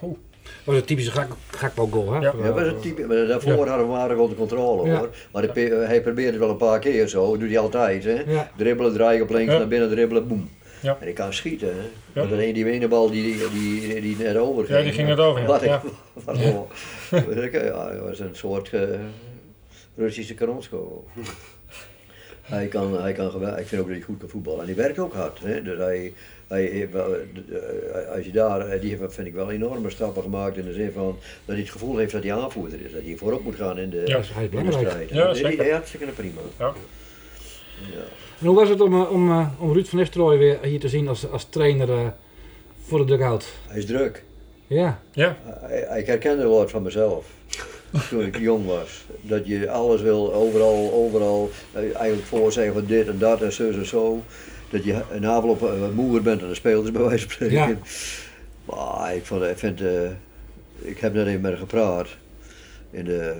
was 0.64 0.76
een 0.76 0.84
typische 0.84 1.10
Gak- 1.10 1.36
Gakpo 1.50 1.86
goal, 1.86 2.12
hè? 2.12 2.18
Ja. 2.20 2.32
Ja, 2.42 2.52
dat 2.52 2.66
is 2.66 2.72
een 2.72 2.80
type, 2.80 3.06
maar 3.06 3.26
daarvoor 3.26 3.64
Ja. 3.64 3.68
hadden 3.70 3.88
we 3.88 3.94
aardig 3.94 4.16
onder 4.18 4.36
controle 4.36 4.88
Ja. 4.90 4.98
hoor. 4.98 5.10
Maar 5.32 5.42
hij, 5.88 6.00
probeert 6.02 6.30
het 6.30 6.38
wel 6.38 6.50
een 6.50 6.56
paar 6.56 6.78
keer 6.78 7.08
zo, 7.08 7.30
dat 7.30 7.40
doet 7.40 7.48
hij 7.48 7.58
altijd. 7.58 8.04
Hè. 8.04 8.22
Ja. 8.26 8.50
Dribbelen, 8.56 8.92
draaien 8.92 9.22
op 9.22 9.30
links, 9.30 9.52
Ja. 9.52 9.58
naar 9.58 9.68
binnen 9.68 9.90
dribbelen, 9.90 10.28
boem. 10.28 10.48
Ja. 10.82 10.90
En 10.92 11.04
hij 11.04 11.12
kan 11.12 11.32
schieten. 11.32 11.68
Hè. 11.68 11.80
Ja. 11.82 11.88
Maar 12.14 12.28
dan 12.28 12.38
een- 12.38 12.54
die 12.54 12.70
ene 12.70 12.88
bal 12.88 13.10
die, 13.10 13.22
die, 13.22 13.50
die, 13.50 14.00
die 14.00 14.16
net 14.16 14.36
over 14.36 14.64
ging. 14.64 14.78
Ja, 14.78 14.84
die 14.84 14.92
ging 14.92 15.08
net 15.08 15.18
over, 15.18 15.40
ja. 15.40 15.46
Wat 15.46 15.62
ik- 15.62 15.68
Ja. 16.36 16.64
ja, 17.64 18.00
was 18.02 18.18
een 18.20 18.34
soort 18.36 18.72
eh, 18.72 18.80
Russische 19.96 20.34
kanonskogel. 20.34 21.06
Hij 22.46 22.66
kan, 22.66 23.00
hij 23.02 23.12
kan 23.12 23.30
geweldig, 23.30 23.58
ik 23.60 23.66
vind 23.66 23.80
ook 23.80 23.86
dat 23.88 23.96
hij 23.96 24.04
goed 24.06 24.18
kan 24.18 24.28
voetballen. 24.28 24.60
En 24.60 24.66
hij 24.66 24.74
werkt 24.74 24.98
ook 24.98 25.14
hard. 25.14 25.38
Hè. 25.42 25.62
Dus 25.62 25.78
hij, 25.78 26.12
hij, 26.46 26.62
heeft 26.64 26.92
wel, 26.92 27.14
eh, 27.14 28.14
als 28.16 28.24
je 28.24 28.32
daar, 28.32 28.60
eh, 28.60 28.80
die 28.80 28.96
heeft 28.96 29.14
vind 29.14 29.26
ik 29.26 29.34
wel 29.34 29.50
enorme 29.50 29.90
stappen 29.90 30.22
gemaakt 30.22 30.56
in 30.56 30.64
de 30.64 30.72
zin 30.72 30.92
van 30.92 31.16
dat 31.44 31.54
hij 31.54 31.58
het 31.64 31.70
gevoel 31.70 31.96
heeft 31.96 32.12
dat 32.12 32.22
hij 32.22 32.32
aanvoerder 32.34 32.78
is. 32.84 32.92
Dat 32.92 33.02
hij 33.04 33.16
voorop 33.16 33.44
moet 33.44 33.54
gaan 33.56 33.78
in 33.78 33.90
de, 33.90 34.02
Ja, 34.04 34.12
hij 34.12 34.44
is 34.44 34.50
de 34.50 34.56
belangrijk. 34.56 34.88
strijd. 34.88 35.08
Ja, 35.10 35.26
dat 35.26 35.36
zeker. 35.36 35.64
is 35.66 35.70
hartstikke 35.72 36.06
prima. 36.06 36.40
Ja. 36.58 36.72
Ja. 37.80 38.00
En 38.40 38.46
hoe 38.46 38.54
was 38.56 38.68
het 38.68 38.80
om, 38.80 38.94
eh, 38.94 39.10
om, 39.12 39.30
eh, 39.30 39.48
om 39.58 39.72
Ruud 39.72 39.86
van 39.86 39.98
Nistelrooy 39.98 40.38
weer 40.38 40.58
hier 40.62 40.80
te 40.80 40.88
zien 40.88 41.08
als, 41.08 41.30
als 41.30 41.44
trainer 41.48 41.90
eh, 41.90 42.06
voor 42.82 42.98
de 42.98 43.04
dugout? 43.16 43.52
Hij 43.66 43.78
is 43.78 43.86
druk. 43.86 44.24
Ja, 44.66 45.00
Ja. 45.12 45.36
Ik 45.96 46.06
herkende 46.06 46.42
het 46.42 46.50
woord 46.50 46.70
van 46.70 46.82
mezelf. 46.82 47.26
Toen 48.08 48.22
ik 48.22 48.38
jong 48.38 48.66
was. 48.66 49.04
Dat 49.20 49.46
je 49.46 49.70
alles 49.70 50.02
wil, 50.02 50.34
overal, 50.34 50.92
overal, 50.92 51.50
eh, 51.72 51.80
eigenlijk 51.80 52.26
voorzeggen 52.26 52.74
van 52.74 52.84
dit 52.86 53.08
en 53.08 53.18
dat 53.18 53.42
en 53.42 53.52
zo 53.52 53.70
en 53.70 53.86
zo. 53.86 54.22
Dat 54.70 54.84
je 54.84 55.02
een 55.10 55.26
avond 55.26 55.52
op 55.52 55.62
uh, 55.62 55.88
moer 55.94 56.22
bent 56.22 56.42
en 56.42 56.48
de 56.48 56.54
spelers 56.54 56.90
bij 56.90 57.02
wijze 57.02 57.22
van 57.22 57.32
spreken. 57.32 57.56
Ja. 57.56 57.76
Maar 58.64 59.14
ik, 59.14 59.24
vond, 59.24 59.42
ik, 59.42 59.58
vind, 59.58 59.80
eh, 59.80 60.10
ik 60.78 60.98
heb 60.98 61.14
net 61.14 61.26
even 61.26 61.40
met 61.40 61.50
hem 61.50 61.60
gepraat 61.60 62.08
in 62.90 63.04
de 63.04 63.34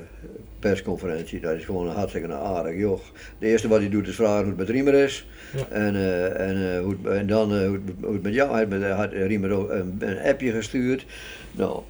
persconferentie. 0.58 1.40
Dat 1.40 1.56
is 1.56 1.64
gewoon 1.64 1.88
een 1.88 1.94
hartstikke 1.94 2.32
aardig 2.32 2.78
joch. 2.78 3.02
De 3.38 3.46
eerste 3.46 3.68
wat 3.68 3.78
hij 3.80 3.88
doet 3.88 4.08
is 4.08 4.14
vragen 4.14 4.38
hoe 4.38 4.48
het 4.48 4.56
met 4.56 4.68
Riemer 4.68 4.94
is. 4.94 5.26
Ja. 5.56 5.76
En, 5.76 5.94
eh, 5.94 6.48
en, 6.48 6.76
eh, 6.76 6.80
hoe 6.80 6.96
het, 7.02 7.12
en 7.12 7.26
dan 7.26 7.52
eh, 7.52 7.66
hoe, 7.66 7.80
het, 7.84 7.94
hoe 8.00 8.12
het 8.12 8.22
met 8.22 8.34
jou 8.34 8.54
hij 8.54 8.90
had 8.90 9.12
Riemer 9.12 9.50
ook 9.50 9.70
een, 9.70 9.96
een 9.98 10.18
appje 10.18 10.50
gestuurd. 10.50 11.06
Nou, 11.52 11.82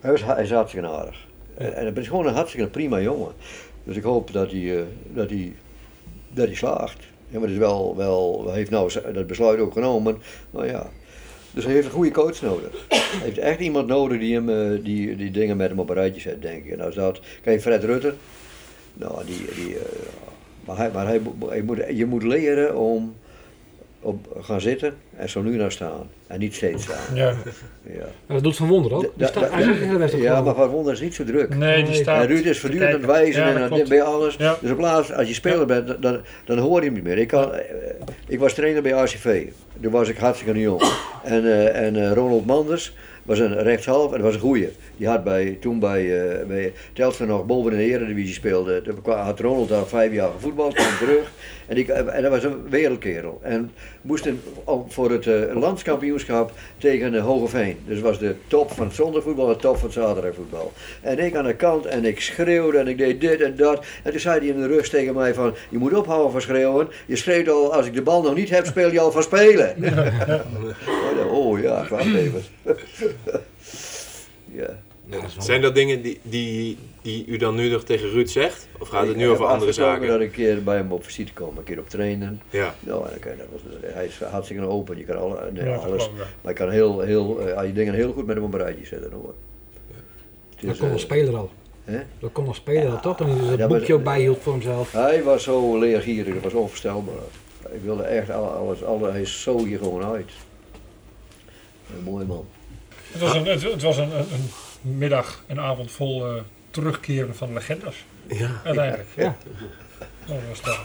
hij 0.00 0.12
is, 0.12 0.22
hij 0.22 0.42
is 0.42 0.50
hartstikke 0.50 0.88
aardig. 0.88 1.25
En, 1.56 1.86
het 1.86 1.98
is 1.98 2.08
gewoon 2.08 2.26
een 2.26 2.34
hartstikke 2.34 2.68
prima 2.68 3.00
jongen. 3.00 3.32
Dus 3.84 3.96
ik 3.96 4.02
hoop 4.02 4.32
dat 4.32 4.50
hij, 4.50 4.78
eh, 4.78 4.82
dat 5.12 5.30
hij, 5.30 5.54
dat 6.28 6.46
hij 6.46 6.54
slaagt. 6.54 7.04
Maar 7.28 7.50
is 7.50 7.56
wel, 7.56 7.96
wel, 7.96 8.44
hij 8.46 8.56
heeft 8.56 8.70
nou 8.70 8.90
dat 9.12 9.26
besluit 9.26 9.60
ook 9.60 9.72
genomen. 9.72 10.18
Nou 10.50 10.66
ja, 10.66 10.90
dus 11.50 11.64
hij 11.64 11.72
heeft 11.72 11.86
een 11.86 11.92
goede 11.92 12.10
coach 12.10 12.42
nodig. 12.42 12.86
Hij 12.88 12.98
heeft 13.22 13.38
echt 13.38 13.60
iemand 13.60 13.86
nodig 13.86 14.18
die, 14.18 14.34
hem, 14.34 14.48
eh, 14.48 14.84
die, 14.84 15.16
die 15.16 15.30
dingen 15.30 15.56
met 15.56 15.68
hem 15.68 15.78
op 15.78 15.88
een 15.88 15.94
rijtje 15.94 16.20
zet, 16.20 16.42
denk 16.42 16.64
ik. 16.64 16.70
En 16.70 16.80
als 16.80 16.94
dat, 16.94 17.20
kijk, 17.42 17.60
Fred 17.60 17.84
Rutte, 17.84 18.14
nou, 18.94 19.24
die, 19.26 19.44
die, 19.54 19.74
eh, 19.74 19.82
maar, 20.64 20.76
hij, 20.76 20.90
maar 20.90 21.06
hij, 21.06 21.20
hij 21.48 21.62
moet, 21.62 21.78
je 21.94 22.06
moet 22.06 22.22
leren 22.22 22.76
om 22.76 23.16
op 24.00 24.36
gaan 24.40 24.60
zitten 24.60 24.94
en 25.16 25.28
zo 25.28 25.42
nu 25.42 25.56
naar 25.56 25.72
staan. 25.72 26.08
En 26.26 26.38
niet 26.38 26.54
steeds 26.54 26.82
staan. 26.82 27.14
Ja. 27.14 27.34
Ja, 27.82 27.98
Maar 28.26 28.36
dat 28.36 28.42
doet 28.42 28.56
Van 28.56 28.68
Wonder 28.68 28.92
ook. 28.94 29.02
Da- 29.02 29.08
Die 29.14 29.26
staat 29.26 29.42
da- 29.42 29.48
eigenlijk 29.50 30.12
ja 30.12 30.28
gewoon. 30.28 30.44
maar 30.44 30.54
Van 30.54 30.68
Wonder 30.68 30.92
is 30.92 31.00
niet 31.00 31.14
zo 31.14 31.24
druk. 31.24 31.54
Nee, 31.56 31.84
die 31.84 31.94
staat. 31.94 32.22
En 32.22 32.26
Ruud 32.28 32.44
is 32.44 32.60
voortdurend 32.60 32.88
aan 32.94 32.96
het 33.00 33.06
wijzen 33.10 33.42
Ja, 33.46 33.56
en 33.56 33.70
dit 33.74 33.88
bij 33.88 34.02
alles. 34.02 34.34
Ja. 34.36 34.56
Dus 34.60 34.70
op 34.70 34.78
laatst, 34.78 35.12
als 35.14 35.28
je 35.28 35.34
speler 35.34 35.66
bent, 35.66 36.02
dan, 36.02 36.20
dan 36.44 36.58
hoor 36.58 36.78
je 36.80 36.84
hem 36.84 36.94
niet 36.94 37.04
meer. 37.04 37.18
Ik, 37.18 37.28
kan, 37.28 37.50
ik 38.28 38.38
was 38.38 38.54
trainer 38.54 38.82
bij 38.82 38.92
RCV. 38.92 39.46
Toen 39.80 39.92
was 39.92 40.08
ik 40.08 40.16
hartstikke 40.16 40.60
jong. 40.60 40.82
En, 41.24 41.44
eh, 41.44 41.86
en 41.86 41.96
eh, 41.96 42.12
Ronald 42.12 42.46
Manders 42.46 42.92
was 43.26 43.38
een 43.38 43.62
rechtshalf 43.62 44.12
en 44.12 44.16
dat 44.16 44.26
was 44.26 44.34
een 44.34 44.40
goeie. 44.40 44.68
Die 44.96 45.08
had 45.08 45.24
bij, 45.24 45.58
toen 45.60 45.78
bij, 45.78 46.30
eh 46.38 46.46
bij 46.46 46.72
Telstra 46.92 47.24
nog 47.24 47.46
boven 47.46 47.72
in 47.72 47.78
de 47.78 47.84
Eredivisie 47.84 48.34
speelde. 48.34 48.82
Toen 48.82 48.98
had 49.04 49.40
Ronald 49.40 49.68
daar 49.68 49.86
vijf 49.86 50.12
jaar 50.12 50.30
gevoetbald, 50.30 50.74
kwam 50.74 50.96
terug. 50.98 51.32
En, 51.66 51.74
die, 51.74 51.92
en 51.92 52.22
dat 52.22 52.30
was 52.30 52.44
een 52.44 52.68
wereldkerel. 52.68 53.40
En 53.42 53.70
moesten 54.02 54.40
voor 54.88 55.10
het 55.10 55.26
eh, 55.26 55.34
landskampioenschap 55.54 56.52
tegen 56.78 57.14
uh, 57.14 57.24
Hogeveen. 57.24 57.78
Dus 57.86 58.00
was 58.00 58.18
de 58.18 58.34
top 58.46 58.70
van 58.70 58.92
zondagvoetbal 58.92 59.46
en 59.46 59.52
de 59.52 59.58
top 59.58 59.76
van 59.76 59.92
zaterdagvoetbal. 59.92 60.72
En 61.00 61.18
ik 61.18 61.34
aan 61.34 61.44
de 61.44 61.54
kant 61.54 61.86
en 61.86 62.04
ik 62.04 62.20
schreeuwde 62.20 62.78
en 62.78 62.88
ik 62.88 62.98
deed 62.98 63.20
dit 63.20 63.40
en 63.40 63.56
dat. 63.56 63.84
En 64.02 64.10
toen 64.10 64.20
zei 64.20 64.38
hij 64.38 64.48
in 64.48 64.60
de 64.60 64.66
rust 64.66 64.90
tegen 64.90 65.14
mij 65.14 65.34
van, 65.34 65.54
je 65.68 65.78
moet 65.78 65.94
ophouden 65.94 66.32
van 66.32 66.40
schreeuwen. 66.40 66.88
Je 67.06 67.16
schreeuwt 67.16 67.48
al, 67.48 67.74
als 67.74 67.86
ik 67.86 67.94
de 67.94 68.02
bal 68.02 68.22
nog 68.22 68.34
niet 68.34 68.50
heb, 68.50 68.66
speel 68.66 68.92
je 68.92 69.00
al 69.00 69.12
van 69.12 69.22
spelen. 69.22 69.74
oh 71.24 71.60
ja, 71.60 71.86
wacht 71.88 72.04
even. 72.24 72.42
ja. 74.52 74.78
Zijn 75.38 75.60
dat 75.60 75.74
dingen 75.74 76.02
die, 76.02 76.20
die, 76.22 76.78
die 77.02 77.26
u 77.26 77.36
dan 77.36 77.54
nu 77.54 77.68
nog 77.68 77.84
tegen 77.84 78.10
Ruud 78.10 78.28
zegt? 78.28 78.68
Of 78.78 78.88
gaat 78.88 79.00
het 79.02 79.10
Ik 79.10 79.16
nu 79.16 79.28
over 79.28 79.46
andere 79.46 79.72
zaken? 79.72 80.08
dat 80.08 80.20
ik 80.20 80.26
een 80.26 80.32
keer 80.32 80.62
bij 80.62 80.76
hem 80.76 80.92
op 80.92 81.04
visite 81.04 81.32
kom, 81.32 81.56
een 81.56 81.64
keer 81.64 81.78
op 81.78 81.88
trainen. 81.88 82.40
Ja. 82.50 82.74
Nou, 82.80 83.04
en 83.04 83.10
dan 83.10 83.18
kan 83.18 83.30
je, 83.30 83.36
dat 83.38 83.46
was, 83.52 83.92
hij 83.92 84.06
is 84.06 84.20
hartstikke 84.20 84.62
open. 84.66 84.96
Je 84.98 85.04
kan 85.04 85.18
alle, 85.18 85.50
nee, 85.52 85.64
Ja, 85.64 85.74
alles, 85.74 86.10
maar 86.42 86.52
je 86.52 86.58
kan 86.58 86.70
heel, 86.70 87.00
heel, 87.00 87.40
eh, 87.48 87.66
je 87.66 87.72
dingen 87.72 87.94
heel 87.94 88.12
goed 88.12 88.26
met 88.26 88.36
hem 88.36 88.44
op 88.44 88.54
een 88.54 88.60
rijtje 88.60 88.86
zetten 88.86 89.12
hoor. 89.12 89.34
Dat 90.60 90.70
is, 90.74 90.78
kon 90.78 90.86
eh, 90.86 90.92
als 90.92 91.02
speler 91.02 91.36
al. 91.36 91.50
hè? 91.84 91.98
Dat 92.18 92.32
kon 92.32 92.46
als 92.46 92.56
speler 92.56 92.90
al, 92.90 93.00
toch? 93.00 93.18
Ja, 93.18 93.26
dat 93.26 93.58
maar- 93.58 93.68
boekje 93.68 93.94
ook 93.94 94.04
bijhield 94.04 94.38
voor 94.42 94.52
hemzelf. 94.52 94.92
Hij 94.92 95.22
was 95.22 95.42
zo 95.42 95.78
leergierig, 95.78 96.34
dat 96.34 96.42
was 96.42 96.52
onvoorstelbaar. 96.52 97.14
Ik 97.72 97.80
wilde 97.82 98.02
echt 98.02 98.30
al- 98.30 98.48
alles, 98.50 98.84
alles 98.84 99.10
hij 99.12 99.20
is 99.20 99.42
zo 99.42 99.64
hier 99.64 99.78
gewoon 99.78 100.04
uit. 100.04 100.30
Een 101.94 102.02
mooi 102.02 102.24
man. 102.26 102.46
Het 103.12 103.20
was 103.20 103.34
een, 103.34 103.46
het, 103.46 103.62
het 103.62 103.82
was 103.82 103.96
een, 103.96 104.10
een, 104.18 104.26
een 104.32 104.98
middag, 104.98 105.44
een 105.46 105.60
avond 105.60 105.90
vol 105.90 106.26
eh, 106.26 106.34
terugkeren 106.70 107.36
van 107.36 107.52
legendes. 107.52 108.04
ja. 108.28 108.60
Uiteindelijk. 108.64 109.08
Ja. 109.16 109.36
Nou, 110.26 110.40
dat 110.40 110.48
was 110.48 110.62
dat. 110.62 110.78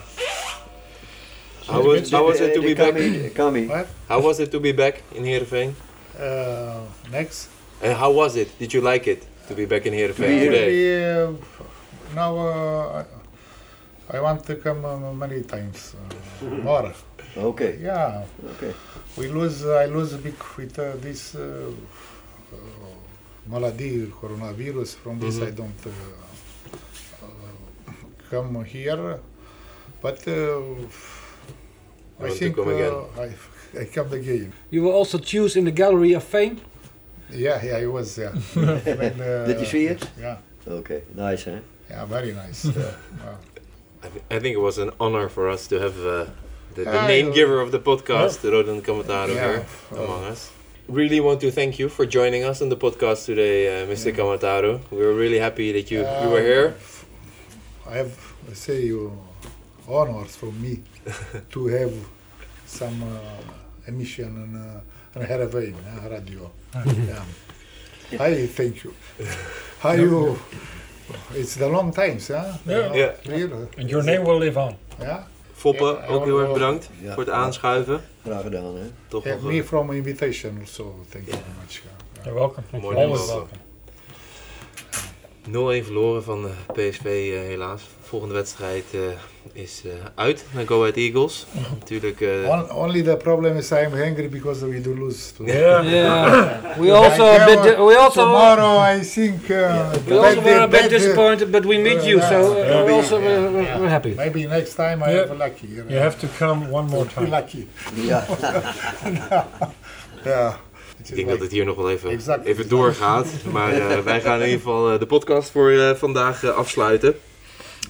How 1.66 1.86
was, 1.86 2.12
how 2.12 2.28
was 2.28 2.40
it 2.40 2.54
to 2.54 2.62
be 2.62 2.76
back? 2.76 3.34
Kami. 3.34 3.66
What? 3.68 3.86
How 4.08 4.24
was 4.24 4.40
it 4.40 4.52
to 4.52 4.60
be 4.60 4.74
back 4.74 5.02
in 5.12 5.24
Heerenveen? 5.24 5.76
Uh, 6.20 6.76
next. 7.12 7.50
And 7.84 7.94
how 7.94 8.16
was 8.16 8.36
it? 8.36 8.48
Did 8.58 8.72
you 8.72 8.92
like 8.92 9.10
it 9.12 9.24
to 9.48 9.54
be 9.54 9.66
back 9.68 9.86
in 9.86 9.94
Heerenveen 9.94 10.28
here. 10.28 10.52
today? 10.52 10.68
We, 10.68 11.24
uh, 11.24 12.16
now 12.16 12.38
uh, 12.38 13.04
I, 14.12 14.18
I 14.18 14.22
want 14.22 14.46
to 14.46 14.56
come 14.56 14.86
uh, 14.86 15.14
many 15.14 15.42
times 15.42 15.94
uh, 16.42 16.46
more. 16.64 16.94
Oké, 17.36 17.76
Yeah, 17.80 18.24
oké. 18.52 18.74
we 19.18 19.28
lose. 19.28 19.64
I 19.86 19.88
lose 19.88 20.16
a 20.16 20.18
big 20.18 20.34
with 20.58 20.78
uh, 20.80 20.86
this 21.02 21.36
uh, 21.36 21.42
uh, 22.54 22.58
malady, 23.48 24.08
coronavirus. 24.22 24.96
From 25.04 25.20
this, 25.20 25.36
Mhm. 25.36 25.48
I 25.48 25.52
don't 25.52 25.86
uh, 25.86 25.92
uh, 27.24 27.94
come 28.30 28.64
here, 28.66 29.20
but 30.02 30.28
uh, 30.28 30.34
I 32.20 32.24
want 32.24 32.34
think 32.38 32.56
come 32.56 32.70
uh, 32.74 33.24
I 33.24 33.30
I 33.82 33.86
come 33.86 34.16
again. 34.16 34.52
You 34.70 34.84
were 34.84 34.94
also 34.94 35.18
choose 35.18 35.60
in 35.60 35.66
the 35.66 35.72
Gallery 35.72 36.14
of 36.16 36.24
Fame. 36.24 36.56
Yeah, 37.30 37.64
yeah, 37.66 37.78
I 37.84 37.88
was. 37.88 38.18
Yeah. 38.18 38.34
When, 39.00 39.22
uh, 39.22 39.46
Did 39.48 39.60
you 39.60 39.66
see 39.66 39.86
it? 39.88 40.04
Yeah, 40.20 40.38
Okay. 40.68 41.02
nice 41.16 41.46
hè? 41.52 41.62
yeah, 41.90 42.06
very 42.10 42.34
nice. 42.34 42.68
Yeah, 42.76 42.94
wow. 43.24 43.38
I, 44.04 44.08
thi- 44.10 44.36
I 44.36 44.40
think 44.40 44.56
it 44.56 44.62
was 44.62 44.78
an 44.78 44.92
honor 45.00 45.30
for 45.30 45.50
us 45.50 45.68
to 45.68 45.80
have 45.80 45.96
uh, 46.06 46.26
the, 46.76 46.84
the 46.86 47.08
name 47.08 47.32
giver 47.34 47.60
of 47.62 47.72
the 47.72 47.80
podcast, 47.80 48.44
Rodan 48.44 48.82
Kamataro, 48.82 49.34
Yeah. 49.36 49.42
here 49.52 49.66
among 50.04 50.24
us. 50.26 50.52
Really 50.88 51.20
want 51.20 51.40
to 51.42 51.52
thank 51.52 51.80
you 51.80 51.88
for 51.90 52.06
joining 52.06 52.44
us 52.44 52.62
on 52.62 52.70
the 52.70 52.76
podcast 52.78 53.26
today, 53.26 53.84
uh, 53.84 53.88
Mr. 53.88 54.12
Kamataro. 54.14 54.80
We 54.92 54.98
were 54.98 55.14
really 55.14 55.40
happy 55.40 55.72
that 55.72 55.90
you, 55.92 56.00
you 56.00 56.30
were 56.30 56.40
Uh, 56.40 56.52
here. 56.54 56.76
I 57.88 57.94
have, 57.98 58.14
I 58.50 58.54
say, 58.54 58.82
you 58.86 59.12
honors 59.88 60.36
from 60.36 60.60
me 60.62 60.80
to 61.54 61.68
have 61.68 61.94
some 62.66 62.98
uh, 63.04 63.20
emission 63.88 64.32
on, 64.44 64.50
uh, 64.56 65.20
on 65.20 65.26
Heerenveen, 65.28 65.76
uh, 65.76 66.10
radio. 66.10 66.52
yeah. 67.08 67.24
I 68.20 68.48
thank 68.48 68.84
you. 68.84 68.94
How 69.80 69.94
you? 69.94 70.38
It's 71.34 71.56
the 71.56 71.68
long 71.68 71.92
times, 71.92 72.28
huh? 72.28 72.58
Yeah. 72.66 72.94
Yeah. 72.94 73.12
Clear, 73.24 73.50
And 73.78 73.90
your 73.90 74.04
name 74.04 74.24
will 74.24 74.38
live 74.40 74.58
on. 74.58 74.76
yeah. 75.00 75.24
Foppe, 75.62 75.84
Ja, 76.02 76.06
ook 76.08 76.24
heel 76.26 76.40
erg 76.40 76.54
bedankt 76.54 76.90
Ja. 77.02 77.14
voor 77.14 77.24
het 77.24 77.32
aanschuiven. 77.32 78.02
Graag 78.24 78.42
gedaan 78.42 78.76
hè? 78.76 78.82
Toch 79.08 79.24
Yeah, 79.24 79.42
me 79.42 79.64
from 79.64 79.92
invitation 79.92 80.58
also. 80.60 80.96
Thank 81.10 81.26
you 81.28 81.38
very 81.38 81.54
much. 81.62 81.82
You're 82.24 82.40
welcome. 82.40 82.66
Mooi 82.82 82.96
Always 82.96 83.18
nummer. 83.20 83.36
welcome. 83.36 83.61
0-1 85.50 85.52
verloren 85.84 86.24
van 86.24 86.46
eh, 86.46 86.52
PSV 86.74 87.06
uh, 87.06 87.40
helaas. 87.40 87.82
Volgende 88.02 88.34
wedstrijd 88.36 88.84
uh, 88.92 89.02
is 89.54 89.82
uh, 89.86 89.92
uit 90.16 90.46
naar 90.52 90.66
Go 90.66 90.82
Ahead 90.82 90.96
Eagles. 90.96 91.46
Natuurlijk. 91.80 92.20
Uh, 92.20 92.50
On, 92.50 92.72
only 92.72 93.02
the 93.02 93.18
problem 93.18 93.58
is 93.58 93.72
I'm 93.72 93.94
angry 93.94 94.30
because 94.30 94.66
we 94.68 94.82
do 94.82 94.96
lose 94.96 95.34
today. 95.34 95.60
Yeah. 95.60 95.92
Yeah. 95.92 96.78
We 96.80 96.92
also 96.94 97.24
a 97.26 97.46
bit. 97.46 97.78
We 97.78 97.98
also. 97.98 98.22
tomorrow 98.22 98.96
I 98.98 99.00
think 99.04 99.50
uh, 99.50 99.90
We 100.08 100.18
also 100.20 100.42
were 100.42 100.60
a 100.62 100.68
bit 100.68 100.90
disappointed, 100.90 101.52
but 101.52 101.66
we 101.66 101.78
meet 101.78 102.04
you, 102.04 102.20
so 102.20 102.52
uh, 102.52 102.58
Yeah. 102.58 102.84
we're 102.84 102.94
also 102.96 103.20
Yeah. 103.20 103.52
we're, 103.52 103.80
we're 103.80 103.90
happy. 103.90 104.14
Maybe 104.16 104.48
next 104.48 104.76
time 104.76 105.04
I 105.04 105.12
Yeah. 105.12 105.28
have 105.28 105.38
lucky. 105.38 105.68
You, 105.68 105.84
know. 105.84 105.90
You 105.92 106.00
have 106.02 106.16
to 106.20 106.28
come 106.38 106.70
one 106.72 106.88
more 106.90 107.06
time. 107.06 107.30
lucky. 107.30 107.68
Ja. 107.96 108.24
Yeah. 110.26 110.54
Ik 111.10 111.16
denk 111.16 111.30
dat 111.30 111.40
het 111.40 111.52
hier 111.52 111.66
nog 111.66 111.76
wel 111.76 111.90
even, 111.90 112.10
Exact. 112.10 112.46
even 112.46 112.70
doorgaat. 112.70 113.28
Maar 113.52 113.78
uh, 113.78 114.00
wij 114.00 114.22
gaan 114.22 114.40
in 114.40 114.46
ieder 114.46 114.60
geval 114.60 114.94
uh, 114.94 115.00
de 115.00 115.06
podcast 115.06 115.50
voor 115.50 115.72
uh, 115.72 115.92
vandaag 115.92 116.46
afsluiten. 116.46 117.16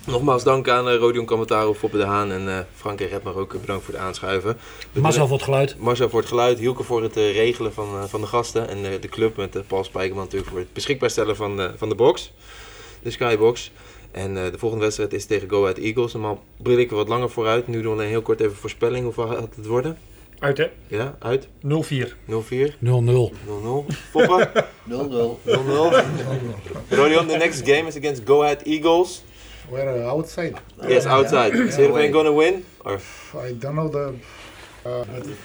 Nogmaals 0.07 0.43
dank 0.43 0.69
aan 0.69 0.87
uh, 0.87 0.95
Rodion 0.95 1.25
Kamataro, 1.25 1.73
Foppe 1.73 1.97
de 1.97 2.03
Haan 2.03 2.31
en 2.31 2.45
uh, 2.45 2.59
Frank 2.75 3.01
en 3.01 3.07
Redmar 3.07 3.35
ook 3.35 3.61
bedankt 3.61 3.85
voor 3.85 3.93
het 3.93 4.03
aanschuiven. 4.03 4.57
Marcel 4.91 5.27
voor 5.27 5.35
het 5.35 5.45
geluid. 5.45 5.75
Marcel 5.77 6.09
voor 6.09 6.19
het 6.19 6.29
geluid, 6.29 6.59
Hielke 6.59 6.83
voor 6.83 7.03
het 7.03 7.17
uh, 7.17 7.33
regelen 7.33 7.73
van, 7.73 7.95
uh, 7.95 8.03
van 8.03 8.21
de 8.21 8.27
gasten. 8.27 8.67
En 8.67 8.77
uh, 8.77 8.89
de 9.01 9.09
club 9.09 9.37
met 9.37 9.55
uh, 9.55 9.61
Paul 9.67 9.83
Spijkerman 9.83 10.23
natuurlijk 10.23 10.51
voor 10.51 10.59
het 10.59 10.73
beschikbaar 10.73 11.09
stellen 11.09 11.35
van, 11.35 11.59
uh, 11.59 11.65
van 11.75 11.89
de 11.89 11.95
box. 11.95 12.31
De 13.01 13.11
Skybox. 13.11 13.71
En 14.11 14.35
uh, 14.35 14.43
de 14.51 14.57
volgende 14.57 14.83
wedstrijd 14.83 15.13
is 15.13 15.25
tegen 15.25 15.49
Go 15.49 15.61
Ahead 15.61 15.77
Eagles. 15.77 16.13
Normaal 16.13 16.43
blikken 16.57 16.89
we 16.89 16.95
wat 16.95 17.07
langer 17.07 17.29
vooruit. 17.29 17.67
Nu 17.67 17.81
doen 17.81 17.91
we 17.91 17.97
alleen 17.97 18.09
heel 18.09 18.21
kort 18.21 18.39
even 18.39 18.55
voorspelling. 18.55 19.03
Hoeveel 19.03 19.27
gaat 19.27 19.55
het 19.55 19.65
worden? 19.65 19.97
Uit 20.41 20.57
hè? 20.57 20.69
Ja, 20.87 21.15
uit? 21.19 21.47
0-4. 21.47 21.47
0-4? 21.67 22.73
0-0. 22.79 22.79
0-0. 22.79 23.33
Foppe? 24.09 24.65
0-0. 24.89 25.39
0-0. 25.45 25.49
Rodion, 26.89 27.27
the 27.27 27.37
next 27.37 27.61
game 27.65 27.87
is 27.87 27.95
against 27.95 28.21
Go 28.25 28.41
Ahead 28.41 28.61
Eagles. 28.65 29.23
We're 29.69 29.97
uh, 29.97 30.07
outside. 30.07 30.53
Yes, 30.87 31.05
outside. 31.05 31.51
Is 31.67 31.75
Heerenveen 31.75 32.11
gonna 32.11 32.33
win? 32.33 32.65
Or? 32.83 32.99
I 33.49 33.57
don't 33.59 33.75
know 33.75 33.91
the. 33.91 34.13
Uh, 34.85 35.03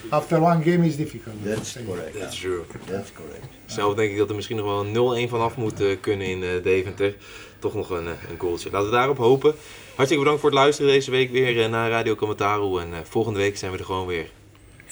after 0.08 0.40
one 0.40 0.62
game 0.62 0.86
is 0.86 0.96
difficult. 0.96 1.44
That's 1.44 1.78
correct. 1.86 2.18
That's 2.20 2.40
true. 2.40 2.64
That's 2.90 3.12
correct. 3.12 3.44
Zelf 3.66 3.94
denk 3.94 4.10
ik 4.10 4.18
dat 4.18 4.28
er 4.28 4.34
misschien 4.34 4.56
nog 4.56 4.66
wel 4.66 5.08
een 5.14 5.28
0-1 5.28 5.30
vanaf 5.30 5.56
moet 5.56 5.80
uh, 5.80 5.96
kunnen 6.00 6.26
in 6.26 6.42
uh, 6.42 6.62
Deventer. 6.62 7.16
Toch 7.58 7.74
nog 7.74 7.90
een, 7.90 8.04
uh, 8.04 8.10
een 8.30 8.38
goaltje. 8.38 8.70
Laten 8.70 8.88
we 8.88 8.94
daarop 8.94 9.18
hopen. 9.18 9.54
Hartstikke 9.94 10.22
bedankt 10.22 10.40
voor 10.40 10.50
het 10.50 10.58
luisteren 10.58 10.92
deze 10.92 11.10
week 11.10 11.30
weer 11.30 11.56
uh, 11.56 11.68
naar 11.68 11.90
Radio 11.90 12.14
Commentaaro. 12.14 12.78
En 12.78 12.90
uh, 12.90 12.96
volgende 13.04 13.38
week 13.38 13.56
zijn 13.56 13.72
we 13.72 13.78
er 13.78 13.84
gewoon 13.84 14.06
weer. 14.06 14.30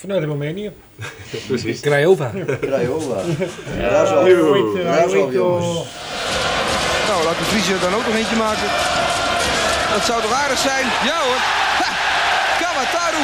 Vanuit 0.05 0.25
Roemenië. 0.25 0.71
Precies. 1.49 1.81
Craiova. 1.81 2.31
Craiova. 2.69 3.19
Ja. 3.79 3.89
Razov. 3.89 4.29
Razov, 4.85 5.33
jongens. 5.33 5.67
Nou, 7.09 7.25
laat 7.25 7.39
de 7.39 7.45
Vriezer 7.45 7.81
dan 7.81 7.95
ook 7.95 8.07
nog 8.07 8.17
eentje 8.17 8.37
maken. 8.37 8.69
Dat 9.95 10.05
zou 10.05 10.23
toch 10.23 10.33
aardig 10.43 10.59
zijn? 10.59 10.85
Ja 11.09 11.19
hoor. 11.27 11.41
Ha! 11.81 11.91
Kamataru. 12.61 13.23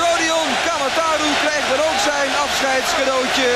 Rodion 0.00 0.48
Kamataru 0.66 1.28
krijgt 1.44 1.68
er 1.74 1.80
ook 1.88 1.98
zijn 2.10 2.30
afscheidscadeautje. 2.44 3.50